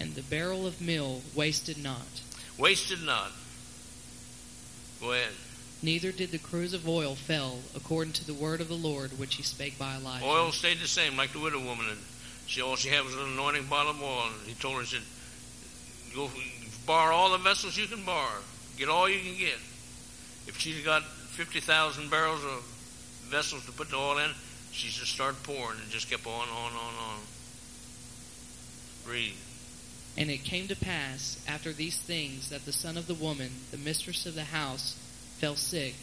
And 0.00 0.14
the 0.14 0.22
barrel 0.22 0.66
of 0.66 0.80
meal 0.80 1.22
wasted 1.34 1.82
not, 1.82 2.22
Wasted 2.58 3.02
not. 3.02 3.32
Go 5.00 5.12
ahead. 5.12 5.32
neither 5.82 6.12
did 6.12 6.30
the 6.30 6.38
cruse 6.38 6.74
of 6.74 6.88
oil 6.88 7.16
fail, 7.16 7.60
according 7.74 8.12
to 8.12 8.24
the 8.24 8.34
word 8.34 8.60
of 8.60 8.68
the 8.68 8.74
Lord 8.74 9.18
which 9.18 9.34
he 9.34 9.42
spake 9.42 9.78
by 9.78 9.96
Elijah. 9.96 10.24
Oil 10.24 10.52
stayed 10.52 10.78
the 10.78 10.86
same, 10.86 11.16
like 11.16 11.32
the 11.32 11.40
widow 11.40 11.58
woman. 11.58 11.86
And 11.90 11.98
she 12.46 12.60
all 12.62 12.76
she 12.76 12.88
had 12.88 13.04
was 13.04 13.14
an 13.14 13.32
anointing 13.32 13.66
bottle 13.66 13.90
of 13.90 14.02
oil. 14.02 14.26
And 14.38 14.46
he 14.48 14.54
told 14.54 14.76
her, 14.76 14.82
he 14.82 14.86
said, 14.86 15.02
"Go 16.14 16.30
borrow 16.86 17.14
all 17.14 17.32
the 17.32 17.38
vessels 17.38 17.76
you 17.76 17.86
can 17.86 18.04
borrow. 18.04 18.42
Get 18.76 18.88
all 18.88 19.08
you 19.08 19.20
can 19.20 19.36
get. 19.36 19.58
If 20.46 20.56
she's 20.58 20.84
got 20.84 21.02
fifty 21.32 21.60
thousand 21.60 22.10
barrels 22.10 22.44
of 22.44 22.62
vessels 23.28 23.64
to 23.66 23.72
put 23.72 23.90
the 23.90 23.96
oil 23.96 24.18
in, 24.18 24.30
she 24.70 24.88
just 24.88 25.12
started 25.12 25.42
pouring 25.42 25.78
and 25.80 25.90
just 25.90 26.10
kept 26.10 26.26
on, 26.26 26.32
on, 26.48 26.72
on, 26.72 26.94
on. 27.10 27.20
Read. 29.08 29.34
And 30.16 30.30
it 30.30 30.44
came 30.44 30.68
to 30.68 30.76
pass 30.76 31.42
after 31.48 31.72
these 31.72 31.98
things 31.98 32.50
that 32.50 32.66
the 32.66 32.72
son 32.72 32.98
of 32.98 33.06
the 33.06 33.14
woman, 33.14 33.50
the 33.70 33.78
mistress 33.78 34.26
of 34.26 34.34
the 34.34 34.44
house, 34.44 34.96
fell 35.38 35.56
sick, 35.56 35.94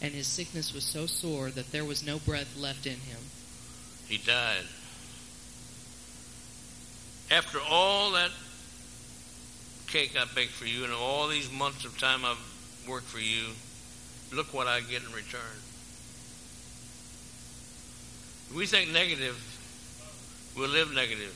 and 0.00 0.14
his 0.14 0.26
sickness 0.26 0.72
was 0.72 0.84
so 0.84 1.06
sore 1.06 1.50
that 1.50 1.70
there 1.70 1.84
was 1.84 2.04
no 2.04 2.18
breath 2.18 2.56
left 2.56 2.86
in 2.86 2.94
him. 2.94 3.20
He 4.08 4.16
died. 4.16 4.64
After 7.30 7.58
all 7.68 8.12
that 8.12 8.30
cake 9.86 10.16
I 10.18 10.24
baked 10.34 10.52
for 10.52 10.66
you 10.66 10.84
and 10.84 10.92
all 10.92 11.28
these 11.28 11.50
months 11.52 11.84
of 11.84 11.98
time 11.98 12.24
I've 12.24 12.38
worked 12.88 13.06
for 13.06 13.20
you, 13.20 13.44
look 14.32 14.52
what 14.52 14.66
I 14.66 14.80
get 14.80 15.02
in 15.02 15.12
return. 15.12 15.40
If 18.50 18.54
we 18.54 18.66
think 18.66 18.92
negative, 18.92 19.36
we'll 20.56 20.68
live 20.68 20.92
negative. 20.92 21.34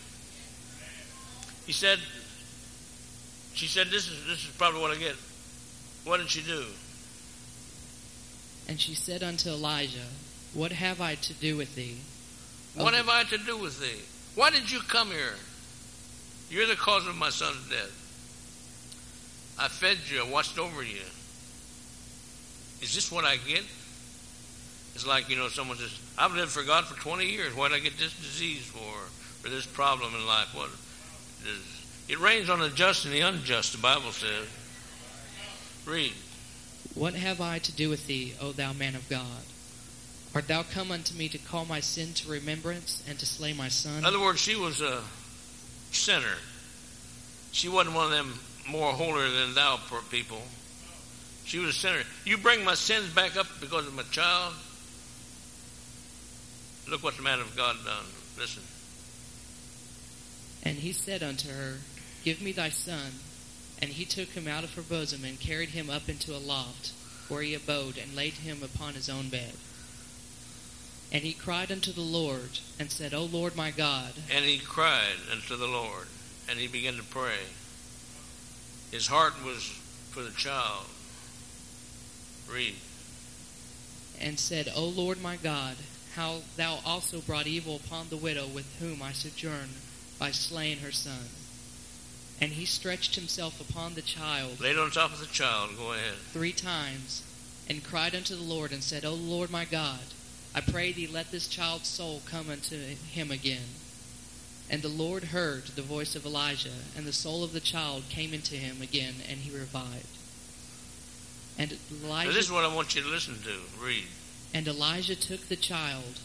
He 1.67 1.73
said, 1.73 1.99
she 3.55 3.67
said, 3.67 3.89
this 3.89 4.09
is, 4.09 4.27
this 4.27 4.45
is 4.45 4.51
probably 4.57 4.81
what 4.81 4.91
I 4.91 4.97
get. 4.97 5.17
What 6.05 6.19
did 6.19 6.31
she 6.31 6.43
do? 6.43 6.65
And 8.69 8.81
she 8.81 8.95
said 8.95 9.23
unto 9.23 9.51
Elijah, 9.51 10.07
What 10.55 10.73
have 10.73 11.01
I 11.01 11.17
to 11.17 11.33
do 11.35 11.57
with 11.57 11.75
thee? 11.75 11.99
What 12.75 12.95
have 12.95 13.09
I 13.09 13.25
to 13.25 13.39
do 13.39 13.57
with 13.57 13.81
thee? 13.81 14.01
Why 14.37 14.51
did 14.51 14.71
you 14.71 14.81
come 14.81 15.09
here? 15.09 15.35
You're 16.51 16.67
the 16.67 16.77
cause 16.77 17.07
of 17.07 17.17
my 17.17 17.31
son's 17.31 17.69
death. 17.69 17.97
I 19.59 19.69
fed 19.69 19.99
you. 20.09 20.25
I 20.25 20.29
watched 20.29 20.59
over 20.59 20.83
you. 20.83 21.03
Is 22.83 22.95
this 22.95 23.11
what 23.13 23.25
I 23.25 23.37
get? 23.37 23.63
It's 24.95 25.07
like, 25.07 25.29
you 25.29 25.37
know, 25.37 25.49
someone 25.49 25.77
says, 25.77 25.97
I've 26.19 26.35
lived 26.35 26.51
for 26.51 26.63
God 26.63 26.85
for 26.85 26.99
20 27.01 27.27
years. 27.27 27.55
What 27.55 27.71
did 27.71 27.77
I 27.77 27.81
get 27.81 27.99
this 27.99 28.15
disease 28.17 28.65
for? 28.65 29.47
Or 29.47 29.51
this 29.51 29.67
problem 29.67 30.15
in 30.15 30.27
life? 30.27 30.49
What? 30.55 30.71
It 32.09 32.19
rains 32.19 32.51
on 32.51 32.59
the 32.59 32.69
just 32.69 33.05
and 33.05 33.15
the 33.15 33.21
unjust, 33.21 33.73
the 33.73 33.79
Bible 33.79 34.11
says. 34.11 34.49
Read. 35.87 36.13
What 36.95 37.15
have 37.15 37.41
I 37.41 37.59
to 37.61 37.73
do 37.73 37.89
with 37.89 38.07
thee, 38.07 38.35
O 38.41 38.53
thou 38.53 38.73
man 38.73 38.95
of 38.95 39.09
God? 39.09 39.45
Art 40.35 40.49
thou 40.49 40.63
come 40.63 40.91
unto 40.91 41.15
me 41.15 41.29
to 41.29 41.39
call 41.39 41.65
my 41.65 41.81
sin 41.81 42.13
to 42.15 42.31
remembrance 42.31 43.03
and 43.09 43.19
to 43.19 43.27
slay 43.27 43.53
my 43.53 43.69
son? 43.69 43.99
In 43.99 44.05
other 44.05 44.21
words, 44.21 44.41
she 44.41 44.57
was 44.57 44.81
a 44.81 45.03
sinner. 45.93 46.37
She 47.53 47.69
wasn't 47.69 47.97
one 47.97 48.07
of 48.07 48.11
them 48.11 48.35
more 48.69 48.93
holier 48.93 49.31
than 49.31 49.55
thou 49.55 49.79
people. 50.11 50.43
She 51.51 51.59
was 51.59 51.71
a 51.71 51.73
sinner. 51.73 52.03
You 52.25 52.39
bring 52.39 52.63
my 52.63 52.75
sins 52.75 53.13
back 53.13 53.37
up 53.37 53.49
because 53.61 53.85
of 53.85 53.93
my 53.93 54.05
child. 54.05 54.55
Look 56.89 57.03
what 57.03 57.17
the 57.17 57.25
man 57.25 57.41
of 57.41 57.57
God 57.57 57.75
done. 57.85 58.05
Listen. 58.39 58.63
And 60.63 60.79
he 60.79 60.93
said 60.93 61.25
unto 61.25 61.49
her, 61.49 61.79
Give 62.23 62.41
me 62.41 62.53
thy 62.53 62.69
son. 62.69 63.15
And 63.83 63.91
he 63.91 64.05
took 64.05 64.29
him 64.29 64.47
out 64.47 64.63
of 64.63 64.75
her 64.75 64.83
bosom 64.83 65.25
and 65.25 65.41
carried 65.41 65.71
him 65.71 65.91
up 65.91 66.09
into 66.09 66.37
a 66.37 66.39
loft, 66.39 66.93
where 67.27 67.43
he 67.43 67.53
abode, 67.53 67.99
and 67.99 68.15
laid 68.15 68.35
him 68.35 68.63
upon 68.63 68.95
his 68.95 69.09
own 69.09 69.29
bed. 69.29 69.55
And 71.11 71.25
he 71.25 71.33
cried 71.33 71.73
unto 71.73 71.91
the 71.91 72.01
Lord, 72.01 72.61
and 72.79 72.93
said, 72.93 73.13
O 73.13 73.25
Lord 73.25 73.57
my 73.57 73.73
God. 73.73 74.13
And 74.33 74.45
he 74.45 74.61
cried 74.61 75.19
unto 75.33 75.57
the 75.57 75.67
Lord, 75.67 76.07
and 76.49 76.61
he 76.61 76.69
began 76.69 76.95
to 76.95 77.03
pray. 77.03 77.41
His 78.93 79.09
heart 79.09 79.45
was 79.45 79.65
for 80.13 80.23
the 80.23 80.31
child. 80.31 80.87
Read. 82.53 82.75
And 84.21 84.39
said, 84.39 84.71
O 84.75 84.85
Lord 84.85 85.23
my 85.23 85.37
God, 85.37 85.77
how 86.15 86.41
thou 86.57 86.81
also 86.85 87.21
brought 87.21 87.47
evil 87.47 87.77
upon 87.77 88.09
the 88.09 88.17
widow 88.17 88.47
with 88.47 88.79
whom 88.81 89.03
I 89.03 89.13
sojourn 89.13 89.71
by 90.19 90.31
slaying 90.33 90.79
her 90.79 90.93
son. 90.93 91.29
And 92.41 92.53
he 92.53 92.65
stretched 92.65 93.15
himself 93.15 93.61
upon 93.61 93.95
the 93.95 94.03
child. 94.03 94.61
Laid 94.61 94.79
on 94.79 94.91
top 94.91 95.13
of 95.13 95.21
the 95.21 95.27
child. 95.27 95.71
Go 95.77 95.93
ahead. 95.93 96.15
Three 96.33 96.53
times, 96.53 97.23
and 97.69 97.85
cried 97.85 98.15
unto 98.15 98.35
the 98.35 98.43
Lord, 98.43 98.73
and 98.73 98.83
said, 98.83 99.05
O 99.05 99.15
Lord 99.15 99.51
my 99.51 99.65
God, 99.65 100.01
I 100.55 100.61
pray 100.61 100.93
thee, 100.93 101.07
let 101.07 101.31
this 101.31 101.47
child's 101.47 101.89
soul 101.89 102.23
come 102.27 102.51
unto 102.51 102.77
him 102.77 103.31
again. 103.31 103.69
And 104.69 104.83
the 104.83 104.89
Lord 104.89 105.25
heard 105.25 105.67
the 105.67 105.83
voice 105.83 106.17
of 106.17 106.25
Elijah, 106.25 106.71
and 106.97 107.07
the 107.07 107.13
soul 107.13 107.45
of 107.45 107.53
the 107.53 107.61
child 107.61 108.05
came 108.09 108.35
into 108.35 108.57
him 108.57 108.83
again, 108.83 109.15
and 109.29 109.41
he 109.41 109.57
revived. 109.57 110.20
And 111.61 111.77
Elijah. 112.03 112.31
Now 112.31 112.35
this 112.35 112.47
is 112.47 112.51
what 112.51 112.65
I 112.65 112.75
want 112.75 112.95
you 112.95 113.03
to 113.03 113.09
listen 113.09 113.35
to. 113.35 113.85
Read. 113.85 114.07
And 114.55 114.67
Elijah 114.67 115.15
took 115.15 115.41
the 115.49 115.57
child 115.57 116.19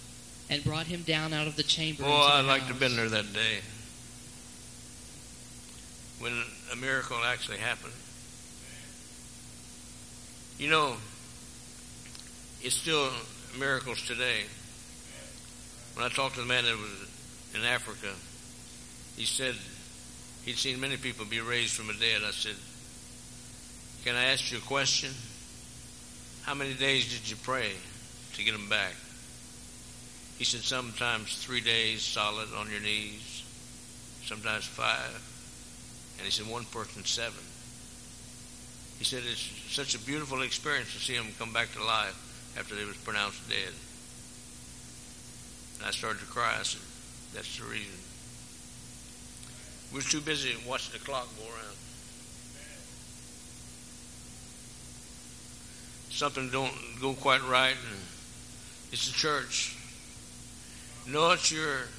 and 0.50 0.64
brought 0.64 0.86
him 0.88 1.02
down 1.02 1.34
out 1.34 1.46
of 1.46 1.58
the 1.58 1.64
chamber. 1.64 2.04
Oh, 2.06 2.30
I'd 2.34 2.46
like 2.46 2.62
to 2.62 2.68
have 2.68 2.80
been 2.80 2.96
there 2.96 3.10
that 3.10 3.34
day 3.34 3.60
when 6.20 6.32
a 6.72 6.76
miracle 6.78 7.18
actually 7.26 7.58
happened. 7.58 7.92
You 10.58 10.70
know, 10.70 10.96
it's 12.62 12.76
still 12.76 13.10
miracles 13.60 14.08
today. 14.08 14.44
When 15.96 16.06
I 16.06 16.10
talked 16.10 16.36
to 16.36 16.42
the 16.42 16.48
man 16.48 16.64
that 16.64 16.78
was 16.78 17.10
in 17.54 17.62
Africa, 17.66 18.14
he 19.18 19.26
said 19.26 19.56
he'd 20.46 20.56
seen 20.56 20.80
many 20.80 20.96
people 20.96 21.26
be 21.26 21.42
raised 21.42 21.74
from 21.74 21.88
the 21.88 21.94
dead. 21.94 22.22
I 22.26 22.32
said, 22.32 22.56
Can 24.06 24.16
I 24.16 24.26
ask 24.26 24.52
you 24.52 24.60
a 24.60 24.62
question? 24.62 25.10
How 26.44 26.54
many 26.54 26.76
days 26.76 27.12
did 27.12 27.28
you 27.28 27.36
pray 27.38 27.72
to 28.36 28.44
get 28.44 28.52
them 28.52 28.70
back? 28.70 28.94
He 30.38 30.44
said, 30.44 30.62
Sometimes 30.62 31.44
three 31.44 31.60
days 31.60 32.04
solid 32.04 32.50
on 32.56 32.70
your 32.70 32.82
knees, 32.82 33.44
sometimes 34.24 34.64
five. 34.64 35.10
And 36.18 36.26
he 36.26 36.30
said, 36.30 36.46
One 36.46 36.66
person, 36.66 37.04
seven. 37.04 37.44
He 39.00 39.06
said, 39.06 39.24
It's 39.26 39.50
such 39.74 39.96
a 39.96 40.00
beautiful 40.00 40.44
experience 40.44 40.94
to 40.94 41.00
see 41.00 41.18
them 41.18 41.30
come 41.40 41.52
back 41.52 41.72
to 41.74 41.84
life 41.84 42.54
after 42.60 42.76
they 42.76 42.86
was 42.86 42.98
pronounced 42.98 43.50
dead. 43.50 43.74
And 45.80 45.88
I 45.88 45.90
started 45.90 46.20
to 46.20 46.28
cry. 46.28 46.58
I 46.60 46.62
said, 46.62 46.82
That's 47.34 47.58
the 47.58 47.66
reason. 47.66 47.98
We 49.92 49.96
was 49.96 50.12
too 50.12 50.22
busy 50.22 50.54
watching 50.68 50.94
the 50.94 51.04
clock 51.04 51.28
go 51.40 51.46
around. 51.46 51.76
Something 56.16 56.50
don't 56.50 56.72
go 57.02 57.12
quite 57.12 57.44
right, 57.44 57.76
and 57.76 58.00
it's 58.94 59.12
the 59.12 59.14
church. 59.14 59.76
No, 61.06 61.32
it's 61.32 61.52
your 61.52 61.90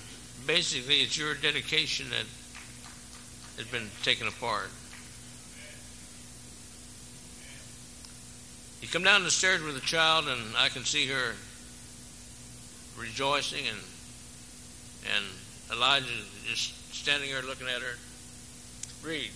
basically 0.46 1.02
it's 1.02 1.18
your 1.18 1.34
dedication 1.34 2.08
that 2.08 2.24
has 3.58 3.66
been 3.70 3.90
taken 4.02 4.26
apart. 4.26 4.70
You 8.80 8.88
come 8.88 9.02
down 9.02 9.22
the 9.22 9.30
stairs 9.30 9.60
with 9.60 9.76
a 9.76 9.84
child, 9.86 10.28
and 10.28 10.56
I 10.56 10.70
can 10.70 10.86
see 10.86 11.06
her 11.08 11.34
rejoicing, 12.98 13.66
and 13.68 13.80
and 15.14 15.26
Elijah 15.70 16.06
just 16.46 16.72
standing 16.94 17.30
there 17.30 17.42
looking 17.42 17.66
at 17.68 17.82
her. 17.82 17.98
Read. 19.04 19.30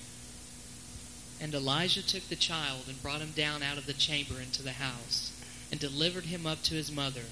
And 1.41 1.55
Elijah 1.55 2.07
took 2.07 2.29
the 2.29 2.37
child 2.37 2.85
and 2.87 3.03
brought 3.03 3.21
him 3.21 3.31
down 3.31 3.63
out 3.63 3.79
of 3.79 3.87
the 3.87 3.95
chamber 3.95 4.41
into 4.41 4.63
the 4.63 4.73
house, 4.73 5.33
and 5.71 5.81
delivered 5.81 6.25
him 6.25 6.47
up 6.47 6.63
to 6.65 6.75
his 6.75 6.93
mother. 6.93 7.25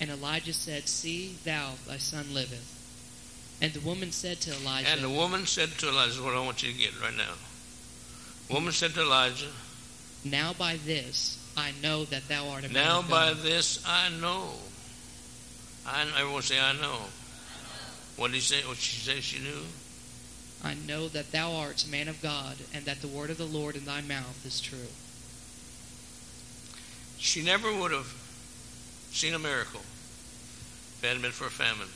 And 0.00 0.10
Elijah 0.10 0.52
said, 0.52 0.88
See, 0.88 1.36
thou, 1.44 1.72
thy 1.86 1.96
son 1.96 2.32
liveth. 2.32 2.78
And 3.60 3.72
the 3.72 3.80
woman 3.80 4.10
said 4.10 4.40
to 4.42 4.54
Elijah, 4.54 4.88
And 4.88 5.02
the 5.02 5.08
woman 5.08 5.46
said 5.46 5.70
to 5.78 5.88
Elijah, 5.88 6.22
what 6.22 6.34
I 6.34 6.44
want 6.44 6.62
you 6.62 6.72
to 6.72 6.78
get 6.78 7.00
right 7.00 7.16
now. 7.16 7.34
Woman 8.50 8.72
said 8.72 8.94
to 8.94 9.02
Elijah, 9.02 9.50
Now 10.24 10.52
by 10.52 10.78
this 10.84 11.38
I 11.56 11.70
know 11.82 12.04
that 12.06 12.28
thou 12.28 12.48
art 12.48 12.64
a 12.64 12.68
man 12.68 12.74
Now 12.74 13.02
by 13.02 13.34
this 13.34 13.82
I 13.86 14.08
know. 14.20 14.50
I 15.86 16.06
everyone 16.18 16.42
say 16.42 16.60
I 16.60 16.72
know. 16.80 16.98
What 18.16 18.28
did 18.28 18.34
he 18.34 18.40
say? 18.40 18.62
What 18.66 18.76
she 18.76 19.00
say 19.00 19.20
she 19.20 19.38
knew? 19.42 19.62
I 20.64 20.74
know 20.74 21.08
that 21.08 21.32
thou 21.32 21.54
art 21.54 21.84
man 21.90 22.06
of 22.06 22.22
God, 22.22 22.56
and 22.72 22.84
that 22.84 23.00
the 23.02 23.08
word 23.08 23.30
of 23.30 23.38
the 23.38 23.44
Lord 23.44 23.74
in 23.74 23.84
thy 23.84 24.00
mouth 24.00 24.46
is 24.46 24.60
true. 24.60 24.90
She 27.18 27.42
never 27.42 27.74
would 27.74 27.90
have 27.90 28.14
seen 29.10 29.34
a 29.34 29.38
miracle 29.38 29.80
if 29.80 31.00
it 31.02 31.06
hadn't 31.08 31.22
been 31.22 31.32
for 31.32 31.46
a 31.46 31.50
famine. 31.50 31.88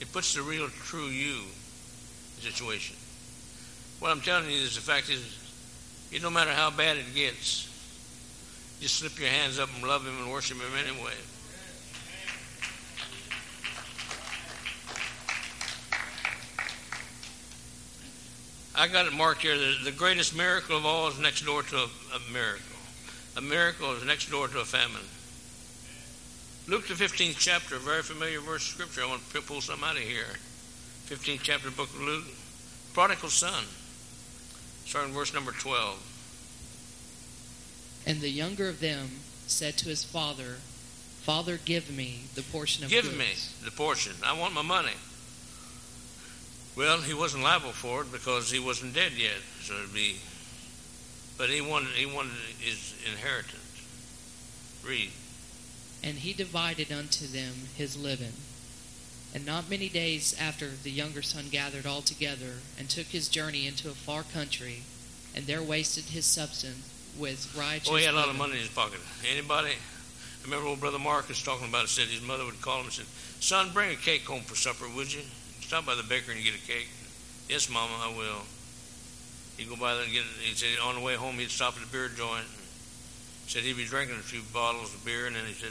It 0.00 0.10
puts 0.12 0.34
the 0.34 0.42
real, 0.42 0.68
true 0.68 1.06
you 1.06 1.40
in 2.36 2.42
situation. 2.42 2.96
What 3.98 4.10
I'm 4.10 4.22
telling 4.22 4.50
you 4.50 4.56
is 4.56 4.74
the 4.74 4.80
fact 4.80 5.10
is, 5.10 5.38
it, 6.10 6.22
no 6.22 6.30
matter 6.30 6.52
how 6.52 6.70
bad 6.70 6.96
it 6.96 7.14
gets, 7.14 7.68
just 8.80 8.96
slip 8.96 9.20
your 9.20 9.28
hands 9.28 9.58
up 9.58 9.68
and 9.74 9.86
love 9.86 10.06
Him 10.06 10.16
and 10.22 10.32
worship 10.32 10.56
Him 10.56 10.72
anyway. 10.74 11.12
I 18.80 18.88
got 18.88 19.06
it 19.06 19.12
marked 19.12 19.42
here. 19.42 19.58
The, 19.58 19.76
the 19.84 19.92
greatest 19.92 20.34
miracle 20.34 20.74
of 20.74 20.86
all 20.86 21.06
is 21.08 21.18
next 21.18 21.44
door 21.44 21.62
to 21.62 21.76
a, 21.76 21.88
a 22.16 22.32
miracle. 22.32 22.64
A 23.36 23.42
miracle 23.42 23.92
is 23.92 24.02
next 24.06 24.30
door 24.30 24.48
to 24.48 24.60
a 24.60 24.64
famine. 24.64 25.04
Luke 26.66 26.88
the 26.88 26.94
15th 26.94 27.36
chapter, 27.38 27.76
a 27.76 27.78
very 27.78 28.02
familiar 28.02 28.40
verse 28.40 28.62
of 28.62 28.72
scripture. 28.72 29.02
I 29.02 29.08
want 29.08 29.20
to 29.32 29.42
pull 29.42 29.60
something 29.60 29.86
out 29.86 29.96
of 29.96 30.02
here. 30.02 30.24
15th 31.08 31.40
chapter, 31.42 31.68
of 31.68 31.76
book 31.76 31.90
of 31.90 32.00
Luke. 32.00 32.24
Prodigal 32.94 33.28
son. 33.28 33.64
Starting 34.86 35.12
verse 35.12 35.34
number 35.34 35.52
12. 35.52 35.98
And 38.06 38.22
the 38.22 38.30
younger 38.30 38.66
of 38.66 38.80
them 38.80 39.08
said 39.46 39.76
to 39.76 39.90
his 39.90 40.04
father, 40.04 40.56
Father, 41.20 41.58
give 41.62 41.94
me 41.94 42.20
the 42.34 42.40
portion 42.40 42.82
of 42.82 42.88
Give 42.88 43.04
goods. 43.04 43.18
me 43.18 43.28
the 43.62 43.72
portion. 43.72 44.14
I 44.24 44.38
want 44.38 44.54
my 44.54 44.62
money. 44.62 44.94
Well, 46.80 47.02
he 47.02 47.12
wasn't 47.12 47.42
liable 47.42 47.72
for 47.72 48.00
it 48.00 48.10
because 48.10 48.50
he 48.50 48.58
wasn't 48.58 48.94
dead 48.94 49.12
yet. 49.12 49.36
So 49.60 49.74
it'd 49.74 49.92
be, 49.92 50.16
but 51.36 51.50
he 51.50 51.60
wanted 51.60 51.90
he 51.90 52.06
wanted 52.06 52.32
his 52.58 52.94
inheritance. 53.04 53.84
Read. 54.82 55.10
And 56.02 56.16
he 56.20 56.32
divided 56.32 56.90
unto 56.90 57.26
them 57.26 57.68
his 57.76 57.98
living. 57.98 58.32
And 59.34 59.44
not 59.44 59.68
many 59.68 59.90
days 59.90 60.34
after 60.40 60.68
the 60.82 60.90
younger 60.90 61.20
son 61.20 61.50
gathered 61.50 61.84
all 61.84 62.00
together, 62.00 62.60
and 62.78 62.88
took 62.88 63.08
his 63.08 63.28
journey 63.28 63.66
into 63.66 63.90
a 63.90 63.92
far 63.92 64.22
country, 64.22 64.84
and 65.34 65.46
there 65.46 65.62
wasted 65.62 66.04
his 66.04 66.24
substance 66.24 66.88
with 67.14 67.54
righteous. 67.54 67.90
Oh, 67.90 67.96
he 67.96 68.04
had 68.04 68.14
a 68.14 68.16
lot 68.16 68.30
of 68.30 68.36
money 68.36 68.54
in 68.54 68.60
his 68.60 68.68
pocket. 68.68 69.00
Anybody? 69.30 69.72
I 69.72 70.44
remember 70.44 70.68
old 70.68 70.80
brother 70.80 70.98
Marcus 70.98 71.42
talking 71.42 71.68
about 71.68 71.84
it. 71.84 71.88
Said 71.88 72.08
his 72.08 72.22
mother 72.22 72.46
would 72.46 72.62
call 72.62 72.78
him 72.78 72.86
and 72.86 72.94
said, 72.94 73.06
"Son, 73.40 73.70
bring 73.74 73.90
a 73.90 73.96
cake 73.96 74.24
home 74.24 74.44
for 74.44 74.56
supper, 74.56 74.88
would 74.88 75.12
you?" 75.12 75.20
Stop 75.70 75.86
by 75.86 75.94
the 75.94 76.02
bakery 76.02 76.34
and 76.34 76.42
get 76.42 76.52
a 76.52 76.66
cake. 76.66 76.88
Yes, 77.48 77.70
Mama, 77.70 77.94
I 78.02 78.08
will. 78.08 78.42
He'd 79.56 79.68
go 79.68 79.76
by 79.76 79.94
there 79.94 80.02
and 80.02 80.12
get 80.12 80.22
it. 80.22 80.42
He 80.42 80.52
said 80.56 80.82
on 80.82 80.96
the 80.96 81.00
way 81.00 81.14
home 81.14 81.36
he'd 81.36 81.48
stop 81.48 81.76
at 81.76 81.80
the 81.80 81.86
beer 81.86 82.08
joint. 82.08 82.42
And 82.42 83.46
said 83.46 83.62
he'd 83.62 83.76
be 83.76 83.84
drinking 83.84 84.16
a 84.16 84.26
few 84.26 84.42
bottles 84.52 84.92
of 84.92 85.04
beer, 85.04 85.28
and 85.28 85.36
then 85.36 85.46
he 85.46 85.52
said, 85.52 85.70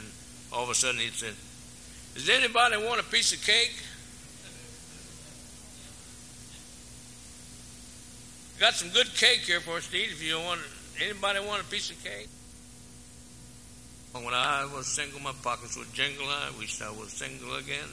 all 0.54 0.64
of 0.64 0.70
a 0.70 0.74
sudden 0.74 1.02
he'd 1.02 1.12
said, 1.12 1.34
"Does 2.14 2.30
anybody 2.30 2.78
want 2.78 2.98
a 2.98 3.04
piece 3.04 3.34
of 3.34 3.44
cake?" 3.44 3.76
Got 8.58 8.72
some 8.72 8.88
good 8.96 9.14
cake 9.14 9.40
here 9.40 9.60
for 9.60 9.76
us 9.76 9.86
to 9.88 9.98
eat. 9.98 10.12
If 10.12 10.22
you 10.22 10.40
want, 10.40 10.60
anybody 10.98 11.40
want 11.40 11.60
a 11.60 11.66
piece 11.66 11.90
of 11.90 12.02
cake? 12.02 12.28
When 14.12 14.32
I 14.32 14.64
was 14.64 14.86
single, 14.86 15.20
my 15.20 15.32
pockets 15.44 15.76
would 15.76 15.92
jingle. 15.92 16.24
I 16.26 16.52
wish 16.58 16.80
I 16.80 16.90
was 16.90 17.12
single 17.12 17.54
again. 17.56 17.88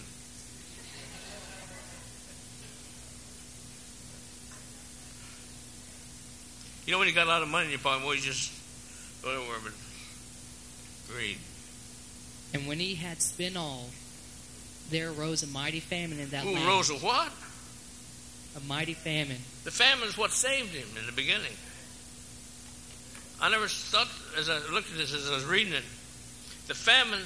You 6.88 6.93
know, 6.93 7.00
when 7.00 7.10
you 7.10 7.13
got 7.13 7.28
a 7.28 7.30
lot 7.30 7.41
of 7.41 7.50
money 7.50 7.65
in 7.65 7.71
your 7.71 7.80
pocket, 7.80 8.06
well, 8.06 8.15
you 8.15 8.21
just 8.21 8.50
whatever, 9.21 9.43
but 9.62 9.73
greed. 11.13 11.38
And 12.54 12.65
when 12.65 12.80
he 12.80 12.95
had 12.95 13.21
spent 13.21 13.58
all, 13.58 13.89
there 14.89 15.12
arose 15.12 15.43
a 15.43 15.47
mighty 15.47 15.82
famine 15.82 16.17
in 16.17 16.30
that 16.30 16.43
Who 16.43 16.54
land. 16.54 16.65
rose 16.65 16.89
a 16.89 16.93
what? 16.93 17.34
A 18.56 18.62
mighty 18.62 18.93
famine. 18.93 19.36
The 19.65 19.71
famine 19.71 20.08
is 20.08 20.17
what 20.17 20.32
saved 20.32 20.69
him 20.73 20.88
in 20.97 21.06
the 21.06 21.12
beginning. 21.12 21.52
I 23.41 23.50
never 23.52 23.67
thought, 23.67 24.08
as 24.39 24.50
I 24.50 24.58
looked 24.73 24.89
at 24.89 24.97
this, 24.97 25.13
as 25.13 25.30
I 25.30 25.36
was 25.36 25.43
reading 25.43 25.73
it, 25.73 25.84
the 26.67 26.73
famine 26.73 27.19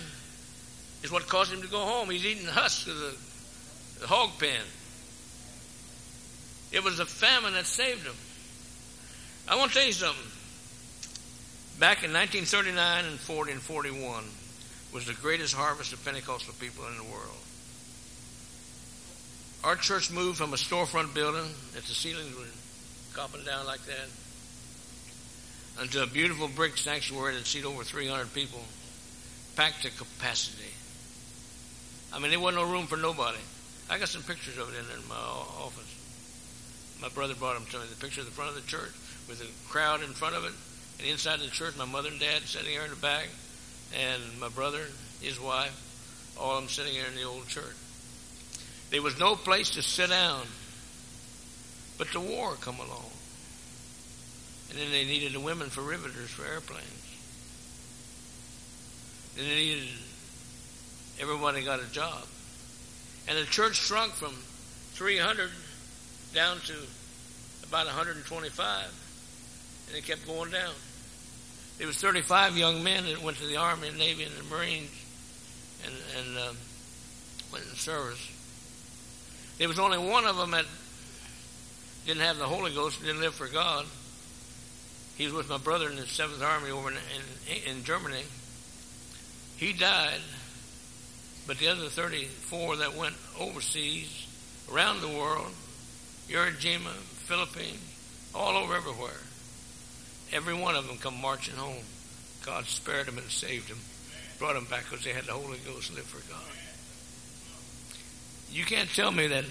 is 1.04 1.12
what 1.12 1.28
caused 1.28 1.54
him 1.54 1.62
to 1.62 1.68
go 1.68 1.80
home. 1.80 2.10
He's 2.10 2.26
eating 2.26 2.48
the 2.48 2.52
husk 2.52 2.88
of 2.88 2.98
the, 2.98 3.16
the 4.02 4.08
hog 4.08 4.32
pen. 4.40 4.62
It 6.72 6.84
was 6.84 6.98
the 6.98 7.06
famine 7.06 7.54
that 7.54 7.68
saved 7.68 8.08
him. 8.08 8.16
I 9.52 9.58
want 9.58 9.72
to 9.72 9.78
tell 9.78 9.86
you 9.86 9.92
something. 9.92 10.32
Back 11.78 12.06
in 12.06 12.14
1939 12.14 13.04
and 13.04 13.20
40 13.20 13.52
and 13.52 13.62
41 13.62 14.24
was 14.94 15.06
the 15.06 15.14
greatest 15.14 15.54
harvest 15.54 15.92
of 15.92 16.04
Pentecostal 16.06 16.54
people 16.58 16.88
in 16.88 16.96
the 16.96 17.04
world. 17.04 17.36
Our 19.66 19.76
church 19.76 20.10
moved 20.10 20.38
from 20.38 20.54
a 20.54 20.56
storefront 20.56 21.14
building 21.14 21.52
that 21.74 21.84
the 21.84 21.94
ceilings 21.94 22.34
were 22.34 22.46
copping 23.14 23.44
down 23.44 23.66
like 23.66 23.82
that 23.82 24.08
into 25.84 26.02
a 26.02 26.08
beautiful 26.08 26.48
brick 26.48 26.78
sanctuary 26.78 27.36
that 27.36 27.46
seated 27.46 27.68
over 27.68 27.84
300 27.84 28.34
people, 28.34 28.62
packed 29.58 29.82
to 29.82 29.90
capacity. 29.90 30.72
I 32.14 32.20
mean, 32.20 32.32
there 32.32 32.40
wasn't 32.40 32.64
no 32.64 32.72
room 32.72 32.88
for 32.88 32.98
nobody. 32.98 33.40
I 33.90 34.00
got 34.00 34.08
some 34.08 34.24
pictures 34.24 34.58
of 34.58 34.74
it 34.74 34.80
in, 34.80 34.86
in 35.02 35.08
my 35.10 35.16
office. 35.16 35.98
My 37.02 37.10
brother 37.10 37.36
brought 37.36 37.56
them 37.56 37.66
to 37.72 37.80
me. 37.80 37.84
The 37.90 38.00
picture 38.00 38.22
of 38.22 38.28
the 38.28 38.32
front 38.32 38.50
of 38.50 38.56
the 38.56 38.68
church 38.70 38.92
with 39.28 39.42
a 39.42 39.70
crowd 39.72 40.02
in 40.02 40.10
front 40.10 40.36
of 40.36 40.46
it, 40.46 40.54
and 41.00 41.08
inside 41.08 41.40
the 41.40 41.48
church, 41.48 41.78
my 41.78 41.86
mother 41.86 42.10
and 42.10 42.20
dad 42.20 42.44
sitting 42.44 42.74
there 42.74 42.84
in 42.84 42.90
the 42.92 42.98
back, 42.98 43.28
and 44.00 44.22
my 44.40 44.50
brother, 44.50 44.86
his 45.22 45.40
wife, 45.40 45.76
all 46.40 46.58
of 46.58 46.64
them 46.64 46.70
sitting 46.70 46.94
there 46.94 47.08
in 47.08 47.16
the 47.16 47.24
old 47.24 47.48
church. 47.48 47.76
There 48.90 49.02
was 49.02 49.18
no 49.20 49.36
place 49.36 49.72
to 49.72 49.82
sit 49.82 50.10
down. 50.10 50.46
But 51.98 52.12
the 52.12 52.20
war 52.20 52.56
come 52.60 52.76
along. 52.76 53.12
And 54.70 54.80
then 54.80 54.92
they 54.92 55.06
needed 55.06 55.34
the 55.34 55.40
women 55.40 55.70
for 55.70 55.82
riveters 55.82 56.30
for 56.30 56.46
airplanes. 56.46 56.86
Then 59.36 59.46
they 59.46 59.56
needed 59.56 59.88
everybody 61.20 61.64
got 61.64 61.80
a 61.80 61.92
job. 61.92 62.26
And 63.28 63.38
the 63.38 63.46
church 63.46 63.76
shrunk 63.76 64.14
from 64.14 64.34
300 64.94 65.50
down 66.34 66.58
to 66.66 66.74
about 67.64 67.86
125. 67.86 69.01
And 69.92 69.98
it 69.98 70.06
kept 70.06 70.26
going 70.26 70.52
down. 70.52 70.72
There 71.78 71.86
was 71.86 71.98
35 71.98 72.56
young 72.56 72.82
men 72.82 73.04
that 73.08 73.22
went 73.22 73.38
to 73.38 73.46
the 73.46 73.58
Army 73.58 73.90
and 73.90 73.98
Navy 73.98 74.24
and 74.24 74.34
the 74.34 74.44
Marines 74.56 74.90
and, 75.84 75.94
and 76.18 76.38
um, 76.38 76.58
went 77.52 77.66
in 77.66 77.76
service. 77.76 78.32
There 79.58 79.68
was 79.68 79.80
only 79.80 79.98
one 79.98 80.24
of 80.24 80.38
them 80.38 80.52
that 80.52 80.64
didn't 82.06 82.22
have 82.22 82.38
the 82.38 82.46
Holy 82.46 82.74
Ghost, 82.74 83.02
didn't 83.02 83.20
live 83.20 83.36
for 83.36 83.48
God. 83.48 83.86
He 85.18 85.26
was 85.26 85.34
with 85.34 85.50
my 85.50 85.58
brother 85.58 85.90
in 85.90 85.98
the 85.98 86.08
Seventh 86.08 86.42
Army 86.42 86.70
over 86.72 86.90
in, 86.90 86.98
in, 87.50 87.78
in 87.78 87.84
Germany. 87.84 88.24
He 89.58 89.74
died, 89.74 90.22
but 91.48 91.58
the 91.58 91.68
other 91.68 91.90
34 91.90 92.78
that 92.78 92.96
went 92.96 93.16
overseas, 93.38 94.28
around 94.72 95.02
the 95.02 95.10
world, 95.10 95.52
Iwo 96.30 96.50
Jima, 96.54 96.94
Philippines, 97.28 97.82
all 98.34 98.56
over 98.56 98.74
everywhere, 98.74 99.20
every 100.34 100.54
one 100.54 100.76
of 100.76 100.88
them 100.88 100.98
come 100.98 101.20
marching 101.22 101.56
home. 101.56 101.84
God 102.46 102.66
spared 102.66 103.08
them 103.08 103.18
and 103.18 103.30
saved 103.30 103.70
them, 103.70 103.78
brought 104.40 104.56
them 104.56 104.66
back 104.66 104.86
because 104.90 105.06
they 105.06 105.14
had 105.14 105.26
the 105.26 105.34
Holy 105.34 105.60
Ghost 105.66 105.90
and 105.90 105.98
lived 105.98 106.10
for 106.10 106.32
God. 106.32 106.42
You 108.52 108.66
can't 108.66 108.90
tell 108.90 109.12
me 109.12 109.28
that 109.28 109.46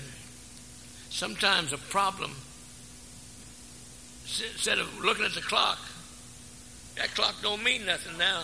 sometimes 1.09 1.73
a 1.73 1.79
problem, 1.79 2.33
instead 4.25 4.79
of 4.79 5.03
looking 5.03 5.25
at 5.25 5.33
the 5.33 5.41
clock, 5.41 5.79
that 6.97 7.15
clock 7.15 7.35
don't 7.43 7.63
mean 7.63 7.87
nothing 7.87 8.19
now. 8.19 8.43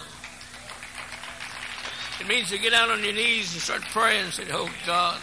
It 2.20 2.28
means 2.28 2.48
to 2.50 2.58
get 2.58 2.72
out 2.72 2.88
on 2.88 3.04
your 3.04 3.12
knees 3.12 3.52
and 3.52 3.60
start 3.60 3.82
praying 3.92 4.24
and 4.24 4.32
say, 4.32 4.44
Oh 4.50 4.70
God. 4.86 5.18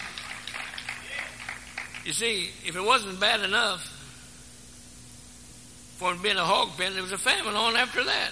You 2.06 2.14
see, 2.14 2.52
if 2.66 2.76
it 2.76 2.84
wasn't 2.84 3.20
bad 3.20 3.40
enough 3.42 3.93
for 6.04 6.14
it 6.14 6.22
being 6.22 6.36
a 6.36 6.44
hog 6.44 6.68
pen, 6.78 6.94
there 6.94 7.02
was 7.02 7.14
a 7.14 7.18
famine 7.18 7.56
on 7.56 7.78
after 7.78 8.04
that. 8.04 8.32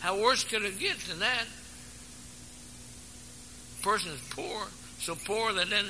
How 0.00 0.18
worse 0.18 0.42
could 0.42 0.62
it 0.62 0.78
get 0.78 0.96
than 1.00 1.18
that? 1.18 1.44
A 3.78 3.82
person 3.82 4.10
is 4.12 4.20
poor, 4.30 4.68
so 5.00 5.14
poor 5.26 5.52
that 5.52 5.68
then 5.68 5.84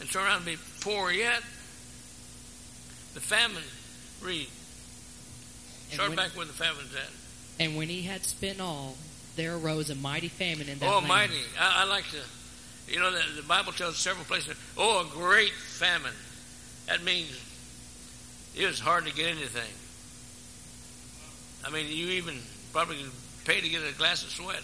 and 0.00 0.10
turn 0.10 0.24
around 0.24 0.36
and 0.38 0.44
be 0.46 0.58
poor 0.82 1.10
yet. 1.10 1.40
The 3.14 3.20
famine, 3.20 3.62
read. 4.20 4.48
Start 5.92 6.10
when- 6.10 6.16
back 6.16 6.36
where 6.36 6.44
the 6.46 6.52
famine's 6.52 6.94
at. 6.94 7.08
And 7.58 7.74
when 7.76 7.88
he 7.88 8.02
had 8.02 8.24
spent 8.26 8.60
all, 8.60 8.98
there 9.36 9.56
arose 9.56 9.88
a 9.88 9.94
mighty 9.94 10.28
famine 10.28 10.68
in 10.68 10.78
that 10.80 10.86
Oh, 10.90 10.96
land. 10.96 11.08
mighty. 11.08 11.40
I, 11.58 11.82
I 11.82 11.84
like 11.84 12.04
to, 12.10 12.18
you 12.92 13.00
know, 13.00 13.10
the, 13.10 13.22
the 13.36 13.42
Bible 13.42 13.72
tells 13.72 13.96
several 13.96 14.26
places, 14.26 14.56
oh, 14.76 15.00
a 15.00 15.04
great 15.16 15.52
famine. 15.52 16.12
That 16.90 17.04
means 17.04 17.30
it 18.56 18.66
was 18.66 18.80
hard 18.80 19.06
to 19.06 19.14
get 19.14 19.26
anything. 19.26 19.70
I 21.64 21.70
mean, 21.70 21.86
you 21.86 22.08
even 22.14 22.36
probably 22.72 22.96
could 22.96 23.12
pay 23.44 23.60
to 23.60 23.68
get 23.68 23.82
a 23.88 23.96
glass 23.96 24.24
of 24.24 24.30
sweat. 24.30 24.60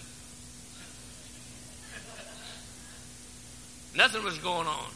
Nothing 3.94 4.24
was 4.24 4.38
going 4.38 4.66
on. 4.66 4.90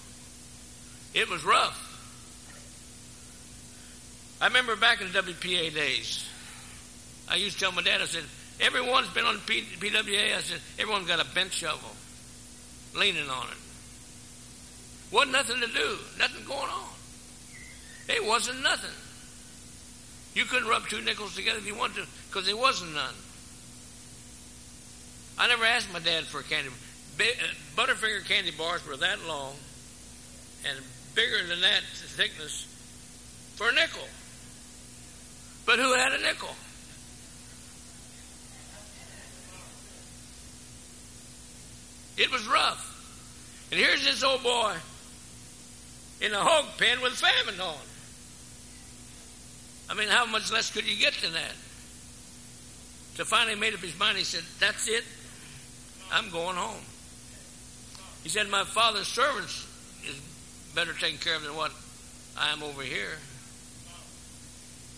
It 1.14 1.30
was 1.30 1.44
rough. 1.44 1.86
I 4.40 4.48
remember 4.48 4.74
back 4.74 5.00
in 5.00 5.12
the 5.12 5.18
WPA 5.20 5.72
days, 5.72 6.28
I 7.28 7.36
used 7.36 7.58
to 7.58 7.64
tell 7.64 7.72
my 7.72 7.82
dad, 7.82 8.02
I 8.02 8.06
said, 8.06 8.24
everyone's 8.60 9.08
been 9.10 9.24
on 9.24 9.38
P- 9.46 9.68
PWA. 9.78 10.36
I 10.36 10.40
said, 10.40 10.58
everyone's 10.80 11.06
got 11.06 11.20
a 11.20 11.32
bent 11.32 11.52
shovel, 11.52 11.90
leaning 12.96 13.30
on 13.30 13.46
it. 13.46 15.12
Wasn't 15.12 15.30
nothing 15.30 15.60
to 15.60 15.68
do, 15.68 15.98
nothing 16.18 16.44
going 16.44 16.68
on. 16.68 16.99
It 18.10 18.24
wasn't 18.26 18.62
nothing. 18.62 18.90
You 20.34 20.44
couldn't 20.44 20.68
rub 20.68 20.88
two 20.88 21.00
nickels 21.00 21.34
together 21.36 21.58
if 21.58 21.66
you 21.66 21.76
wanted 21.76 22.02
to, 22.02 22.06
because 22.28 22.46
there 22.46 22.56
wasn't 22.56 22.94
none. 22.94 23.14
I 25.38 25.48
never 25.48 25.64
asked 25.64 25.92
my 25.92 26.00
dad 26.00 26.24
for 26.24 26.40
a 26.40 26.42
candy. 26.42 26.70
Uh, 27.18 27.24
Butterfinger 27.76 28.26
candy 28.26 28.50
bars 28.50 28.86
were 28.86 28.96
that 28.96 29.26
long 29.26 29.54
and 30.68 30.78
bigger 31.14 31.46
than 31.46 31.60
that 31.60 31.82
thickness 31.82 32.66
for 33.56 33.68
a 33.68 33.72
nickel. 33.72 34.02
But 35.66 35.78
who 35.78 35.94
had 35.94 36.12
a 36.12 36.18
nickel? 36.18 36.54
It 42.16 42.30
was 42.30 42.46
rough. 42.48 42.86
And 43.70 43.80
here's 43.80 44.04
this 44.04 44.22
old 44.22 44.42
boy 44.42 44.74
in 46.20 46.32
a 46.32 46.38
hog 46.38 46.66
pen 46.76 47.00
with 47.00 47.12
famine 47.12 47.60
on. 47.60 47.76
I 49.90 49.94
mean, 49.94 50.08
how 50.08 50.24
much 50.24 50.52
less 50.52 50.70
could 50.70 50.88
you 50.88 50.96
get 50.96 51.14
than 51.14 51.32
that? 51.32 51.52
So 53.14 53.24
finally 53.24 53.56
made 53.56 53.74
up 53.74 53.80
his 53.80 53.98
mind. 53.98 54.16
He 54.16 54.24
said, 54.24 54.44
That's 54.60 54.88
it. 54.88 55.02
I'm 56.12 56.30
going 56.30 56.56
home. 56.56 56.80
He 58.22 58.28
said, 58.28 58.48
My 58.48 58.62
father's 58.62 59.08
servants 59.08 59.66
is 60.06 60.18
better 60.76 60.92
taken 60.92 61.18
care 61.18 61.34
of 61.34 61.42
than 61.42 61.56
what 61.56 61.72
I 62.38 62.52
am 62.52 62.62
over 62.62 62.82
here. 62.82 63.18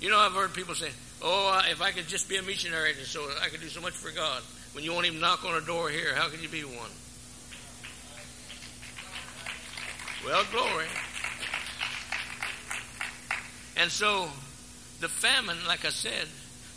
You 0.00 0.10
know, 0.10 0.18
I've 0.18 0.32
heard 0.32 0.52
people 0.52 0.74
say, 0.74 0.90
Oh, 1.22 1.60
if 1.70 1.80
I 1.80 1.90
could 1.92 2.06
just 2.06 2.28
be 2.28 2.36
a 2.36 2.42
missionary, 2.42 2.92
so 3.04 3.26
I 3.42 3.48
could 3.48 3.60
do 3.60 3.68
so 3.68 3.80
much 3.80 3.94
for 3.94 4.10
God. 4.10 4.42
When 4.74 4.84
you 4.84 4.92
won't 4.92 5.06
even 5.06 5.20
knock 5.20 5.44
on 5.44 5.54
a 5.54 5.64
door 5.64 5.88
here, 5.88 6.14
how 6.14 6.28
can 6.28 6.42
you 6.42 6.48
be 6.48 6.64
one? 6.64 6.90
Well, 10.26 10.44
glory. 10.52 10.86
And 13.76 13.90
so 13.90 14.28
the 15.02 15.08
famine, 15.08 15.58
like 15.66 15.84
I 15.84 15.90
said, 15.90 16.28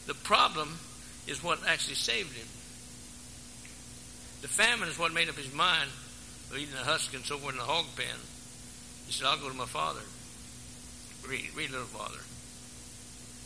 the 0.08 0.16
problem 0.16 0.80
is 1.28 1.44
what 1.44 1.60
actually 1.68 1.96
saved 1.96 2.34
him. 2.34 2.48
The 4.42 4.48
famine 4.48 4.90
is 4.90 4.98
what 4.98 5.14
made 5.14 5.30
up 5.30 5.36
his 5.36 5.54
mind 5.54 5.90
of 6.52 6.58
eating 6.58 6.74
the 6.74 6.84
husk 6.84 7.14
and 7.14 7.24
so 7.24 7.38
forth 7.38 7.54
in 7.54 7.60
the 7.60 7.66
hog 7.66 7.86
pen. 7.96 8.18
He 9.06 9.14
said, 9.14 9.28
I'll 9.28 9.38
go 9.38 9.48
to 9.48 9.56
my 9.56 9.66
father. 9.66 10.02
Read, 11.30 11.50
read, 11.56 11.70
little 11.70 11.86
father. 11.86 12.18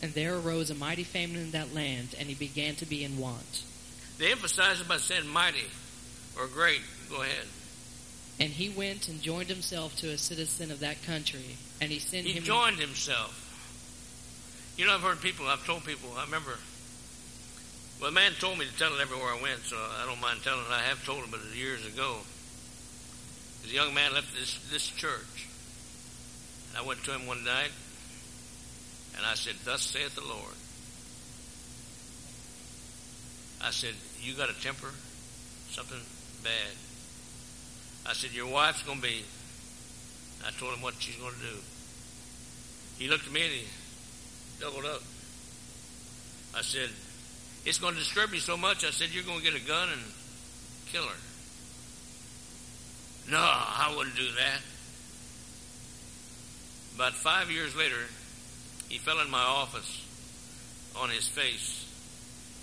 And 0.02 0.14
there 0.14 0.36
arose 0.36 0.70
a 0.70 0.74
mighty 0.74 1.04
famine 1.04 1.36
in 1.36 1.50
that 1.50 1.74
land, 1.74 2.14
and 2.18 2.28
he 2.28 2.34
began 2.34 2.74
to 2.76 2.86
be 2.86 3.04
in 3.04 3.18
want. 3.18 3.62
They 4.18 4.32
emphasize 4.32 4.80
it 4.80 4.88
by 4.88 4.96
saying 4.96 5.28
mighty 5.28 5.68
or 6.38 6.46
great. 6.46 6.80
Go 7.10 7.20
ahead. 7.20 7.46
And 8.38 8.48
he 8.48 8.70
went 8.70 9.08
and 9.08 9.20
joined 9.20 9.48
himself 9.48 9.96
to 9.96 10.08
a 10.08 10.16
citizen 10.16 10.70
of 10.70 10.80
that 10.80 11.02
country, 11.02 11.56
and 11.82 11.90
he 11.90 11.98
sent 11.98 12.26
he 12.26 12.32
him. 12.32 12.42
He 12.42 12.48
joined 12.48 12.78
himself. 12.78 13.39
You 14.80 14.86
know, 14.86 14.94
I've 14.94 15.02
heard 15.02 15.20
people, 15.20 15.46
I've 15.46 15.66
told 15.66 15.84
people, 15.84 16.08
I 16.16 16.24
remember, 16.24 16.56
well, 18.00 18.08
a 18.08 18.12
man 18.12 18.32
told 18.40 18.58
me 18.58 18.64
to 18.64 18.78
tell 18.78 18.94
it 18.94 19.00
everywhere 19.02 19.28
I 19.28 19.42
went, 19.42 19.60
so 19.60 19.76
I 19.76 20.06
don't 20.06 20.22
mind 20.22 20.40
telling 20.42 20.64
it. 20.64 20.70
I 20.70 20.80
have 20.80 21.04
told 21.04 21.22
him, 21.22 21.30
but 21.30 21.40
years 21.54 21.86
ago. 21.86 22.16
This 23.60 23.74
young 23.74 23.92
man 23.92 24.14
left 24.14 24.32
this, 24.32 24.58
this 24.72 24.88
church. 24.88 25.48
And 26.70 26.78
I 26.78 26.88
went 26.88 27.04
to 27.04 27.12
him 27.12 27.26
one 27.26 27.44
night, 27.44 27.72
and 29.18 29.26
I 29.26 29.34
said, 29.34 29.56
Thus 29.66 29.82
saith 29.82 30.14
the 30.14 30.22
Lord. 30.22 30.56
I 33.62 33.72
said, 33.72 33.92
You 34.22 34.32
got 34.32 34.48
a 34.48 34.58
temper? 34.62 34.88
Something 35.68 36.00
bad. 36.42 36.72
I 38.06 38.14
said, 38.14 38.32
Your 38.32 38.46
wife's 38.46 38.82
going 38.84 39.02
to 39.02 39.06
be. 39.06 39.24
I 40.42 40.52
told 40.58 40.72
him 40.72 40.80
what 40.80 40.94
she's 41.00 41.16
going 41.16 41.34
to 41.34 41.40
do. 41.40 41.58
He 42.96 43.08
looked 43.08 43.26
at 43.26 43.32
me 43.34 43.42
and 43.42 43.52
he 43.52 43.66
doubled 44.60 44.84
up. 44.84 45.02
I 46.54 46.62
said, 46.62 46.90
It's 47.64 47.78
going 47.78 47.94
to 47.94 48.00
disturb 48.00 48.32
you 48.32 48.40
so 48.40 48.56
much. 48.56 48.84
I 48.84 48.90
said, 48.90 49.08
You're 49.12 49.24
going 49.24 49.38
to 49.38 49.44
get 49.44 49.54
a 49.54 49.66
gun 49.66 49.88
and 49.90 50.02
kill 50.92 51.04
her. 51.04 51.16
No, 53.30 53.38
I 53.38 53.94
wouldn't 53.96 54.16
do 54.16 54.26
that. 54.36 54.60
About 56.96 57.12
five 57.14 57.50
years 57.50 57.74
later, 57.76 58.08
he 58.88 58.98
fell 58.98 59.20
in 59.20 59.30
my 59.30 59.42
office 59.42 60.04
on 60.96 61.10
his 61.10 61.28
face. 61.28 61.86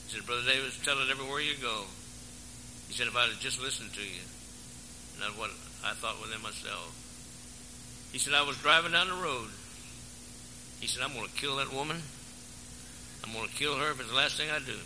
He 0.05 0.15
said, 0.15 0.25
Brother 0.25 0.43
Davis, 0.45 0.77
tell 0.83 0.99
it 0.99 1.09
everywhere 1.09 1.39
you 1.39 1.55
go. 1.61 1.83
He 2.87 2.93
said, 2.93 3.07
if 3.07 3.15
I'd 3.15 3.29
have 3.29 3.39
just 3.39 3.61
listened 3.61 3.93
to 3.93 4.01
you. 4.01 4.21
not 5.19 5.37
what 5.37 5.51
I 5.83 5.93
thought 5.93 6.21
within 6.21 6.41
myself. 6.41 6.93
He 8.11 8.19
said, 8.19 8.33
I 8.33 8.43
was 8.43 8.57
driving 8.57 8.91
down 8.91 9.07
the 9.07 9.15
road. 9.15 9.49
He 10.79 10.87
said, 10.87 11.03
I'm 11.03 11.13
going 11.13 11.27
to 11.27 11.35
kill 11.35 11.57
that 11.57 11.73
woman. 11.73 12.01
I'm 13.23 13.33
going 13.33 13.47
to 13.47 13.55
kill 13.55 13.75
her 13.75 13.91
if 13.91 13.99
it's 13.99 14.09
the 14.09 14.15
last 14.15 14.37
thing 14.37 14.49
I 14.49 14.59
do. 14.59 14.77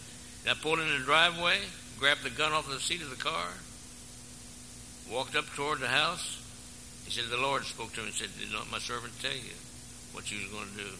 And 0.44 0.50
I 0.50 0.54
pulled 0.54 0.80
in 0.80 0.89
the 0.89 1.04
driveway, 1.04 1.60
grabbed 2.00 2.24
the 2.24 2.30
gun 2.30 2.52
off 2.52 2.68
the 2.68 2.80
seat 2.80 3.02
of 3.02 3.10
the 3.10 3.22
car, 3.22 3.48
walked 5.12 5.36
up 5.36 5.46
toward 5.56 5.80
the 5.80 5.88
house. 5.88 6.38
He 7.06 7.12
said, 7.12 7.26
the 7.30 7.38
Lord 7.38 7.66
spoke 7.66 7.94
to 7.94 8.00
him 8.00 8.08
and 8.08 8.16
said, 8.16 8.30
did 8.39 8.52
not 8.52 8.72
my 8.72 8.80
servant 8.80 9.14
tell 9.22 9.34
you 9.34 9.56
what 10.14 10.32
you 10.32 10.39
was 10.39 10.48
going 10.48 10.70
to 10.72 10.84
do? 10.84 10.92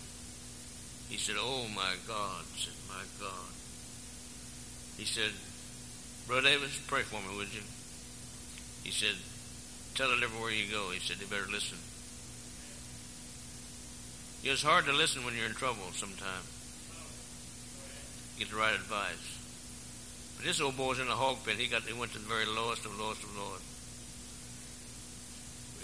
He 1.10 1.18
said, 1.18 1.36
oh 1.40 1.68
my 1.74 1.96
God. 2.08 2.44
Said, 2.58 2.74
my 2.88 3.04
God. 3.20 3.52
He 4.98 5.06
said, 5.06 5.32
Brother 6.28 6.50
Davis, 6.50 6.80
pray 6.88 7.02
for 7.02 7.16
me, 7.16 7.36
would 7.38 7.54
you? 7.54 7.62
He 8.84 8.92
said, 8.92 9.16
tell 9.96 10.12
it 10.12 10.24
everywhere 10.24 10.52
you 10.52 10.72
go. 10.72 10.92
He 10.92 11.00
said, 11.00 11.18
they 11.18 11.26
better 11.26 11.50
listen. 11.52 11.78
It's 14.44 14.64
hard 14.64 14.86
to 14.86 14.92
listen 14.92 15.24
when 15.24 15.36
you're 15.36 15.46
in 15.46 15.54
trouble 15.54 15.84
sometimes. 15.94 16.50
Get 18.40 18.50
the 18.50 18.56
right 18.56 18.74
advice. 18.74 19.38
But 20.36 20.46
this 20.46 20.60
old 20.60 20.78
boy's 20.78 21.00
in 21.00 21.08
a 21.08 21.12
hog 21.12 21.38
pen. 21.46 21.58
He 21.58 21.68
got 21.68 21.84
he 21.84 21.94
went 21.94 22.14
to 22.14 22.20
the 22.20 22.28
very 22.28 22.48
lowest 22.48 22.86
of 22.86 22.98
lowest 23.00 23.24
of 23.24 23.38
lowest. 23.38 23.64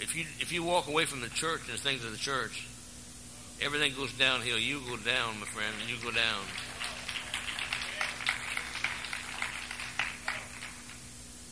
If 0.00 0.16
you 0.16 0.24
if 0.40 0.52
you 0.52 0.64
walk 0.64 0.88
away 0.88 1.04
from 1.04 1.20
the 1.20 1.28
church 1.28 1.62
and 1.68 1.78
the 1.78 1.82
things 1.82 2.04
of 2.04 2.10
the 2.10 2.18
church, 2.18 2.66
everything 3.62 3.94
goes 3.94 4.12
downhill. 4.12 4.58
You 4.58 4.80
go 4.80 4.96
down, 4.96 5.38
my 5.38 5.46
friend. 5.46 5.74
You 5.86 5.94
go 6.02 6.10
down. 6.10 6.42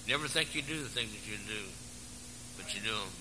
Never 0.09 0.27
think 0.27 0.55
you 0.55 0.63
do 0.63 0.79
the 0.83 0.89
things 0.89 1.11
that 1.11 1.27
you 1.31 1.37
do, 1.47 1.63
but 2.57 2.75
you 2.75 2.81
do 2.81 2.91
them. 2.91 3.15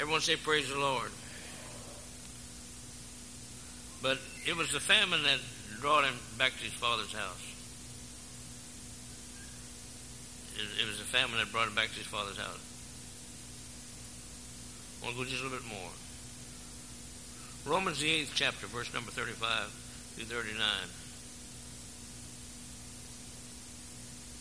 Everyone 0.00 0.22
say, 0.22 0.36
Praise 0.36 0.68
the 0.68 0.78
Lord. 0.78 1.10
But 4.02 4.18
it 4.46 4.56
was 4.56 4.72
the 4.72 4.80
famine 4.80 5.22
that 5.24 5.38
brought 5.80 6.04
him 6.04 6.14
back 6.38 6.52
to 6.52 6.64
his 6.64 6.72
father's 6.72 7.12
house. 7.12 7.46
It, 10.56 10.82
it 10.82 10.86
was 10.86 10.98
the 10.98 11.04
famine 11.04 11.38
that 11.38 11.52
brought 11.52 11.68
him 11.68 11.74
back 11.74 11.88
to 11.88 11.98
his 11.98 12.06
father's 12.06 12.38
house. 12.38 12.60
I 15.00 15.04
want 15.04 15.16
to 15.16 15.24
go 15.24 15.28
just 15.28 15.42
a 15.42 15.44
little 15.44 15.58
bit 15.58 15.68
more. 15.68 15.90
Romans, 17.66 18.00
the 18.00 18.08
8th 18.22 18.30
chapter, 18.34 18.66
verse 18.66 18.92
number 18.92 19.10
35 19.10 19.68
through 20.16 20.24
39. 20.24 20.64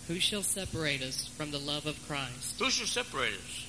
Who 0.07 0.19
shall 0.19 0.41
separate 0.41 1.01
us 1.01 1.27
from 1.37 1.51
the 1.51 1.59
love 1.59 1.85
of 1.85 1.95
Christ? 2.07 2.59
Who 2.59 2.69
shall 2.69 2.87
separate 2.87 3.33
us? 3.33 3.65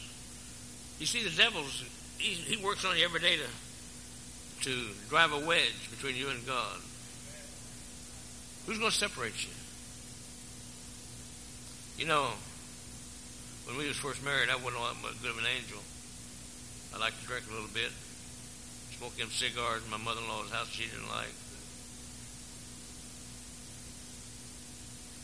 You 0.98 1.06
see, 1.06 1.22
the 1.22 1.36
devil's, 1.36 1.84
he, 2.18 2.34
he 2.34 2.64
works 2.64 2.84
on 2.84 2.96
you 2.96 3.04
every 3.04 3.20
day 3.20 3.36
to, 3.36 3.42
to 4.62 4.86
drive 5.08 5.32
a 5.32 5.38
wedge 5.38 5.90
between 5.90 6.16
you 6.16 6.28
and 6.28 6.46
God. 6.46 6.78
Who's 8.66 8.78
going 8.78 8.90
to 8.90 8.96
separate 8.96 9.44
you? 9.44 9.50
You 11.98 12.06
know, 12.06 12.30
when 13.66 13.76
we 13.76 13.88
was 13.88 13.96
first 13.96 14.24
married, 14.24 14.48
I 14.50 14.56
wasn't 14.56 14.76
all 14.76 14.94
good 15.22 15.30
of 15.30 15.38
an 15.38 15.44
angel. 15.44 15.80
I 16.94 16.98
liked 16.98 17.20
to 17.20 17.26
drink 17.26 17.44
a 17.48 17.52
little 17.52 17.68
bit, 17.72 17.90
smoke 18.98 19.16
them 19.16 19.28
cigars 19.30 19.84
in 19.84 19.90
my 19.90 19.96
mother-in-law's 19.96 20.50
house 20.50 20.68
she 20.70 20.84
didn't 20.84 21.08
like. 21.08 21.34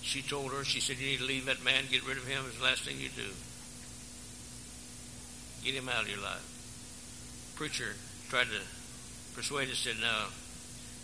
She 0.03 0.22
told 0.22 0.53
her, 0.53 0.64
she 0.64 0.80
said, 0.80 0.99
you 0.99 1.07
need 1.07 1.18
to 1.18 1.24
leave 1.24 1.47
that 1.47 1.64
man, 1.64 1.84
get 1.91 2.07
rid 2.07 2.16
of 2.16 2.26
him. 2.26 2.45
It's 2.47 2.59
the 2.59 2.64
last 2.64 2.84
thing 2.84 3.01
you 3.01 3.09
do. 3.09 3.34
Get 5.64 5.74
him 5.74 5.89
out 5.89 6.03
of 6.05 6.09
your 6.09 6.22
life. 6.22 6.47
Preacher 7.57 7.97
tried 8.28 8.47
to 8.47 8.61
persuade 9.37 9.68
us, 9.68 9.76
said, 9.76 9.97
no, 10.01 10.07
uh, 10.07 10.24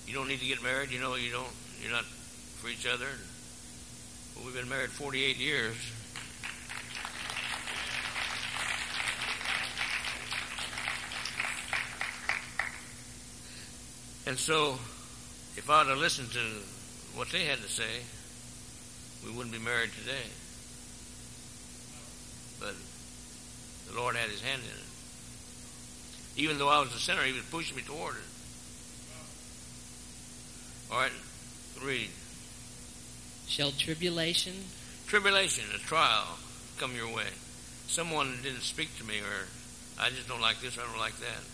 you 0.06 0.14
don't 0.14 0.26
need 0.26 0.40
to 0.40 0.46
get 0.46 0.62
married. 0.62 0.90
You 0.90 0.98
know, 0.98 1.16
you 1.16 1.30
don't, 1.30 1.52
you're 1.82 1.92
not 1.92 2.06
for 2.06 2.68
each 2.68 2.86
other. 2.86 3.06
Well, 4.34 4.46
we've 4.46 4.54
been 4.54 4.70
married 4.70 4.88
48 4.88 5.36
years. 5.36 5.76
And 14.26 14.38
so, 14.38 14.78
if 15.58 15.68
I 15.68 15.82
would 15.82 15.90
have 15.90 15.98
listened 15.98 16.30
to 16.32 16.40
what 17.14 17.28
they 17.28 17.44
had 17.44 17.58
to 17.58 17.68
say, 17.68 18.00
we 19.22 19.30
wouldn't 19.30 19.52
be 19.52 19.60
married 19.60 19.90
today. 19.92 20.24
But 22.58 22.76
the 23.90 24.00
Lord 24.00 24.16
had 24.16 24.30
his 24.30 24.40
hand 24.40 24.62
in 24.62 24.70
it. 24.70 24.91
Even 26.36 26.58
though 26.58 26.68
I 26.68 26.80
was 26.80 26.94
a 26.94 26.98
sinner, 26.98 27.22
he 27.22 27.32
was 27.32 27.44
pushing 27.50 27.76
me 27.76 27.82
toward 27.82 28.16
it. 28.16 28.22
All 30.90 30.98
right, 30.98 31.12
read. 31.82 32.10
Shall 33.48 33.72
tribulation? 33.72 34.54
Tribulation, 35.06 35.64
a 35.74 35.78
trial, 35.78 36.38
come 36.78 36.96
your 36.96 37.08
way. 37.14 37.28
Someone 37.86 38.38
didn't 38.42 38.62
speak 38.62 38.96
to 38.98 39.04
me, 39.04 39.18
or 39.18 39.48
I 40.00 40.08
just 40.08 40.28
don't 40.28 40.40
like 40.40 40.60
this, 40.60 40.78
or 40.78 40.82
I 40.82 40.86
don't 40.86 40.98
like 40.98 41.18
that. 41.18 41.44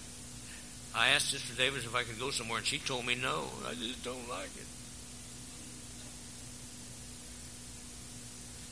I 0.95 1.09
asked 1.09 1.31
Sister 1.31 1.55
Davis 1.55 1.85
if 1.85 1.95
I 1.95 2.05
could 2.05 2.19
go 2.19 2.31
somewhere, 2.31 2.59
and 2.59 2.67
she 2.67 2.79
told 2.79 3.05
me 3.05 3.15
no. 3.15 3.49
I 3.67 3.75
just 3.75 4.05
don't 4.05 4.29
like 4.29 4.55
it. 4.57 4.67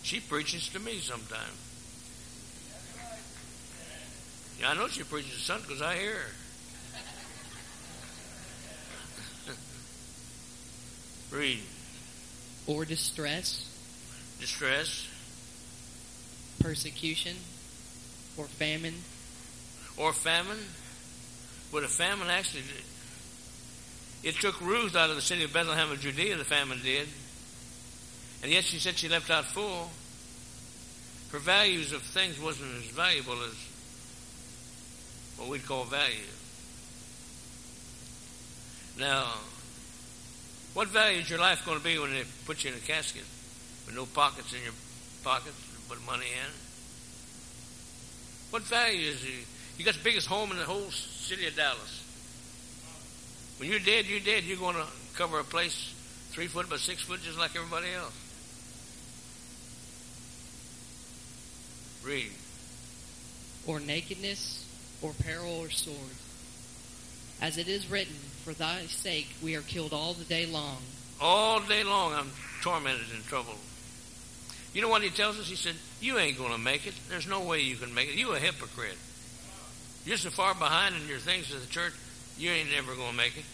She 0.02 0.20
preaches 0.20 0.68
to 0.68 0.78
me 0.78 0.98
sometimes. 1.00 1.65
Yeah, 4.60 4.70
I 4.70 4.74
know 4.74 4.88
she 4.88 5.02
preaches 5.02 5.32
to 5.32 5.40
son 5.40 5.60
because 5.62 5.82
I 5.82 5.96
hear 5.96 6.14
her. 6.14 6.32
Read. 11.36 11.60
Or 12.66 12.84
distress? 12.84 13.68
Distress. 14.40 15.06
Persecution? 16.60 17.36
Or 18.36 18.46
famine? 18.46 18.94
Or 19.96 20.12
famine? 20.12 20.58
But 21.72 21.84
a 21.84 21.88
famine 21.88 22.28
actually, 22.28 22.62
it 24.22 24.36
took 24.36 24.60
Ruth 24.60 24.96
out 24.96 25.10
of 25.10 25.16
the 25.16 25.22
city 25.22 25.44
of 25.44 25.52
Bethlehem 25.52 25.90
of 25.90 26.00
Judea, 26.00 26.36
the 26.36 26.44
famine 26.44 26.80
did. 26.82 27.08
And 28.42 28.50
yet 28.50 28.64
she 28.64 28.78
said 28.78 28.96
she 28.96 29.08
left 29.08 29.30
out 29.30 29.44
full. 29.44 29.90
Her 31.32 31.38
values 31.38 31.92
of 31.92 32.02
things 32.02 32.40
wasn't 32.40 32.74
as 32.76 32.90
valuable 32.90 33.42
as 33.42 33.54
what 35.36 35.48
we'd 35.48 35.66
call 35.66 35.84
value. 35.84 36.16
Now, 38.98 39.34
what 40.74 40.88
value 40.88 41.20
is 41.20 41.30
your 41.30 41.38
life 41.38 41.64
going 41.64 41.78
to 41.78 41.84
be 41.84 41.98
when 41.98 42.12
they 42.12 42.24
put 42.44 42.64
you 42.64 42.70
in 42.70 42.76
a 42.76 42.80
casket 42.80 43.24
with 43.86 43.94
no 43.94 44.06
pockets 44.06 44.52
in 44.52 44.62
your 44.62 44.72
pockets 45.22 45.56
to 45.56 45.88
put 45.88 46.04
money 46.06 46.26
in? 46.26 46.52
What 48.50 48.62
value 48.62 49.10
is 49.10 49.24
you? 49.24 49.40
You 49.78 49.84
got 49.84 49.94
the 49.94 50.04
biggest 50.04 50.26
home 50.26 50.50
in 50.50 50.58
the 50.58 50.64
whole 50.64 50.90
city 50.90 51.46
of 51.46 51.56
Dallas. 51.56 52.02
When 53.58 53.70
you're 53.70 53.80
dead, 53.80 54.06
you're 54.06 54.20
dead. 54.20 54.44
You're 54.44 54.58
going 54.58 54.76
to 54.76 54.86
cover 55.14 55.38
a 55.38 55.44
place 55.44 55.94
three 56.30 56.46
foot 56.46 56.68
by 56.68 56.76
six 56.76 57.02
foot 57.02 57.22
just 57.22 57.38
like 57.38 57.56
everybody 57.56 57.88
else. 57.92 58.14
Read. 62.04 62.30
Or 63.66 63.80
nakedness, 63.80 64.65
or 65.02 65.12
peril, 65.12 65.60
or 65.60 65.70
sword. 65.70 66.16
As 67.40 67.58
it 67.58 67.68
is 67.68 67.90
written, 67.90 68.14
For 68.44 68.52
thy 68.52 68.86
sake 68.86 69.28
we 69.42 69.54
are 69.56 69.62
killed 69.62 69.92
all 69.92 70.14
the 70.14 70.24
day 70.24 70.46
long. 70.46 70.78
All 71.20 71.60
day 71.60 71.84
long 71.84 72.12
I'm 72.12 72.30
tormented 72.62 73.06
and 73.14 73.24
troubled. 73.24 73.58
You 74.72 74.82
know 74.82 74.88
what 74.88 75.02
he 75.02 75.10
tells 75.10 75.38
us? 75.38 75.48
He 75.48 75.56
said, 75.56 75.74
You 76.00 76.18
ain't 76.18 76.36
going 76.36 76.52
to 76.52 76.58
make 76.58 76.86
it. 76.86 76.94
There's 77.08 77.26
no 77.26 77.40
way 77.42 77.60
you 77.60 77.76
can 77.76 77.94
make 77.94 78.08
it. 78.08 78.14
You 78.14 78.32
a 78.32 78.38
hypocrite. 78.38 78.98
You're 80.04 80.18
so 80.18 80.30
far 80.30 80.54
behind 80.54 80.94
in 80.94 81.08
your 81.08 81.18
things 81.18 81.48
to 81.48 81.56
the 81.56 81.66
church, 81.66 81.92
you 82.38 82.50
ain't 82.50 82.70
never 82.70 82.94
going 82.94 83.10
to 83.10 83.16
make 83.16 83.36
it. 83.36 83.44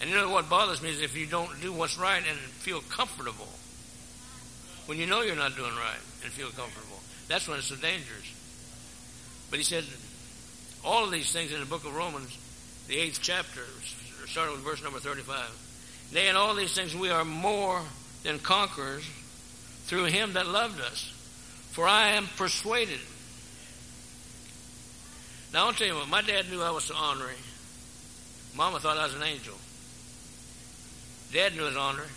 And 0.00 0.10
you 0.10 0.16
know 0.16 0.30
what 0.30 0.48
bothers 0.48 0.82
me 0.82 0.90
is 0.90 1.00
if 1.00 1.16
you 1.16 1.26
don't 1.26 1.60
do 1.60 1.72
what's 1.72 1.98
right 1.98 2.22
and 2.28 2.38
feel 2.38 2.80
comfortable. 2.80 3.48
When 4.86 4.98
you 4.98 5.06
know 5.06 5.22
you're 5.22 5.36
not 5.36 5.56
doing 5.56 5.74
right 5.76 6.00
and 6.24 6.32
feel 6.32 6.48
comfortable. 6.48 6.98
That's 7.28 7.46
when 7.46 7.58
it's 7.58 7.68
so 7.68 7.76
dangerous. 7.76 8.26
But 9.50 9.58
he 9.58 9.64
said, 9.64 9.84
all 10.84 11.04
of 11.04 11.10
these 11.10 11.32
things 11.32 11.52
in 11.52 11.60
the 11.60 11.66
book 11.66 11.84
of 11.84 11.94
Romans, 11.94 12.36
the 12.88 12.96
eighth 12.96 13.18
chapter, 13.20 13.62
starting 14.26 14.54
with 14.54 14.64
verse 14.64 14.82
number 14.82 14.98
35. 14.98 15.50
Nay, 16.12 16.28
in 16.28 16.36
all 16.36 16.54
these 16.54 16.74
things 16.74 16.94
we 16.94 17.10
are 17.10 17.24
more 17.24 17.82
than 18.22 18.38
conquerors 18.38 19.04
through 19.84 20.04
him 20.04 20.34
that 20.34 20.46
loved 20.46 20.80
us. 20.80 21.12
For 21.72 21.86
I 21.86 22.10
am 22.10 22.26
persuaded. 22.36 22.98
Now, 25.52 25.66
I'll 25.66 25.72
tell 25.72 25.86
you 25.86 25.94
what, 25.94 26.08
my 26.08 26.22
dad 26.22 26.50
knew 26.50 26.62
I 26.62 26.70
was 26.70 26.84
so 26.84 26.94
ornery. 26.96 27.34
Mama 28.56 28.78
thought 28.80 28.96
I 28.96 29.04
was 29.04 29.14
an 29.14 29.22
angel. 29.22 29.54
Dad 31.32 31.54
knew 31.54 31.62
I 31.62 31.66
was 31.66 31.76
ornery. 31.76 32.08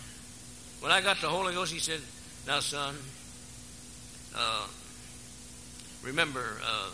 When 0.80 0.92
I 0.92 1.00
got 1.00 1.20
the 1.20 1.28
Holy 1.28 1.54
Ghost, 1.54 1.72
he 1.72 1.78
said, 1.78 2.00
Now, 2.46 2.60
son, 2.60 2.94
uh, 4.36 4.66
remember, 6.02 6.58
uh, 6.64 6.90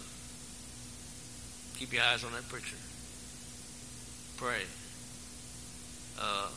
keep 1.81 1.95
your 1.95 2.03
eyes 2.03 2.23
on 2.25 2.33
that 2.33 2.47
preacher. 2.51 2.77
Pray. 4.37 4.61
Uh, 6.21 6.49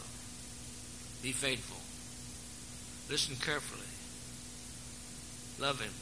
be 1.21 1.31
faithful. 1.31 1.77
Listen 3.09 3.37
carefully. 3.37 3.87
Love 5.65 5.79
him. 5.79 5.93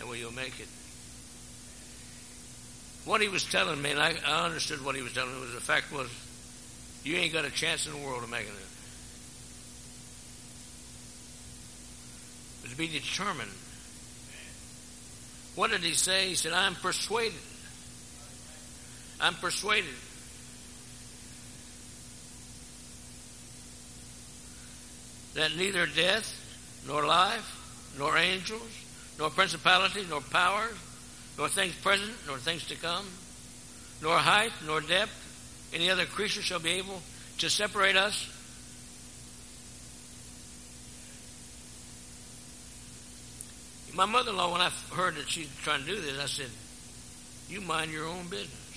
And 0.00 0.08
will 0.08 0.16
you 0.16 0.32
make 0.32 0.58
it? 0.58 0.66
What 3.04 3.22
he 3.22 3.28
was 3.28 3.44
telling 3.44 3.80
me, 3.80 3.92
and 3.92 4.00
I, 4.00 4.14
I 4.26 4.46
understood 4.46 4.84
what 4.84 4.96
he 4.96 5.02
was 5.02 5.12
telling 5.12 5.32
me, 5.32 5.40
was 5.40 5.54
the 5.54 5.60
fact 5.60 5.92
was, 5.92 6.08
you 7.04 7.14
ain't 7.14 7.32
got 7.32 7.44
a 7.44 7.50
chance 7.50 7.86
in 7.86 7.92
the 7.92 8.04
world 8.04 8.24
of 8.24 8.28
making 8.28 8.48
it. 8.48 8.68
But 12.62 12.72
to 12.72 12.76
be 12.76 12.88
determined. 12.88 13.52
What 15.54 15.70
did 15.70 15.82
he 15.82 15.94
say? 15.94 16.30
He 16.30 16.34
said, 16.34 16.52
I'm 16.52 16.74
persuaded. 16.74 17.38
I'm 19.20 19.34
persuaded. 19.34 19.94
That 25.34 25.56
neither 25.56 25.86
death, 25.86 26.34
nor 26.86 27.04
life, 27.04 27.94
nor 27.98 28.16
angels, 28.16 28.70
nor 29.18 29.30
principalities, 29.30 30.08
nor 30.08 30.20
powers, 30.20 30.76
nor 31.36 31.48
things 31.48 31.74
present, 31.76 32.12
nor 32.26 32.38
things 32.38 32.66
to 32.68 32.76
come, 32.76 33.06
nor 34.02 34.16
height, 34.16 34.52
nor 34.66 34.80
depth, 34.80 35.70
any 35.74 35.90
other 35.90 36.06
creature 36.06 36.42
shall 36.42 36.60
be 36.60 36.70
able 36.70 37.02
to 37.38 37.50
separate 37.50 37.96
us 37.96 38.28
My 43.98 44.04
mother 44.04 44.30
in 44.30 44.36
law, 44.36 44.52
when 44.52 44.60
I 44.60 44.70
heard 44.94 45.16
that 45.16 45.28
she's 45.28 45.48
trying 45.64 45.80
to 45.80 45.86
do 45.86 46.00
this, 46.00 46.20
I 46.20 46.26
said, 46.26 46.50
You 47.48 47.60
mind 47.60 47.90
your 47.90 48.06
own 48.06 48.28
business. 48.28 48.67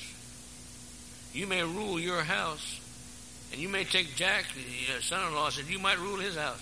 You 1.34 1.48
may 1.48 1.64
rule 1.64 2.00
your 2.00 2.22
house, 2.24 2.80
and 3.52 3.62
you 3.62 3.70
may 3.70 3.84
take 3.84 4.16
Jack, 4.16 4.46
the 4.54 4.98
uh, 4.98 5.02
son 5.02 5.28
in 5.28 5.34
law, 5.34 5.50
said, 5.50 5.66
You 5.66 5.80
might 5.80 6.00
rule 6.00 6.18
his 6.18 6.36
house. 6.36 6.62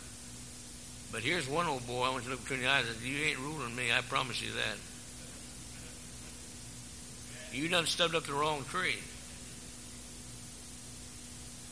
But 1.12 1.22
here's 1.22 1.48
one 1.48 1.66
old 1.66 1.88
boy, 1.88 2.04
I 2.04 2.10
want 2.12 2.24
you 2.24 2.30
to 2.30 2.36
look 2.36 2.44
between 2.44 2.62
the 2.62 2.70
eyes 2.70 2.86
and 2.88 3.02
You 3.02 3.26
ain't 3.26 3.40
ruling 3.40 3.76
me, 3.76 3.92
I 3.92 4.02
promise 4.02 4.42
you 4.42 4.52
that. 4.52 4.78
You 7.52 7.68
done 7.68 7.88
stubbed 7.88 8.14
up 8.14 8.26
the 8.26 8.34
wrong 8.34 8.64
tree. 8.66 8.98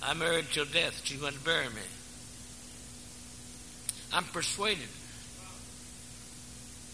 I 0.02 0.14
married 0.14 0.45
till 0.52 0.66
death. 0.66 1.02
She's 1.04 1.20
going 1.20 1.34
to 1.34 1.39
bury 1.39 1.68
me. 1.68 1.82
I'm 4.14 4.24
persuaded 4.24 4.88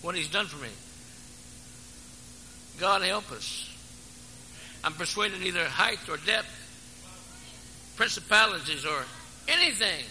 what 0.02 0.16
he's 0.16 0.30
done 0.30 0.48
for 0.48 0.58
me. 0.58 0.70
God 2.80 3.04
help 3.04 3.32
us. 3.32 3.73
I'm 4.84 4.94
persuaded 4.94 5.40
neither 5.40 5.64
height 5.66 6.00
or 6.10 6.18
depth, 6.18 6.48
principalities 7.96 8.86
or 8.86 9.04
anything. 9.48 10.04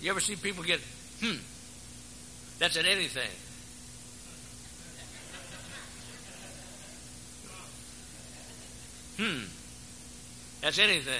You 0.00 0.10
ever 0.10 0.20
see 0.20 0.36
people 0.36 0.62
get, 0.62 0.80
hmm, 1.20 1.36
that's 2.58 2.76
at 2.76 2.84
anything. 2.84 3.30
Hmm, 9.16 9.44
that's 10.60 10.78
anything. 10.78 11.14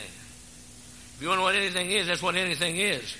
If 1.16 1.22
you 1.22 1.28
want 1.28 1.38
to 1.38 1.40
know 1.40 1.44
what 1.44 1.54
anything 1.54 1.90
is, 1.90 2.06
that's 2.06 2.22
what 2.22 2.34
anything 2.34 2.76
is. 2.76 3.16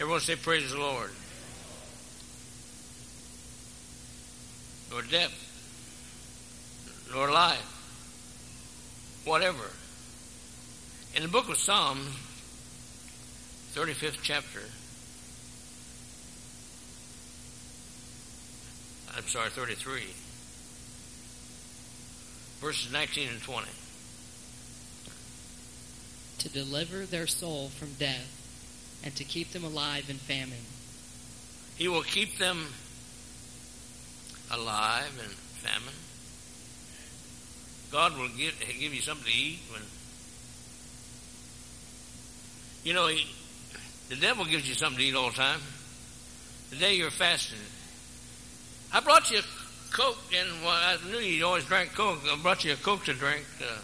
Everyone 0.00 0.20
say, 0.20 0.36
Praise 0.36 0.72
the 0.72 0.78
Lord. 0.78 1.10
Nor 4.92 5.02
death, 5.02 5.32
nor 7.14 7.30
life, 7.30 9.22
whatever. 9.24 9.70
In 11.16 11.22
the 11.22 11.28
book 11.28 11.48
of 11.48 11.56
Psalms, 11.56 12.14
35th 13.74 14.18
chapter, 14.22 14.60
I'm 19.16 19.26
sorry, 19.28 19.48
33, 19.48 20.02
verses 22.60 22.92
19 22.92 23.28
and 23.30 23.42
20. 23.42 23.68
To 26.38 26.48
deliver 26.50 27.06
their 27.06 27.26
soul 27.26 27.70
from 27.70 27.94
death 27.94 29.00
and 29.02 29.16
to 29.16 29.24
keep 29.24 29.52
them 29.52 29.64
alive 29.64 30.10
in 30.10 30.16
famine. 30.16 30.66
He 31.76 31.88
will 31.88 32.02
keep 32.02 32.36
them 32.36 32.66
alive 34.52 35.18
in 35.18 35.30
famine. 35.30 35.94
God 37.90 38.16
will 38.18 38.28
give, 38.28 38.54
give 38.80 38.94
you 38.94 39.00
something 39.00 39.26
to 39.26 39.38
eat 39.38 39.60
when. 39.70 39.82
You 42.84 42.94
know, 42.94 43.06
he, 43.06 43.26
the 44.08 44.16
devil 44.16 44.44
gives 44.44 44.68
you 44.68 44.74
something 44.74 44.98
to 44.98 45.04
eat 45.04 45.14
all 45.14 45.30
the 45.30 45.36
time. 45.36 45.60
The 46.70 46.76
day 46.76 46.94
you're 46.94 47.10
fasting. 47.10 47.58
I 48.92 49.00
brought 49.00 49.30
you 49.30 49.38
a 49.38 49.42
Coke, 49.92 50.18
and 50.38 50.48
well, 50.62 50.70
I 50.70 50.96
knew 51.10 51.18
you 51.18 51.44
always 51.44 51.64
drank 51.64 51.94
Coke. 51.94 52.20
I 52.24 52.36
brought 52.42 52.64
you 52.64 52.72
a 52.72 52.76
Coke 52.76 53.04
to 53.04 53.14
drink. 53.14 53.44
Uh, 53.60 53.78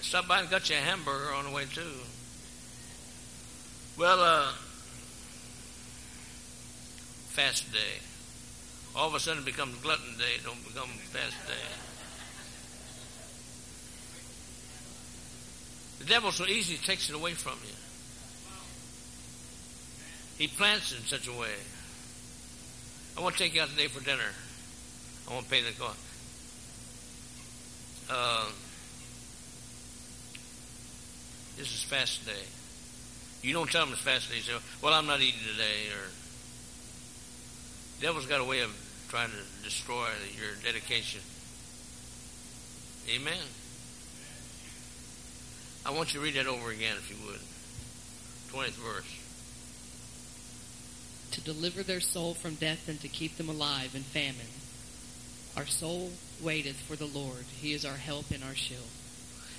stopped 0.00 0.28
by 0.28 0.40
and 0.40 0.50
got 0.50 0.68
you 0.68 0.76
a 0.76 0.80
hamburger 0.80 1.32
on 1.32 1.44
the 1.44 1.50
way, 1.50 1.64
too. 1.72 1.82
Well, 3.96 4.20
uh, 4.20 4.52
fast 7.30 7.72
day. 7.72 8.00
All 8.94 9.08
of 9.08 9.14
a 9.14 9.20
sudden 9.20 9.42
it 9.42 9.46
becomes 9.46 9.76
glutton 9.82 10.18
day. 10.18 10.36
It 10.36 10.44
don't 10.44 10.62
become 10.66 10.88
fast 11.10 11.36
day. 11.46 11.54
The 16.00 16.04
devil 16.04 16.32
so 16.32 16.46
easily 16.46 16.78
takes 16.78 17.08
it 17.08 17.14
away 17.14 17.32
from 17.32 17.58
you. 17.64 17.74
He 20.38 20.48
plants 20.48 20.92
it 20.92 20.98
in 20.98 21.04
such 21.04 21.28
a 21.28 21.32
way. 21.32 21.54
I 23.16 23.20
want 23.20 23.36
to 23.36 23.42
take 23.42 23.54
you 23.54 23.62
out 23.62 23.68
today 23.68 23.86
for 23.88 24.02
dinner. 24.02 24.32
I 25.28 25.34
want 25.34 25.44
to 25.44 25.50
pay 25.50 25.62
the 25.62 25.72
cost. 25.72 25.98
Uh, 28.10 28.50
This 31.56 31.72
is 31.74 31.82
fast 31.84 32.24
day. 32.26 32.44
You 33.42 33.52
don't 33.52 33.70
tell 33.70 33.84
them 33.84 33.92
it's 33.92 34.02
fast 34.02 34.30
day. 34.30 34.36
You 34.36 34.42
say, 34.42 34.52
well, 34.80 34.94
I'm 34.94 35.06
not 35.06 35.20
eating 35.20 35.40
today. 35.46 35.90
Or 35.92 36.08
devil's 38.02 38.26
got 38.26 38.40
a 38.40 38.44
way 38.44 38.60
of 38.60 38.70
trying 39.08 39.30
to 39.30 39.64
destroy 39.64 40.08
your 40.36 40.50
dedication. 40.64 41.20
Amen. 43.14 43.44
I 45.86 45.92
want 45.92 46.12
you 46.12 46.20
to 46.20 46.24
read 46.24 46.34
that 46.34 46.48
over 46.48 46.70
again, 46.70 46.96
if 46.96 47.08
you 47.08 47.16
would. 47.26 47.38
20th 48.50 48.74
verse. 48.74 49.18
To 51.32 51.40
deliver 51.40 51.82
their 51.82 52.00
soul 52.00 52.34
from 52.34 52.56
death 52.56 52.88
and 52.88 53.00
to 53.00 53.08
keep 53.08 53.36
them 53.36 53.48
alive 53.48 53.94
in 53.94 54.02
famine. 54.02 54.50
Our 55.56 55.66
soul 55.66 56.10
waiteth 56.42 56.80
for 56.80 56.96
the 56.96 57.06
Lord. 57.06 57.44
He 57.60 57.72
is 57.72 57.84
our 57.84 57.96
help 57.96 58.32
and 58.32 58.42
our 58.42 58.54
shield. 58.54 58.90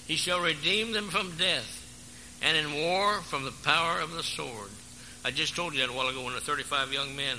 He 0.05 0.17
shall 0.17 0.41
redeem 0.41 0.91
them 0.91 1.07
from 1.07 1.37
death, 1.37 1.79
and 2.41 2.57
in 2.57 2.73
war 2.73 3.21
from 3.21 3.45
the 3.45 3.53
power 3.63 4.01
of 4.01 4.11
the 4.11 4.23
sword. 4.23 4.69
I 5.23 5.31
just 5.31 5.55
told 5.55 5.73
you 5.73 5.79
that 5.79 5.89
a 5.89 5.93
while 5.93 6.09
ago 6.09 6.25
when 6.25 6.33
the 6.33 6.41
35 6.41 6.91
young 6.91 7.15
men 7.15 7.37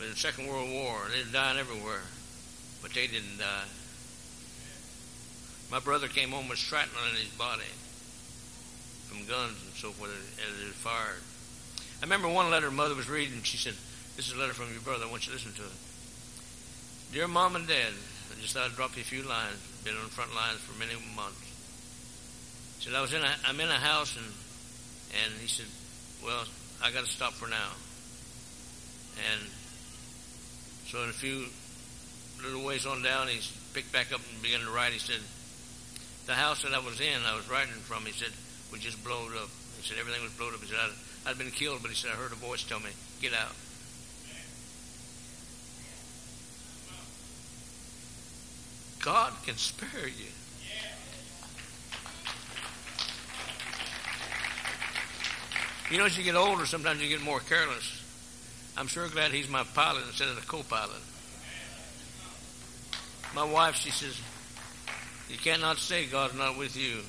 in 0.00 0.10
the 0.10 0.16
Second 0.16 0.48
World 0.48 0.70
War, 0.70 1.08
they're 1.10 1.24
dying 1.32 1.58
everywhere, 1.58 2.02
but 2.82 2.92
they 2.92 3.06
didn't 3.06 3.38
die. 3.38 3.68
My 5.70 5.80
brother 5.80 6.08
came 6.08 6.30
home 6.30 6.48
with 6.48 6.58
shrapnel 6.58 7.02
in 7.10 7.16
his 7.16 7.32
body 7.34 7.70
from 9.08 9.26
guns 9.26 9.58
and 9.64 9.74
so 9.74 9.90
forth 9.92 10.10
as 10.10 10.62
it 10.62 10.66
was 10.66 10.76
fired. 10.76 11.22
I 12.00 12.04
remember 12.04 12.28
one 12.28 12.50
letter 12.50 12.70
mother 12.70 12.94
was 12.94 13.08
reading. 13.08 13.42
She 13.42 13.56
said, 13.56 13.74
"This 14.16 14.26
is 14.26 14.34
a 14.34 14.38
letter 14.38 14.52
from 14.52 14.70
your 14.72 14.82
brother. 14.82 15.06
I 15.06 15.10
want 15.10 15.26
you 15.26 15.32
to 15.32 15.38
listen 15.38 15.54
to 15.54 15.62
it." 15.62 15.78
Dear 17.12 17.28
mom 17.28 17.56
and 17.56 17.66
dad, 17.66 17.94
I 18.30 18.40
just 18.40 18.54
thought 18.54 18.66
I'd 18.66 18.76
drop 18.76 18.96
you 18.96 19.02
a 19.02 19.04
few 19.04 19.22
lines. 19.22 19.56
Been 19.84 19.96
on 19.96 20.04
the 20.04 20.10
front 20.10 20.34
lines 20.34 20.60
for 20.60 20.78
many 20.78 20.94
months. 21.14 21.40
Said 22.80 22.94
I 22.94 23.00
was 23.00 23.14
in 23.14 23.22
a, 23.22 23.32
I'm 23.46 23.60
in 23.60 23.70
a 23.70 23.80
house 23.80 24.16
and 24.16 24.26
and 25.22 25.32
he 25.40 25.46
said, 25.46 25.66
well, 26.24 26.44
I 26.82 26.90
got 26.90 27.04
to 27.04 27.10
stop 27.10 27.32
for 27.34 27.46
now. 27.46 27.70
And 29.30 29.40
so 30.94 31.02
in 31.02 31.10
a 31.10 31.12
few 31.12 31.46
little 32.46 32.64
ways 32.64 32.86
on 32.86 33.02
down, 33.02 33.26
he 33.26 33.40
picked 33.72 33.92
back 33.92 34.12
up 34.12 34.20
and 34.32 34.40
began 34.40 34.60
to 34.60 34.70
write. 34.70 34.92
He 34.92 35.00
said, 35.00 35.18
the 36.26 36.34
house 36.34 36.62
that 36.62 36.72
I 36.72 36.78
was 36.78 37.00
in, 37.00 37.18
I 37.26 37.34
was 37.34 37.50
writing 37.50 37.74
from, 37.82 38.04
he 38.04 38.12
said, 38.12 38.30
we 38.72 38.78
just 38.78 39.02
blown 39.02 39.32
up. 39.34 39.50
He 39.76 39.82
said, 39.82 39.98
everything 39.98 40.22
was 40.22 40.30
blown 40.34 40.54
up. 40.54 40.60
He 40.60 40.68
said, 40.68 40.78
I'd, 40.78 41.30
I'd 41.30 41.36
been 41.36 41.50
killed, 41.50 41.80
but 41.82 41.90
he 41.90 41.96
said, 41.96 42.12
I 42.12 42.14
heard 42.14 42.30
a 42.30 42.36
voice 42.36 42.62
tell 42.62 42.78
me, 42.78 42.90
get 43.20 43.34
out. 43.34 43.50
God 49.02 49.32
can 49.44 49.56
spare 49.56 50.06
you. 50.06 50.30
You 55.90 55.98
know, 55.98 56.04
as 56.04 56.16
you 56.16 56.22
get 56.22 56.36
older, 56.36 56.66
sometimes 56.66 57.02
you 57.02 57.08
get 57.08 57.20
more 57.20 57.40
careless. 57.40 58.03
I'm 58.76 58.86
sure 58.88 59.08
glad 59.08 59.30
he's 59.30 59.48
my 59.48 59.62
pilot 59.62 60.04
instead 60.06 60.28
of 60.28 60.36
the 60.36 60.46
co-pilot. 60.46 61.00
My 63.34 63.44
wife, 63.44 63.76
she 63.76 63.90
says, 63.90 64.20
you 65.28 65.38
cannot 65.38 65.78
say 65.78 66.06
God's 66.06 66.34
not 66.34 66.58
with 66.58 66.76
you. 66.76 67.00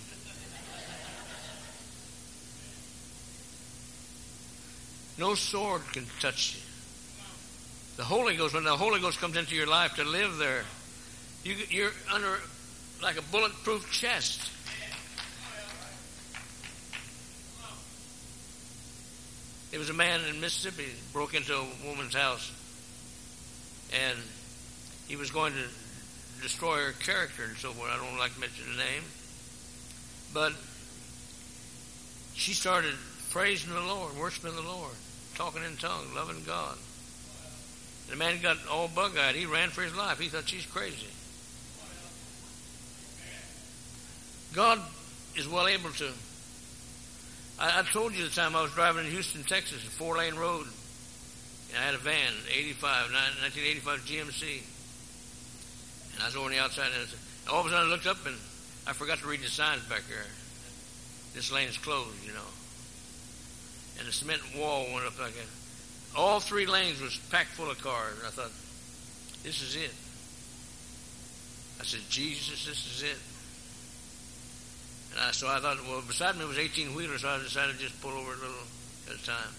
No 5.18 5.34
sword 5.36 5.82
can 5.94 6.06
touch 6.20 6.56
you. 6.56 6.62
The 7.98 8.04
Holy 8.04 8.36
Ghost, 8.36 8.54
when 8.54 8.66
the 8.66 8.76
Holy 8.76 9.00
Ghost 9.00 9.20
comes 9.20 9.38
into 9.38 9.56
your 9.56 9.68
life 9.68 9.96
to 9.96 10.04
live 10.04 10.38
there, 10.38 10.64
you, 11.44 11.56
you're 11.70 11.92
under 12.12 12.40
like 13.02 13.18
a 13.18 13.22
bulletproof 13.22 13.90
chest. 13.92 14.52
There 19.76 19.82
was 19.82 19.90
a 19.90 19.94
man 19.94 20.22
in 20.30 20.40
Mississippi 20.40 20.90
broke 21.12 21.34
into 21.34 21.54
a 21.54 21.66
woman's 21.86 22.16
house, 22.16 22.50
and 23.92 24.18
he 25.10 25.18
was 25.18 25.32
going 25.32 25.52
to 25.52 26.42
destroy 26.42 26.78
her 26.78 26.94
character 26.94 27.44
and 27.44 27.58
so 27.58 27.72
forth. 27.72 27.92
I 27.92 27.98
don't 27.98 28.18
like 28.18 28.34
to 28.36 28.40
mention 28.40 28.72
the 28.72 28.78
name, 28.78 29.04
but 30.34 30.54
she 32.36 32.54
started 32.54 32.94
praising 33.32 33.74
the 33.74 33.82
Lord, 33.82 34.16
worshiping 34.16 34.56
the 34.56 34.62
Lord, 34.62 34.94
talking 35.36 35.62
in 35.62 35.76
tongues, 35.76 36.16
loving 36.16 36.42
God. 36.46 36.78
The 38.10 38.16
man 38.16 38.42
got 38.42 38.56
all 38.72 38.88
bug-eyed. 38.88 39.36
He 39.36 39.46
ran 39.46 39.72
for 39.72 39.82
his 39.82 39.94
life. 39.94 40.22
He 40.22 40.30
thought 40.30 40.48
she's 40.48 40.66
crazy. 40.66 41.08
God 44.54 44.80
is 45.36 45.50
well 45.50 45.68
able 45.68 45.90
to 45.90 46.14
I, 47.60 47.80
I 47.80 47.84
told 47.92 48.14
you 48.14 48.24
the 48.24 48.30
time 48.30 48.56
I 48.56 48.62
was 48.62 48.72
driving 48.72 49.06
in 49.06 49.12
Houston, 49.12 49.44
Texas, 49.44 49.86
a 49.86 49.90
four 49.90 50.18
lane 50.18 50.36
road. 50.36 50.68
And 51.70 51.78
I 51.78 51.86
had 51.86 51.96
a 51.96 52.00
van, 52.00 52.34
85, 52.50 53.12
1985 53.12 54.00
GMC. 54.06 54.64
And 56.14 56.24
I 56.24 56.28
was 56.28 56.36
on 56.36 56.52
the 56.52 56.60
outside, 56.60 56.92
and 56.98 57.10
all 57.52 57.62
of 57.62 57.66
a 57.68 57.70
sudden 57.70 57.88
I 57.88 57.90
looked 57.90 58.08
up 58.08 58.26
and 58.26 58.36
I 58.88 58.94
forgot 58.94 59.20
to 59.20 59.28
read 59.28 59.42
the 59.42 59.50
signs 59.50 59.84
back 59.84 60.04
there. 60.08 60.26
This 61.34 61.52
lane 61.52 61.68
is 61.68 61.78
closed, 61.78 62.26
you 62.26 62.32
know. 62.32 62.48
And 64.00 64.08
the 64.08 64.12
cement 64.12 64.42
wall 64.58 64.86
went 64.94 65.06
up 65.06 65.20
like 65.20 65.34
that. 65.34 65.50
All 66.16 66.40
three 66.40 66.66
lanes 66.66 67.02
was 67.02 67.18
packed 67.30 67.50
full 67.52 67.70
of 67.70 67.82
cars. 67.82 68.18
And 68.20 68.28
I 68.28 68.32
thought, 68.32 68.52
this 69.44 69.62
is 69.62 69.76
it. 69.76 69.92
I 71.80 71.84
said, 71.84 72.02
Jesus, 72.10 72.66
this 72.66 72.86
is 72.86 73.04
it. 73.04 73.18
Uh, 75.18 75.32
so 75.32 75.48
I 75.48 75.60
thought, 75.60 75.78
well, 75.88 76.04
beside 76.06 76.38
me 76.38 76.46
was 76.46 76.58
18 76.58 76.94
wheeler, 76.94 77.18
so 77.18 77.30
I 77.30 77.38
decided 77.38 77.78
to 77.78 77.82
just 77.82 78.02
pull 78.02 78.12
over 78.12 78.34
a 78.34 78.36
little 78.36 78.68
at 79.10 79.16
a 79.16 79.26
time. 79.26 79.54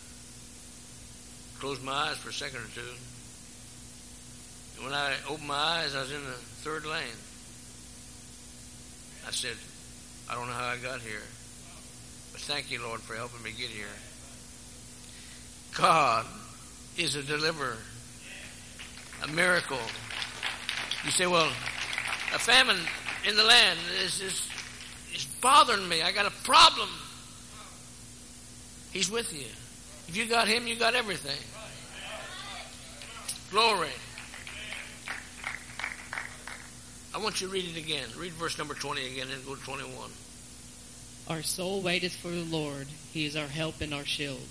Closed 1.58 1.82
my 1.82 1.92
eyes 1.92 2.18
for 2.18 2.28
a 2.28 2.32
second 2.32 2.60
or 2.60 2.68
two. 2.74 2.80
And 4.76 4.84
when 4.84 4.92
I 4.92 5.14
opened 5.28 5.48
my 5.48 5.54
eyes, 5.54 5.94
I 5.94 6.02
was 6.02 6.12
in 6.12 6.22
the 6.22 6.36
third 6.60 6.84
lane. 6.84 7.16
I 9.26 9.30
said, 9.30 9.56
I 10.28 10.34
don't 10.34 10.46
know 10.46 10.52
how 10.52 10.66
I 10.66 10.76
got 10.76 11.00
here, 11.00 11.22
but 12.32 12.42
thank 12.42 12.70
you, 12.70 12.82
Lord, 12.82 13.00
for 13.00 13.14
helping 13.14 13.42
me 13.42 13.50
get 13.50 13.70
here. 13.70 13.86
God 15.74 16.26
is 16.98 17.16
a 17.16 17.22
deliverer, 17.22 17.78
a 19.24 19.28
miracle. 19.28 19.78
You 21.04 21.10
say, 21.10 21.26
well, 21.26 21.50
a 22.34 22.38
famine 22.38 22.78
in 23.26 23.36
the 23.36 23.44
land 23.44 23.78
is, 24.02 24.20
it's 24.20 24.55
bothering 25.46 25.88
me. 25.88 26.02
I 26.02 26.10
got 26.10 26.26
a 26.26 26.32
problem. 26.42 26.88
He's 28.90 29.08
with 29.08 29.32
you. 29.32 29.46
If 30.08 30.16
you 30.16 30.26
got 30.26 30.48
him, 30.48 30.66
you 30.66 30.74
got 30.74 30.96
everything. 30.96 31.38
Glory. 33.52 33.94
I 37.14 37.18
want 37.22 37.40
you 37.40 37.46
to 37.46 37.52
read 37.52 37.64
it 37.64 37.78
again. 37.78 38.08
Read 38.18 38.32
verse 38.32 38.58
number 38.58 38.74
20 38.74 39.06
again 39.06 39.28
and 39.32 39.46
go 39.46 39.54
to 39.54 39.62
21. 39.62 40.10
Our 41.28 41.42
soul 41.42 41.80
waiteth 41.80 42.16
for 42.16 42.28
the 42.28 42.42
Lord. 42.42 42.88
He 43.12 43.24
is 43.24 43.36
our 43.36 43.46
help 43.46 43.80
and 43.80 43.94
our 43.94 44.04
shield. 44.04 44.48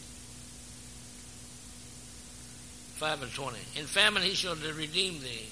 5 2.96 3.22
and 3.22 3.34
20. 3.34 3.58
In 3.76 3.86
famine 3.86 4.24
he 4.24 4.34
shall 4.34 4.56
redeem 4.56 5.20
thee 5.20 5.50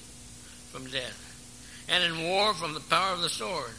from 0.72 0.86
death, 0.86 1.84
and 1.90 2.02
in 2.02 2.22
war 2.22 2.54
from 2.54 2.72
the 2.72 2.80
power 2.80 3.12
of 3.12 3.20
the 3.20 3.28
sword 3.28 3.74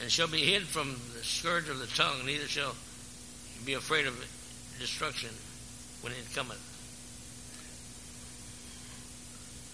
and 0.00 0.10
shall 0.10 0.28
be 0.28 0.38
hid 0.38 0.62
from 0.62 0.96
the 1.16 1.22
scourge 1.22 1.68
of 1.68 1.78
the 1.78 1.86
tongue, 1.86 2.24
neither 2.24 2.46
shall 2.46 2.74
be 3.64 3.74
afraid 3.74 4.06
of 4.06 4.14
destruction 4.78 5.30
when 6.00 6.12
it 6.12 6.18
cometh. 6.34 6.58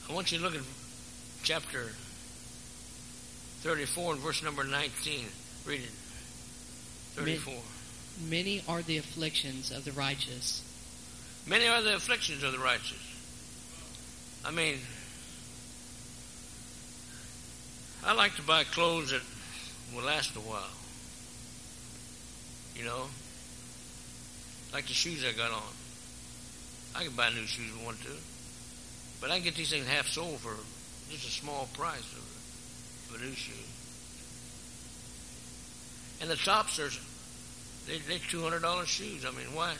I 0.08 0.12
want 0.12 0.32
you 0.32 0.38
to 0.38 0.44
look 0.44 0.54
at 0.54 0.62
chapter 1.42 1.90
34 3.60 4.14
and 4.14 4.22
verse 4.22 4.42
number 4.42 4.64
19. 4.64 5.26
Read 5.64 5.80
it. 5.80 5.90
34. 7.14 7.54
Many 8.28 8.62
are 8.68 8.82
the 8.82 8.98
afflictions 8.98 9.70
of 9.70 9.84
the 9.84 9.92
righteous. 9.92 10.62
Many 11.46 11.66
are 11.66 11.82
the 11.82 11.96
afflictions 11.96 12.42
of 12.42 12.52
the 12.52 12.58
righteous. 12.58 13.02
I 14.44 14.50
mean, 14.50 14.78
I 18.04 18.12
like 18.12 18.36
to 18.36 18.42
buy 18.42 18.64
clothes 18.64 19.10
that 19.10 19.22
will 19.94 20.04
last 20.04 20.36
a 20.36 20.40
while. 20.40 20.74
You 22.74 22.84
know? 22.84 23.06
Like 24.72 24.86
the 24.86 24.94
shoes 24.94 25.24
I 25.24 25.32
got 25.32 25.52
on. 25.52 25.72
I 26.94 27.04
can 27.04 27.12
buy 27.12 27.30
new 27.30 27.46
shoes 27.46 27.70
if 27.70 27.82
I 27.82 27.84
want 27.84 28.00
to. 28.02 28.12
But 29.20 29.30
I 29.30 29.36
can 29.36 29.44
get 29.44 29.54
these 29.54 29.70
things 29.70 29.86
half 29.86 30.06
soled 30.06 30.40
for 30.40 30.54
just 31.10 31.28
a 31.28 31.30
small 31.30 31.68
price 31.74 31.98
of 32.00 33.14
a, 33.14 33.24
new 33.24 33.32
shoe. 33.32 33.52
And 36.20 36.30
the 36.30 36.36
tops 36.36 36.78
are 36.78 36.90
they 37.86 37.98
they 37.98 38.18
two 38.18 38.42
hundred 38.42 38.60
dollar 38.60 38.84
shoes. 38.84 39.24
I 39.24 39.30
mean, 39.30 39.54
why 39.54 39.74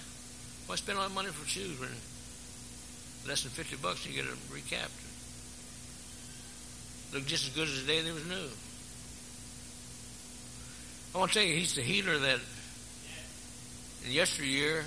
why 0.67 0.77
spend 0.77 0.99
all 0.99 1.09
that 1.09 1.15
money 1.15 1.29
for 1.29 1.47
shoes 1.47 1.79
when 1.79 1.91
less 3.29 3.43
than 3.43 3.53
fifty 3.53 3.77
bucks 3.77 4.07
you 4.07 4.15
get 4.15 4.25
them 4.25 4.39
recapped? 4.51 5.05
Look 7.13 7.27
just 7.27 7.49
as 7.49 7.55
good 7.55 7.69
as 7.69 7.85
the 7.85 7.93
day 7.93 8.01
they 8.03 8.13
was 8.13 8.27
new. 8.27 8.49
I 11.17 11.19
want 11.19 11.33
to 11.33 11.39
tell 11.39 11.49
you, 11.49 11.55
he's 11.55 11.75
the 11.75 11.81
healer 11.81 12.19
that 12.19 12.41
in 14.05 14.13
yesteryear, 14.13 14.85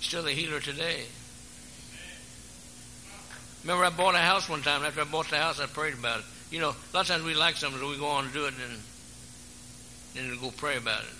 still 0.00 0.24
the 0.24 0.32
healer 0.32 0.58
today. 0.58 1.04
Remember, 3.62 3.84
I 3.84 3.90
bought 3.90 4.16
a 4.16 4.18
house 4.18 4.48
one 4.48 4.62
time. 4.62 4.82
After 4.82 5.02
I 5.02 5.04
bought 5.04 5.30
the 5.30 5.36
house, 5.36 5.60
I 5.60 5.66
prayed 5.66 5.94
about 5.94 6.18
it. 6.18 6.24
You 6.50 6.58
know, 6.58 6.70
a 6.70 6.90
lot 6.92 7.02
of 7.02 7.06
times 7.06 7.22
we 7.22 7.34
like 7.34 7.54
something, 7.54 7.80
so 7.80 7.88
we 7.88 7.96
go 7.96 8.08
on 8.08 8.24
and 8.24 8.34
do 8.34 8.46
it, 8.46 8.54
and 8.54 8.82
then, 10.16 10.28
then 10.28 10.40
go 10.40 10.50
pray 10.50 10.76
about 10.76 11.02
it. 11.02 11.14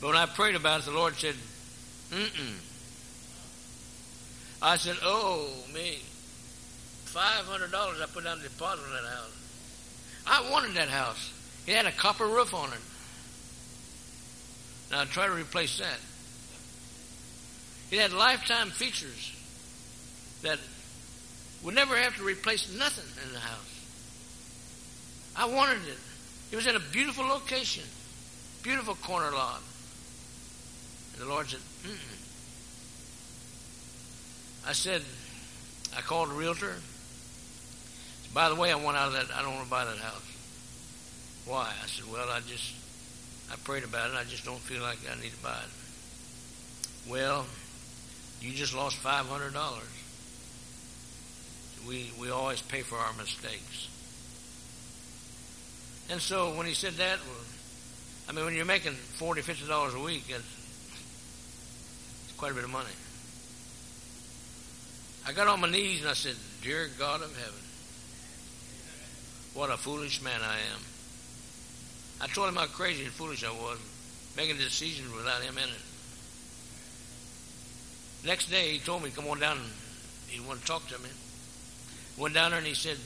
But 0.00 0.06
when 0.06 0.16
I 0.16 0.26
prayed 0.26 0.54
about 0.54 0.82
it, 0.82 0.84
the 0.84 0.92
Lord 0.92 1.16
said, 1.16 1.34
mm-mm. 2.12 2.54
I 4.62 4.76
said, 4.76 4.96
oh, 5.02 5.48
me. 5.74 5.98
$500 7.06 7.74
I 7.74 8.06
put 8.14 8.22
down 8.22 8.38
the 8.38 8.44
deposit 8.44 8.84
on 8.84 8.92
that 8.92 9.10
house. 9.10 9.32
I 10.24 10.50
wanted 10.52 10.74
that 10.74 10.88
house. 10.88 11.31
It 11.66 11.74
had 11.74 11.86
a 11.86 11.92
copper 11.92 12.26
roof 12.26 12.54
on 12.54 12.72
it. 12.72 12.80
Now 14.90 15.04
try 15.04 15.26
to 15.26 15.32
replace 15.32 15.78
that. 15.78 15.98
It 17.90 18.00
had 18.00 18.12
lifetime 18.12 18.70
features 18.70 19.32
that 20.42 20.58
would 21.62 21.74
never 21.74 21.96
have 21.96 22.16
to 22.16 22.24
replace 22.24 22.76
nothing 22.76 23.04
in 23.26 23.32
the 23.32 23.38
house. 23.38 23.80
I 25.36 25.46
wanted 25.46 25.86
it. 25.88 25.98
It 26.50 26.56
was 26.56 26.66
in 26.66 26.76
a 26.76 26.80
beautiful 26.80 27.24
location, 27.24 27.84
beautiful 28.62 28.94
corner 28.96 29.30
lot. 29.30 29.62
And 31.12 31.22
the 31.22 31.26
Lord 31.26 31.48
said, 31.48 31.60
Mm-mm. 31.84 32.18
I 34.66 34.72
said, 34.72 35.02
I 35.96 36.00
called 36.00 36.30
a 36.30 36.34
realtor. 36.34 36.76
By 38.34 38.48
the 38.48 38.54
way, 38.54 38.72
I 38.72 38.76
want 38.76 38.96
out 38.96 39.08
of 39.08 39.14
that. 39.14 39.34
I 39.34 39.42
don't 39.42 39.54
want 39.54 39.64
to 39.64 39.70
buy 39.70 39.84
that 39.84 39.98
house. 39.98 40.31
Why? 41.46 41.72
I 41.82 41.86
said, 41.86 42.04
well, 42.12 42.28
I 42.30 42.40
just, 42.40 42.72
I 43.50 43.56
prayed 43.56 43.84
about 43.84 44.10
it. 44.10 44.16
I 44.16 44.24
just 44.24 44.44
don't 44.44 44.60
feel 44.60 44.82
like 44.82 44.98
I 45.10 45.20
need 45.20 45.32
to 45.32 45.42
buy 45.42 45.50
it. 45.50 47.10
Well, 47.10 47.46
you 48.40 48.52
just 48.52 48.74
lost 48.74 48.96
five 48.96 49.26
hundred 49.26 49.54
dollars. 49.54 49.82
We 51.86 52.12
we 52.20 52.30
always 52.30 52.62
pay 52.62 52.82
for 52.82 52.96
our 52.96 53.12
mistakes. 53.14 53.88
And 56.10 56.20
so 56.20 56.54
when 56.54 56.66
he 56.66 56.74
said 56.74 56.94
that, 56.94 57.18
well, 57.26 57.44
I 58.28 58.32
mean, 58.32 58.44
when 58.44 58.54
you're 58.54 58.64
making 58.64 58.92
forty, 58.92 59.42
fifty 59.42 59.66
dollars 59.66 59.94
a 59.94 60.00
week, 60.00 60.24
it's, 60.28 60.44
it's 62.24 62.34
quite 62.36 62.52
a 62.52 62.54
bit 62.54 62.64
of 62.64 62.70
money. 62.70 62.94
I 65.26 65.32
got 65.32 65.46
on 65.46 65.60
my 65.60 65.70
knees 65.70 66.00
and 66.00 66.10
I 66.10 66.14
said, 66.14 66.36
Dear 66.62 66.88
God 66.98 67.22
of 67.22 67.36
heaven, 67.36 67.62
what 69.54 69.70
a 69.70 69.76
foolish 69.76 70.22
man 70.22 70.40
I 70.42 70.54
am. 70.54 70.80
I 72.22 72.28
told 72.28 72.48
him 72.48 72.54
how 72.54 72.66
crazy 72.66 73.04
and 73.04 73.12
foolish 73.12 73.44
I 73.44 73.50
was, 73.50 73.78
making 74.36 74.56
decisions 74.56 75.12
without 75.12 75.42
him 75.42 75.58
in 75.58 75.64
it. 75.64 75.82
Next 78.24 78.48
day, 78.48 78.72
he 78.74 78.78
told 78.78 79.02
me, 79.02 79.10
come 79.10 79.26
on 79.26 79.40
down 79.40 79.56
and 79.58 79.66
he 80.28 80.40
wanted 80.40 80.60
to 80.60 80.66
talk 80.66 80.86
to 80.88 80.98
me. 81.00 81.08
Went 82.16 82.34
down 82.34 82.52
there 82.52 82.58
and 82.58 82.66
he 82.66 82.74
said, 82.74 82.96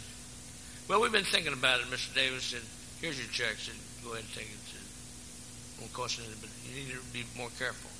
well, 0.88 1.00
we've 1.00 1.12
been 1.12 1.24
thinking 1.24 1.54
about 1.54 1.80
it, 1.80 1.86
Mr. 1.86 2.14
Davis. 2.14 2.44
Said, 2.44 2.60
here's 3.00 3.18
your 3.18 3.28
check. 3.32 3.56
Said, 3.56 3.74
go 4.04 4.12
ahead 4.12 4.24
and 4.24 4.34
take 4.34 4.52
it. 4.52 4.60
Said, 4.68 5.80
won't 5.80 5.92
cost 5.94 6.18
anything, 6.18 6.36
but 6.42 6.50
you 6.68 6.76
need 6.76 6.92
to 6.92 7.00
be 7.12 7.24
more 7.38 7.48
careful. 7.58 7.90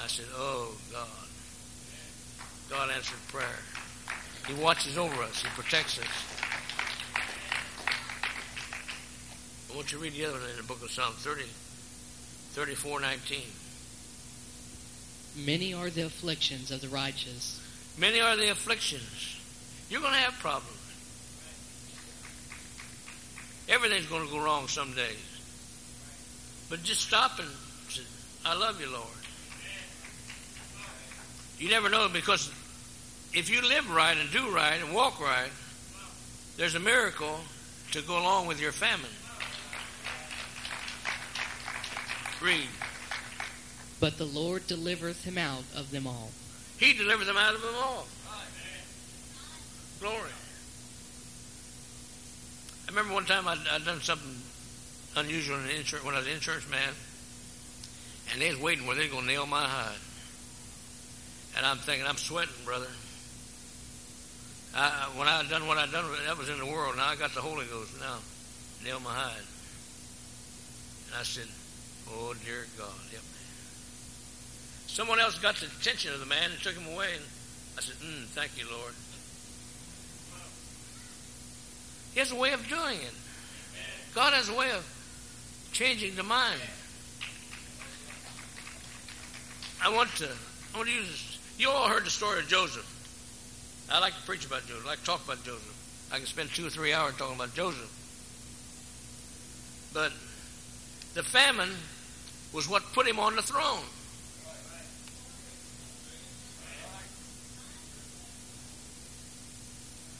I 0.00 0.06
said, 0.06 0.26
oh, 0.36 0.76
God. 0.92 1.08
God 2.70 2.90
answered 2.94 3.18
prayer. 3.28 3.58
He 4.46 4.54
watches 4.62 4.96
over 4.96 5.22
us. 5.22 5.42
He 5.42 5.48
protects 5.60 5.98
us. 5.98 6.06
I 9.70 9.76
want 9.76 9.92
you 9.92 9.98
to 9.98 10.04
read 10.04 10.14
the 10.14 10.24
other 10.24 10.38
one 10.38 10.50
in 10.50 10.56
the 10.56 10.62
book 10.62 10.82
of 10.82 10.90
Psalm 10.90 11.12
30, 11.14 11.42
34, 12.52 13.00
19. 13.00 13.40
Many 15.44 15.74
are 15.74 15.90
the 15.90 16.02
afflictions 16.02 16.70
of 16.70 16.80
the 16.80 16.88
righteous. 16.88 17.60
Many 17.98 18.20
are 18.20 18.36
the 18.36 18.50
afflictions. 18.50 19.36
You're 19.90 20.00
going 20.00 20.14
to 20.14 20.18
have 20.20 20.38
problems. 20.38 20.74
Everything's 23.68 24.06
going 24.06 24.26
to 24.26 24.32
go 24.32 24.42
wrong 24.42 24.68
some 24.68 24.94
days. 24.94 25.40
But 26.70 26.82
just 26.82 27.02
stop 27.02 27.38
and 27.38 27.48
say, 27.88 28.02
I 28.46 28.54
love 28.54 28.80
you, 28.80 28.90
Lord. 28.90 29.06
You 31.58 31.68
never 31.68 31.90
know 31.90 32.08
because 32.08 32.50
if 33.34 33.50
you 33.50 33.60
live 33.68 33.90
right 33.90 34.16
and 34.16 34.30
do 34.30 34.50
right 34.50 34.80
and 34.82 34.94
walk 34.94 35.20
right, 35.20 35.50
there's 36.56 36.74
a 36.74 36.80
miracle 36.80 37.38
to 37.92 38.02
go 38.02 38.18
along 38.18 38.46
with 38.46 38.60
your 38.60 38.72
famine. 38.72 39.10
Read. 42.42 42.68
But 44.00 44.16
the 44.16 44.24
Lord 44.24 44.66
delivereth 44.66 45.24
him 45.24 45.38
out 45.38 45.64
of 45.76 45.90
them 45.90 46.06
all. 46.06 46.30
He 46.78 46.92
delivered 46.92 47.24
them 47.24 47.36
out 47.36 47.54
of 47.54 47.62
them 47.62 47.74
all. 47.74 48.06
Glory. 50.00 50.30
I 52.86 52.90
remember 52.90 53.12
one 53.12 53.24
time 53.24 53.48
I'd, 53.48 53.58
I'd 53.72 53.84
done 53.84 54.00
something 54.00 54.36
unusual 55.16 55.56
in 55.56 55.66
the 55.66 55.76
insurance, 55.76 56.06
when 56.06 56.14
I 56.14 56.18
was 56.18 56.26
an 56.28 56.34
insurance 56.34 56.70
man, 56.70 56.94
and 58.32 58.40
they 58.40 58.50
was 58.50 58.60
waiting 58.60 58.86
where 58.86 58.94
they 58.94 59.02
was 59.02 59.10
going 59.10 59.24
to 59.24 59.32
nail 59.32 59.46
my 59.46 59.64
hide. 59.64 59.98
And 61.56 61.66
I'm 61.66 61.78
thinking, 61.78 62.06
I'm 62.06 62.16
sweating, 62.16 62.54
brother. 62.64 62.86
I, 64.74 65.08
when 65.16 65.26
I 65.26 65.38
had 65.38 65.50
done 65.50 65.66
what 65.66 65.76
I'd 65.76 65.90
done, 65.90 66.04
that 66.26 66.38
was 66.38 66.48
in 66.48 66.58
the 66.58 66.66
world. 66.66 66.96
Now 66.96 67.08
I 67.08 67.16
got 67.16 67.34
the 67.34 67.40
Holy 67.40 67.66
Ghost. 67.66 67.98
Now, 67.98 68.18
nail 68.84 69.00
my 69.00 69.12
hide. 69.12 69.42
And 71.08 71.16
I 71.18 71.24
said, 71.24 71.48
Oh, 72.12 72.34
dear 72.44 72.66
God, 72.76 72.86
help 72.86 73.24
me. 73.24 73.38
Someone 74.86 75.20
else 75.20 75.38
got 75.38 75.56
the 75.56 75.66
attention 75.66 76.12
of 76.12 76.20
the 76.20 76.26
man 76.26 76.50
and 76.50 76.60
took 76.60 76.74
him 76.74 76.92
away. 76.92 77.14
And 77.14 77.24
I 77.76 77.80
said, 77.80 77.96
mm, 77.96 78.24
Thank 78.26 78.58
you, 78.58 78.64
Lord. 78.70 78.94
He 82.14 82.20
has 82.20 82.32
a 82.32 82.36
way 82.36 82.52
of 82.52 82.66
doing 82.68 82.96
it. 82.96 83.14
God 84.14 84.32
has 84.32 84.48
a 84.48 84.54
way 84.54 84.70
of 84.72 84.84
changing 85.72 86.16
the 86.16 86.22
mind. 86.22 86.58
I 89.84 89.94
want 89.94 90.10
to, 90.16 90.28
I 90.74 90.76
want 90.76 90.88
to 90.88 90.94
use 90.94 91.06
this. 91.06 91.38
You 91.58 91.70
all 91.70 91.88
heard 91.88 92.04
the 92.04 92.10
story 92.10 92.40
of 92.40 92.48
Joseph. 92.48 92.86
I 93.90 94.00
like 94.00 94.14
to 94.14 94.22
preach 94.22 94.44
about 94.44 94.66
Joseph. 94.66 94.84
I 94.84 94.88
like 94.88 94.98
to 95.00 95.04
talk 95.04 95.24
about 95.24 95.44
Joseph. 95.44 96.08
I 96.10 96.16
can 96.18 96.26
spend 96.26 96.50
two 96.50 96.66
or 96.66 96.70
three 96.70 96.92
hours 96.92 97.14
talking 97.16 97.36
about 97.36 97.54
Joseph. 97.54 97.94
But 99.92 100.12
the 101.14 101.22
famine 101.22 101.70
was 102.52 102.68
what 102.68 102.82
put 102.92 103.06
him 103.06 103.18
on 103.18 103.36
the 103.36 103.42
throne. 103.42 103.84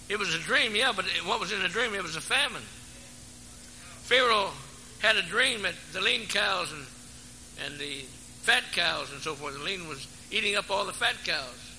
It 0.08 0.18
was 0.18 0.34
a 0.34 0.38
dream, 0.38 0.74
yeah, 0.74 0.92
but 0.94 1.04
what 1.26 1.38
was 1.38 1.52
in 1.52 1.62
the 1.62 1.68
dream? 1.68 1.94
It 1.94 2.02
was 2.02 2.16
a 2.16 2.20
famine. 2.20 2.62
Pharaoh 4.02 4.50
had 5.00 5.16
a 5.16 5.22
dream 5.22 5.62
that 5.62 5.74
the 5.92 6.00
lean 6.00 6.26
cows 6.26 6.72
and, 6.72 6.86
and 7.66 7.78
the 7.78 8.04
fat 8.42 8.64
cows 8.72 9.12
and 9.12 9.20
so 9.20 9.34
forth, 9.34 9.58
the 9.58 9.64
lean 9.64 9.86
was 9.86 10.06
eating 10.30 10.56
up 10.56 10.70
all 10.70 10.86
the 10.86 10.92
fat 10.94 11.16
cows. 11.24 11.76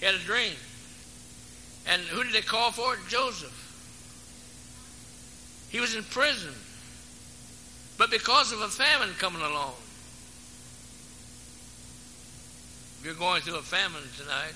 He 0.00 0.06
had 0.06 0.14
a 0.14 0.18
dream. 0.18 0.54
And 1.86 2.02
who 2.02 2.24
did 2.24 2.32
they 2.32 2.40
call 2.40 2.70
for? 2.70 2.96
Joseph. 3.08 3.52
He 5.70 5.80
was 5.80 5.94
in 5.94 6.04
prison. 6.04 6.54
But 7.98 8.12
because 8.12 8.52
of 8.52 8.60
a 8.60 8.68
famine 8.68 9.10
coming 9.18 9.42
along, 9.42 9.74
if 12.98 13.04
you're 13.04 13.14
going 13.14 13.42
through 13.42 13.56
a 13.56 13.62
famine 13.62 14.02
tonight 14.16 14.54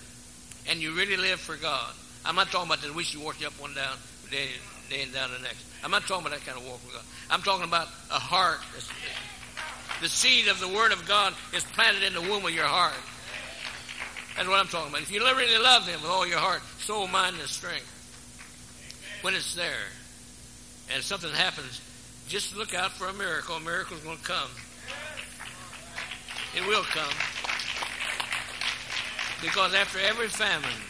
and 0.71 0.81
you 0.81 0.95
really 0.95 1.17
live 1.17 1.41
for 1.41 1.57
God, 1.57 1.93
I'm 2.25 2.37
not 2.37 2.53
talking 2.53 2.71
about 2.71 2.83
the 2.83 2.93
wish 2.93 3.13
you 3.13 3.21
walk 3.21 3.41
you 3.41 3.49
up 3.49 3.61
one 3.61 3.75
down, 3.75 3.97
day, 4.31 4.47
day 4.89 5.03
and 5.03 5.13
down 5.13 5.31
the 5.33 5.41
next. 5.41 5.65
I'm 5.83 5.91
not 5.91 6.03
talking 6.07 6.25
about 6.25 6.39
that 6.39 6.47
kind 6.47 6.57
of 6.57 6.65
walk 6.65 6.85
with 6.85 6.95
God. 6.95 7.03
I'm 7.31 7.43
talking 7.43 7.65
about 7.65 7.89
a 8.11 8.21
heart. 8.21 8.61
The 10.01 10.09
seed 10.09 10.47
of 10.47 10.61
the 10.61 10.69
Word 10.69 10.93
of 10.93 11.07
God 11.09 11.35
is 11.53 11.65
planted 11.65 12.05
in 12.05 12.15
the 12.15 12.21
womb 12.21 12.45
of 12.45 12.53
your 12.53 12.67
heart. 12.67 12.95
That's 14.37 14.49
what 14.49 14.61
I'm 14.61 14.69
talking 14.69 14.91
about. 14.91 15.03
If 15.03 15.11
you 15.11 15.21
really 15.21 15.63
love 15.63 15.87
Him 15.87 16.01
with 16.01 16.11
all 16.11 16.27
your 16.27 16.39
heart, 16.39 16.63
soul, 16.79 17.09
mind, 17.09 17.37
and 17.41 17.49
strength, 17.49 17.89
when 19.23 19.35
it's 19.35 19.55
there 19.57 19.91
and 20.95 21.03
something 21.03 21.31
happens, 21.31 21.81
just 22.33 22.57
look 22.57 22.73
out 22.73 22.91
for 22.93 23.09
a 23.09 23.13
miracle. 23.13 23.57
A 23.57 23.61
miracle's 23.61 24.01
going 24.01 24.17
to 24.17 24.25
come. 24.25 24.49
It 26.57 26.67
will 26.67 26.83
come. 26.83 27.13
Because 29.43 29.75
after 29.75 29.99
every 29.99 30.29
famine, 30.29 30.81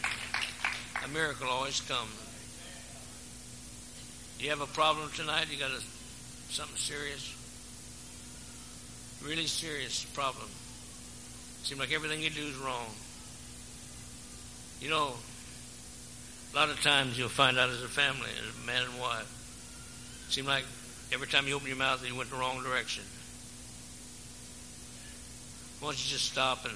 a 1.04 1.08
miracle 1.08 1.48
always 1.48 1.80
comes. 1.80 2.12
You 4.38 4.50
have 4.50 4.60
a 4.60 4.66
problem 4.66 5.10
tonight? 5.16 5.46
You 5.50 5.58
got 5.58 5.72
a, 5.72 5.82
something 6.52 6.76
serious? 6.76 7.34
Really 9.24 9.46
serious 9.46 10.04
problem. 10.14 10.46
Seems 11.64 11.80
like 11.80 11.92
everything 11.92 12.22
you 12.22 12.30
do 12.30 12.42
is 12.42 12.56
wrong. 12.58 12.86
You 14.80 14.90
know, 14.90 15.14
a 16.52 16.56
lot 16.56 16.70
of 16.70 16.80
times 16.82 17.18
you'll 17.18 17.28
find 17.28 17.58
out 17.58 17.68
as 17.68 17.82
a 17.82 17.88
family, 17.88 18.30
as 18.38 18.62
a 18.62 18.64
man 18.64 18.84
and 18.84 19.00
wife, 19.00 19.26
seem 20.28 20.46
like 20.46 20.64
Every 21.12 21.26
time 21.26 21.46
you 21.46 21.54
open 21.54 21.68
your 21.68 21.76
mouth, 21.76 22.06
you 22.06 22.16
went 22.16 22.30
the 22.30 22.36
wrong 22.36 22.62
direction. 22.62 23.04
Why 25.80 25.88
don't 25.88 26.04
you 26.04 26.10
just 26.10 26.30
stop 26.30 26.64
and 26.64 26.74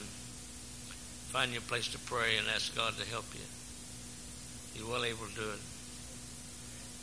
find 1.33 1.53
you 1.53 1.59
a 1.59 1.63
place 1.63 1.89
to 1.89 1.99
pray 1.99 2.37
and 2.37 2.47
ask 2.55 2.75
God 2.77 2.95
to 2.99 3.07
help 3.09 3.25
you? 3.33 3.47
You're 4.75 4.91
well 4.91 5.05
able 5.05 5.27
to 5.27 5.35
do 5.35 5.49
it. 5.49 5.63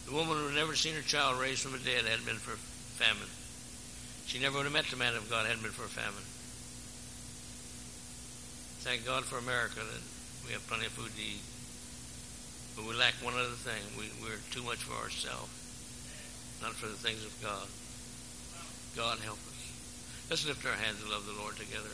The 0.05 0.13
woman 0.13 0.37
who 0.37 0.47
had 0.47 0.55
never 0.55 0.75
seen 0.75 0.93
her 0.95 1.01
child 1.01 1.39
raised 1.39 1.63
from 1.63 1.71
the 1.71 1.79
dead 1.79 2.05
had 2.05 2.25
been 2.25 2.37
for 2.37 2.59
famine. 3.01 3.31
She 4.27 4.37
never 4.37 4.57
would 4.57 4.65
have 4.65 4.73
met 4.73 4.85
the 4.91 4.97
man 4.97 5.15
of 5.15 5.29
God 5.29 5.47
hadn't 5.47 5.63
been 5.63 5.71
for 5.71 5.87
famine. 5.87 6.27
Thank 8.83 9.05
God 9.07 9.23
for 9.23 9.39
America 9.39 9.79
that 9.79 10.03
we 10.45 10.51
have 10.51 10.67
plenty 10.67 10.85
of 10.85 10.91
food 10.91 11.15
to 11.15 11.23
eat. 11.23 11.41
But 12.75 12.83
we 12.83 12.99
lack 12.99 13.15
one 13.23 13.33
other 13.33 13.55
thing. 13.55 13.79
We, 13.95 14.11
we're 14.21 14.43
too 14.51 14.61
much 14.61 14.83
for 14.83 14.99
ourselves, 14.99 15.49
not 16.63 16.73
for 16.73 16.87
the 16.87 16.93
things 16.93 17.25
of 17.25 17.35
God. 17.43 17.67
God 18.95 19.19
help 19.19 19.37
us. 19.37 20.29
Let's 20.29 20.47
lift 20.47 20.65
our 20.65 20.71
hands 20.71 21.01
and 21.01 21.11
love 21.11 21.25
the 21.25 21.33
Lord 21.33 21.57
together. 21.57 21.89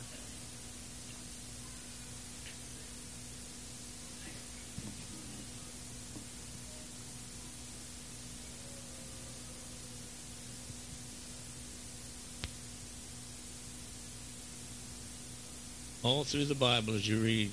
All 16.04 16.24
through 16.24 16.46
the 16.46 16.56
Bible, 16.56 16.94
as 16.94 17.08
you 17.08 17.18
read, 17.18 17.52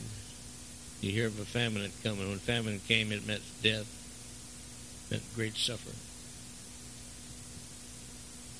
you 1.00 1.12
hear 1.12 1.26
of 1.26 1.40
a 1.40 1.44
famine 1.44 1.90
come, 2.02 2.18
when 2.18 2.38
famine 2.38 2.80
came, 2.86 3.10
it 3.10 3.26
meant 3.26 3.42
death, 3.62 3.88
meant 5.10 5.22
great 5.34 5.56
suffering. 5.56 5.96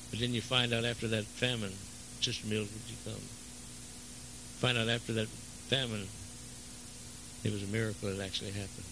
But 0.09 0.19
then 0.19 0.33
you 0.33 0.41
find 0.41 0.73
out 0.73 0.85
after 0.85 1.07
that 1.09 1.25
famine, 1.25 1.73
Sister 2.21 2.47
Mills, 2.47 2.69
would 2.71 2.89
you 2.89 2.97
come? 3.03 3.21
Find 4.59 4.77
out 4.77 4.89
after 4.89 5.13
that 5.13 5.27
famine, 5.67 6.07
it 7.43 7.51
was 7.51 7.63
a 7.63 7.67
miracle 7.67 8.09
that 8.09 8.23
actually 8.23 8.51
happened. 8.51 8.85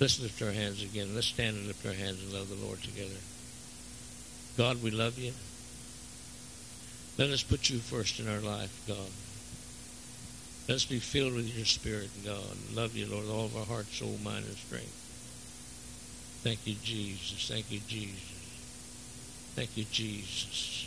Let's 0.00 0.20
lift 0.20 0.42
our 0.42 0.52
hands 0.52 0.82
again. 0.82 1.14
Let's 1.14 1.28
stand 1.28 1.56
and 1.56 1.66
lift 1.66 1.86
our 1.86 1.92
hands 1.92 2.22
and 2.22 2.32
love 2.32 2.48
the 2.48 2.66
Lord 2.66 2.82
together. 2.82 3.20
God, 4.56 4.82
we 4.82 4.90
love 4.90 5.18
you. 5.18 5.32
Let 7.18 7.30
us 7.30 7.42
put 7.42 7.68
you 7.68 7.78
first 7.78 8.18
in 8.18 8.28
our 8.28 8.40
life, 8.40 8.72
God. 8.88 9.12
Let 10.68 10.76
us 10.76 10.84
be 10.84 11.00
filled 11.00 11.34
with 11.34 11.54
your 11.54 11.66
Spirit, 11.66 12.10
God. 12.24 12.56
Love 12.74 12.96
you, 12.96 13.06
Lord, 13.06 13.26
all 13.26 13.44
of 13.44 13.56
our 13.56 13.66
heart, 13.66 13.86
soul, 13.86 14.18
mind, 14.22 14.46
and 14.46 14.56
strength. 14.56 14.96
Thank 16.42 16.66
you, 16.66 16.76
Jesus. 16.82 17.48
Thank 17.48 17.70
you, 17.70 17.80
Jesus. 17.86 18.39
Thank 19.54 19.76
you, 19.76 19.84
Jesus. 19.90 20.86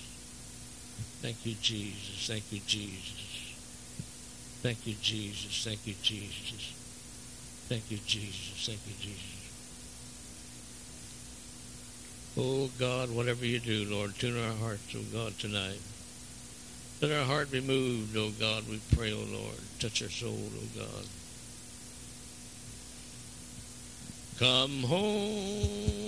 Thank 1.22 1.46
you, 1.46 1.56
Jesus. 1.62 2.28
Thank 2.28 2.52
you, 2.52 2.60
Jesus. 2.66 3.56
Thank 4.62 4.88
you, 4.88 4.96
Jesus. 5.02 5.64
Thank 5.64 5.88
you, 5.88 5.96
Jesus. 6.02 6.74
Thank 7.70 7.92
you, 7.92 7.98
Jesus. 8.06 8.66
Thank 8.66 8.80
you, 8.88 8.94
Jesus. 9.02 9.34
Oh 12.36 12.70
God, 12.80 13.12
whatever 13.12 13.46
you 13.46 13.60
do, 13.60 13.86
Lord, 13.86 14.16
tune 14.18 14.38
our 14.44 14.54
hearts, 14.54 14.96
oh 14.96 15.04
God, 15.14 15.38
tonight. 15.38 15.80
Let 17.04 17.12
our 17.12 17.26
heart 17.26 17.52
be 17.52 17.60
moved, 17.60 18.16
O 18.16 18.30
God, 18.40 18.64
we 18.70 18.80
pray, 18.96 19.12
O 19.12 19.18
Lord. 19.18 19.60
Touch 19.80 20.02
our 20.02 20.10
soul, 20.10 20.32
O 20.32 20.80
God. 20.80 21.06
Come 24.40 24.84
home, 24.84 26.03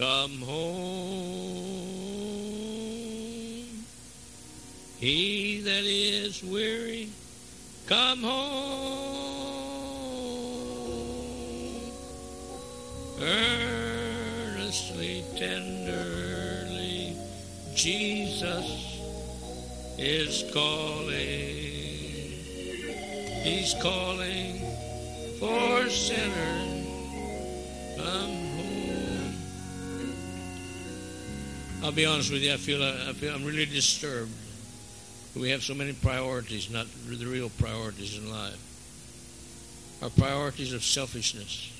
come 0.00 0.40
home. 0.40 1.84
He 4.96 5.60
that 5.60 5.84
is 5.84 6.42
weary, 6.42 7.10
come 7.86 8.22
home. 8.22 9.20
Earnestly, 13.20 15.22
tenderly, 15.36 17.14
Jesus 17.74 19.02
is 19.98 20.50
calling. 20.54 21.10
He's 23.44 23.74
calling 23.82 24.62
for 25.38 25.90
sinners. 25.90 26.86
Come 27.98 28.49
I'll 31.82 31.92
be 31.92 32.04
honest 32.04 32.30
with 32.30 32.42
you. 32.42 32.52
I 32.52 32.56
feel 32.56 32.82
I 32.82 33.12
feel 33.14 33.34
I'm 33.34 33.44
really 33.44 33.64
disturbed. 33.64 34.32
We 35.34 35.50
have 35.50 35.62
so 35.62 35.74
many 35.74 35.92
priorities, 35.92 36.70
not 36.70 36.86
the 37.08 37.26
real 37.26 37.50
priorities 37.50 38.18
in 38.18 38.30
life. 38.30 38.58
Our 40.02 40.10
priorities 40.10 40.72
of 40.72 40.82
selfishness, 40.84 41.72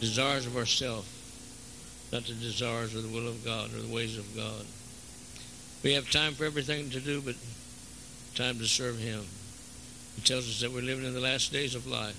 desires 0.00 0.46
of 0.46 0.56
ourself, 0.56 1.06
not 2.12 2.24
the 2.24 2.34
desires 2.34 2.94
or 2.94 3.00
the 3.00 3.08
will 3.08 3.28
of 3.28 3.44
God 3.44 3.72
or 3.74 3.80
the 3.80 3.94
ways 3.94 4.18
of 4.18 4.36
God. 4.36 4.66
We 5.82 5.94
have 5.94 6.10
time 6.10 6.34
for 6.34 6.44
everything 6.44 6.90
to 6.90 7.00
do, 7.00 7.20
but 7.20 7.36
time 8.34 8.58
to 8.58 8.66
serve 8.66 8.98
Him. 8.98 9.22
He 10.16 10.22
tells 10.22 10.48
us 10.48 10.60
that 10.60 10.72
we're 10.72 10.82
living 10.82 11.04
in 11.04 11.14
the 11.14 11.20
last 11.20 11.52
days 11.52 11.74
of 11.74 11.86
life. 11.86 12.16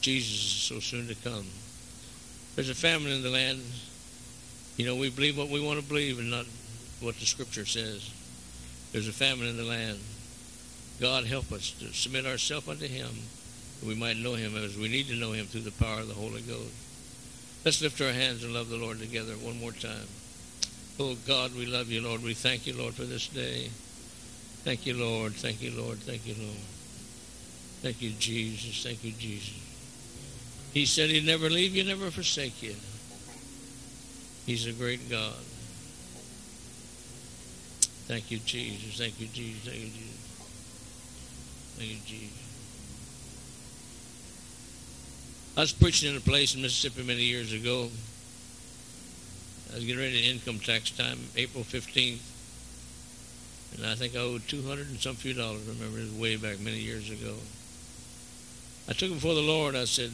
Jesus 0.00 0.34
is 0.34 0.62
so 0.62 0.80
soon 0.80 1.08
to 1.08 1.14
come. 1.16 1.46
There's 2.54 2.70
a 2.70 2.74
famine 2.74 3.12
in 3.12 3.22
the 3.22 3.30
land. 3.30 3.62
You 4.76 4.86
know, 4.86 4.96
we 4.96 5.10
believe 5.10 5.38
what 5.38 5.48
we 5.48 5.60
want 5.60 5.80
to 5.80 5.86
believe 5.86 6.18
and 6.18 6.30
not 6.30 6.46
what 7.00 7.16
the 7.18 7.26
Scripture 7.26 7.64
says. 7.64 8.10
There's 8.92 9.08
a 9.08 9.12
famine 9.12 9.46
in 9.46 9.56
the 9.56 9.64
land. 9.64 9.98
God 11.00 11.24
help 11.24 11.52
us 11.52 11.70
to 11.80 11.92
submit 11.92 12.26
ourselves 12.26 12.68
unto 12.68 12.86
Him 12.86 13.10
that 13.80 13.86
we 13.86 13.94
might 13.94 14.16
know 14.16 14.34
Him 14.34 14.56
as 14.56 14.76
we 14.76 14.88
need 14.88 15.08
to 15.08 15.14
know 15.14 15.32
Him 15.32 15.46
through 15.46 15.62
the 15.62 15.72
power 15.72 16.00
of 16.00 16.08
the 16.08 16.14
Holy 16.14 16.40
Ghost. 16.42 16.72
Let's 17.64 17.82
lift 17.82 18.00
our 18.00 18.12
hands 18.12 18.44
and 18.44 18.52
love 18.52 18.68
the 18.68 18.76
Lord 18.76 19.00
together 19.00 19.32
one 19.34 19.58
more 19.58 19.72
time. 19.72 20.06
Oh 20.98 21.16
God, 21.26 21.54
we 21.56 21.66
love 21.66 21.90
you, 21.90 22.02
Lord. 22.02 22.22
We 22.22 22.34
thank 22.34 22.66
you, 22.66 22.76
Lord, 22.76 22.94
for 22.94 23.04
this 23.04 23.26
day. 23.26 23.70
Thank 24.64 24.86
you, 24.86 24.94
Lord. 24.94 25.34
Thank 25.34 25.62
you, 25.62 25.72
Lord. 25.72 25.98
Thank 25.98 26.26
you, 26.26 26.34
Lord. 26.38 26.64
Thank 27.82 28.00
you, 28.00 28.10
Jesus. 28.10 28.82
Thank 28.82 29.02
you, 29.04 29.12
Jesus. 29.12 29.60
He 30.72 30.86
said 30.86 31.10
he'd 31.10 31.26
never 31.26 31.50
leave 31.50 31.74
you, 31.74 31.84
never 31.84 32.10
forsake 32.10 32.62
you. 32.62 32.74
He's 34.46 34.66
a 34.66 34.72
great 34.72 35.08
God. 35.08 35.34
Thank 38.06 38.30
you, 38.30 38.38
Jesus. 38.38 38.98
Thank 38.98 39.18
you, 39.18 39.26
Jesus. 39.28 39.64
Thank 39.64 39.80
you, 39.80 39.88
Jesus. 39.88 40.24
Thank 41.78 41.90
you, 41.90 41.98
Jesus. 42.04 42.44
I 45.56 45.60
was 45.60 45.72
preaching 45.72 46.10
in 46.10 46.16
a 46.16 46.20
place 46.20 46.54
in 46.54 46.62
Mississippi 46.62 47.02
many 47.02 47.22
years 47.22 47.52
ago. 47.52 47.88
I 49.70 49.76
was 49.76 49.84
getting 49.84 50.00
ready 50.00 50.20
to 50.20 50.28
income 50.28 50.58
tax 50.58 50.90
time, 50.90 51.18
April 51.36 51.64
15th. 51.64 52.20
And 53.76 53.86
I 53.86 53.94
think 53.94 54.14
I 54.14 54.18
owed 54.18 54.46
200 54.46 54.88
and 54.88 55.00
some 55.00 55.14
few 55.14 55.32
dollars. 55.32 55.62
I 55.66 55.72
remember 55.72 55.98
it 55.98 56.02
was 56.02 56.12
way 56.12 56.36
back 56.36 56.60
many 56.60 56.78
years 56.78 57.10
ago. 57.10 57.34
I 58.88 58.92
took 58.92 59.10
it 59.10 59.14
before 59.14 59.34
the 59.34 59.40
Lord. 59.40 59.74
I 59.74 59.84
said, 59.84 60.12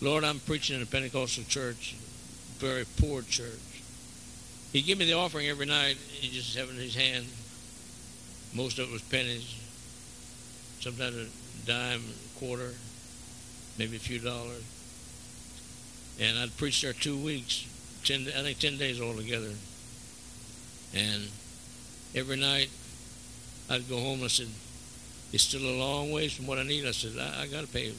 Lord, 0.00 0.22
I'm 0.22 0.38
preaching 0.40 0.76
in 0.76 0.82
a 0.82 0.86
Pentecostal 0.86 1.44
church, 1.44 1.96
very 2.58 2.84
poor 2.98 3.22
church. 3.22 3.82
He'd 4.72 4.82
give 4.82 4.98
me 4.98 5.06
the 5.06 5.12
offering 5.12 5.48
every 5.48 5.66
night. 5.66 5.96
He 5.96 6.28
just 6.28 6.56
having 6.56 6.76
his 6.76 6.94
hand. 6.94 7.26
Most 8.54 8.78
of 8.78 8.88
it 8.88 8.92
was 8.92 9.02
pennies. 9.02 9.54
Sometimes 10.80 11.16
a 11.16 11.26
dime, 11.66 12.00
a 12.00 12.38
quarter, 12.38 12.74
maybe 13.78 13.96
a 13.96 14.00
few 14.00 14.18
dollars. 14.18 14.62
And 16.20 16.38
I'd 16.38 16.56
preach 16.56 16.82
there 16.82 16.92
two 16.92 17.16
weeks 17.16 17.66
ten, 18.04 18.26
I 18.28 18.42
think 18.42 18.58
ten 18.58 18.76
days 18.78 19.00
altogether. 19.00 19.50
And 20.94 21.28
every 22.14 22.36
night 22.36 22.70
I'd 23.68 23.88
go 23.88 23.98
home 23.98 24.16
and 24.16 24.24
I 24.24 24.28
said, 24.28 24.48
it's 25.32 25.42
still 25.42 25.62
a 25.62 25.78
long 25.78 26.12
ways 26.12 26.32
from 26.32 26.46
what 26.46 26.58
I 26.58 26.62
need. 26.62 26.86
I 26.86 26.92
said, 26.92 27.12
I, 27.18 27.42
I 27.42 27.46
got 27.46 27.62
to 27.62 27.66
pay. 27.66 27.92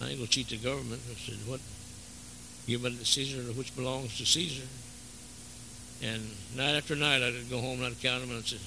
I 0.00 0.08
ain't 0.08 0.16
going 0.16 0.26
to 0.26 0.28
cheat 0.28 0.48
the 0.48 0.56
government. 0.56 1.00
I 1.08 1.14
said, 1.14 1.36
what? 1.46 1.60
Give 2.66 2.84
unto 2.84 3.04
Caesar 3.04 3.52
which 3.52 3.74
belongs 3.74 4.16
to 4.18 4.26
Caesar. 4.26 4.66
And 6.02 6.22
night 6.56 6.76
after 6.76 6.96
night 6.96 7.22
I'd 7.22 7.50
go 7.50 7.60
home 7.60 7.78
and 7.78 7.86
I'd 7.86 8.00
count 8.00 8.20
them 8.20 8.30
and 8.30 8.40
I 8.40 8.42
said, 8.42 8.60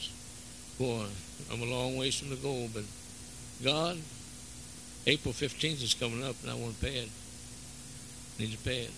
boy, 0.78 1.06
I'm 1.52 1.62
a 1.62 1.66
long 1.66 1.98
ways 1.98 2.20
from 2.20 2.30
the 2.30 2.36
goal, 2.36 2.70
but 2.74 2.84
God, 3.64 3.98
April 5.08 5.34
15th 5.34 5.84
is 5.84 5.94
coming 5.94 6.24
up 6.24 6.36
and 6.42 6.52
I 6.52 6.56
want 6.56 6.80
to 6.80 6.86
pay 6.86 6.98
it. 6.98 7.10
I 8.38 8.42
need 8.42 8.52
to 8.52 8.58
pay 8.58 8.82
it. 8.82 8.92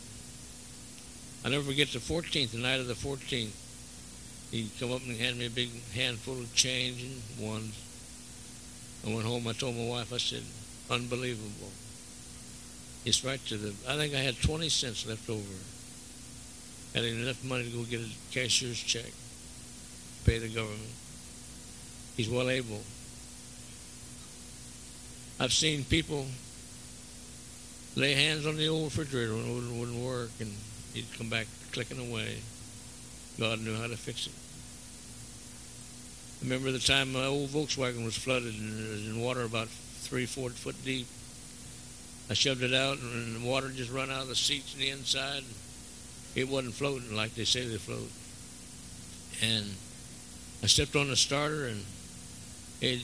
I'll 1.43 1.51
never 1.51 1.63
forget 1.63 1.89
the 1.89 1.99
14th, 1.99 2.51
the 2.51 2.57
night 2.57 2.79
of 2.79 2.87
the 2.87 2.93
14th. 2.93 3.55
He'd 4.51 4.71
come 4.79 4.91
up 4.91 5.01
and 5.05 5.17
hand 5.17 5.37
me 5.37 5.45
a 5.45 5.49
big 5.49 5.69
handful 5.93 6.35
of 6.35 6.53
change 6.55 7.03
and 7.03 7.47
ones. 7.47 7.75
I 9.05 9.13
went 9.13 9.25
home. 9.25 9.47
I 9.47 9.53
told 9.53 9.75
my 9.75 9.85
wife, 9.85 10.13
I 10.13 10.17
said, 10.17 10.43
unbelievable. 10.89 11.71
It's 13.07 13.23
right 13.23 13.39
to 13.45 13.55
the. 13.55 13.73
I 13.87 13.95
think 13.95 14.13
I 14.13 14.17
had 14.17 14.35
20 14.41 14.67
cents 14.67 15.07
left 15.07 15.29
over. 15.29 15.41
Had 16.93 17.05
enough 17.05 17.41
money 17.41 17.63
to 17.63 17.69
go 17.69 17.83
get 17.83 18.01
a 18.01 18.09
cashier's 18.33 18.83
check, 18.83 19.09
pay 20.25 20.39
the 20.39 20.49
government. 20.49 20.91
He's 22.17 22.27
well 22.27 22.49
able. 22.49 22.81
I've 25.39 25.53
seen 25.53 25.85
people 25.85 26.25
lay 27.95 28.13
hands 28.13 28.45
on 28.45 28.57
the 28.57 28.67
old 28.67 28.85
refrigerator 28.85 29.35
when 29.35 29.45
it 29.45 29.53
wouldn't, 29.53 29.79
wouldn't 29.79 30.05
work, 30.05 30.31
and 30.41 30.51
he'd 30.93 31.05
come 31.17 31.29
back 31.29 31.47
clicking 31.71 32.11
away. 32.11 32.39
God 33.39 33.61
knew 33.61 33.75
how 33.75 33.87
to 33.87 33.95
fix 33.95 34.27
it. 34.27 34.33
I 36.41 36.43
remember 36.43 36.73
the 36.73 36.85
time 36.85 37.13
my 37.13 37.23
old 37.23 37.51
Volkswagen 37.51 38.03
was 38.03 38.17
flooded 38.17 38.53
and 38.53 38.85
it 38.85 38.91
was 38.91 39.07
in 39.07 39.21
water 39.21 39.43
about 39.43 39.69
three, 39.69 40.25
four 40.25 40.49
foot 40.49 40.75
deep. 40.83 41.07
I 42.29 42.33
shoved 42.33 42.61
it 42.61 42.73
out 42.73 42.99
and 42.99 43.37
the 43.37 43.47
water 43.47 43.69
just 43.69 43.91
run 43.91 44.11
out 44.11 44.23
of 44.23 44.27
the 44.27 44.35
seats 44.35 44.73
and 44.73 44.81
the 44.81 44.89
inside. 44.89 45.43
It 46.35 46.49
wasn't 46.49 46.73
floating 46.73 47.15
like 47.15 47.35
they 47.35 47.45
say 47.45 47.65
they 47.65 47.77
float. 47.77 48.11
And 49.41 49.65
I 50.61 50.67
stepped 50.67 50.95
on 50.95 51.07
the 51.07 51.15
starter 51.15 51.67
and 51.67 51.83
it, 52.81 53.01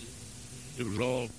it 0.77 0.85
was 0.85 0.99
all 0.99 1.29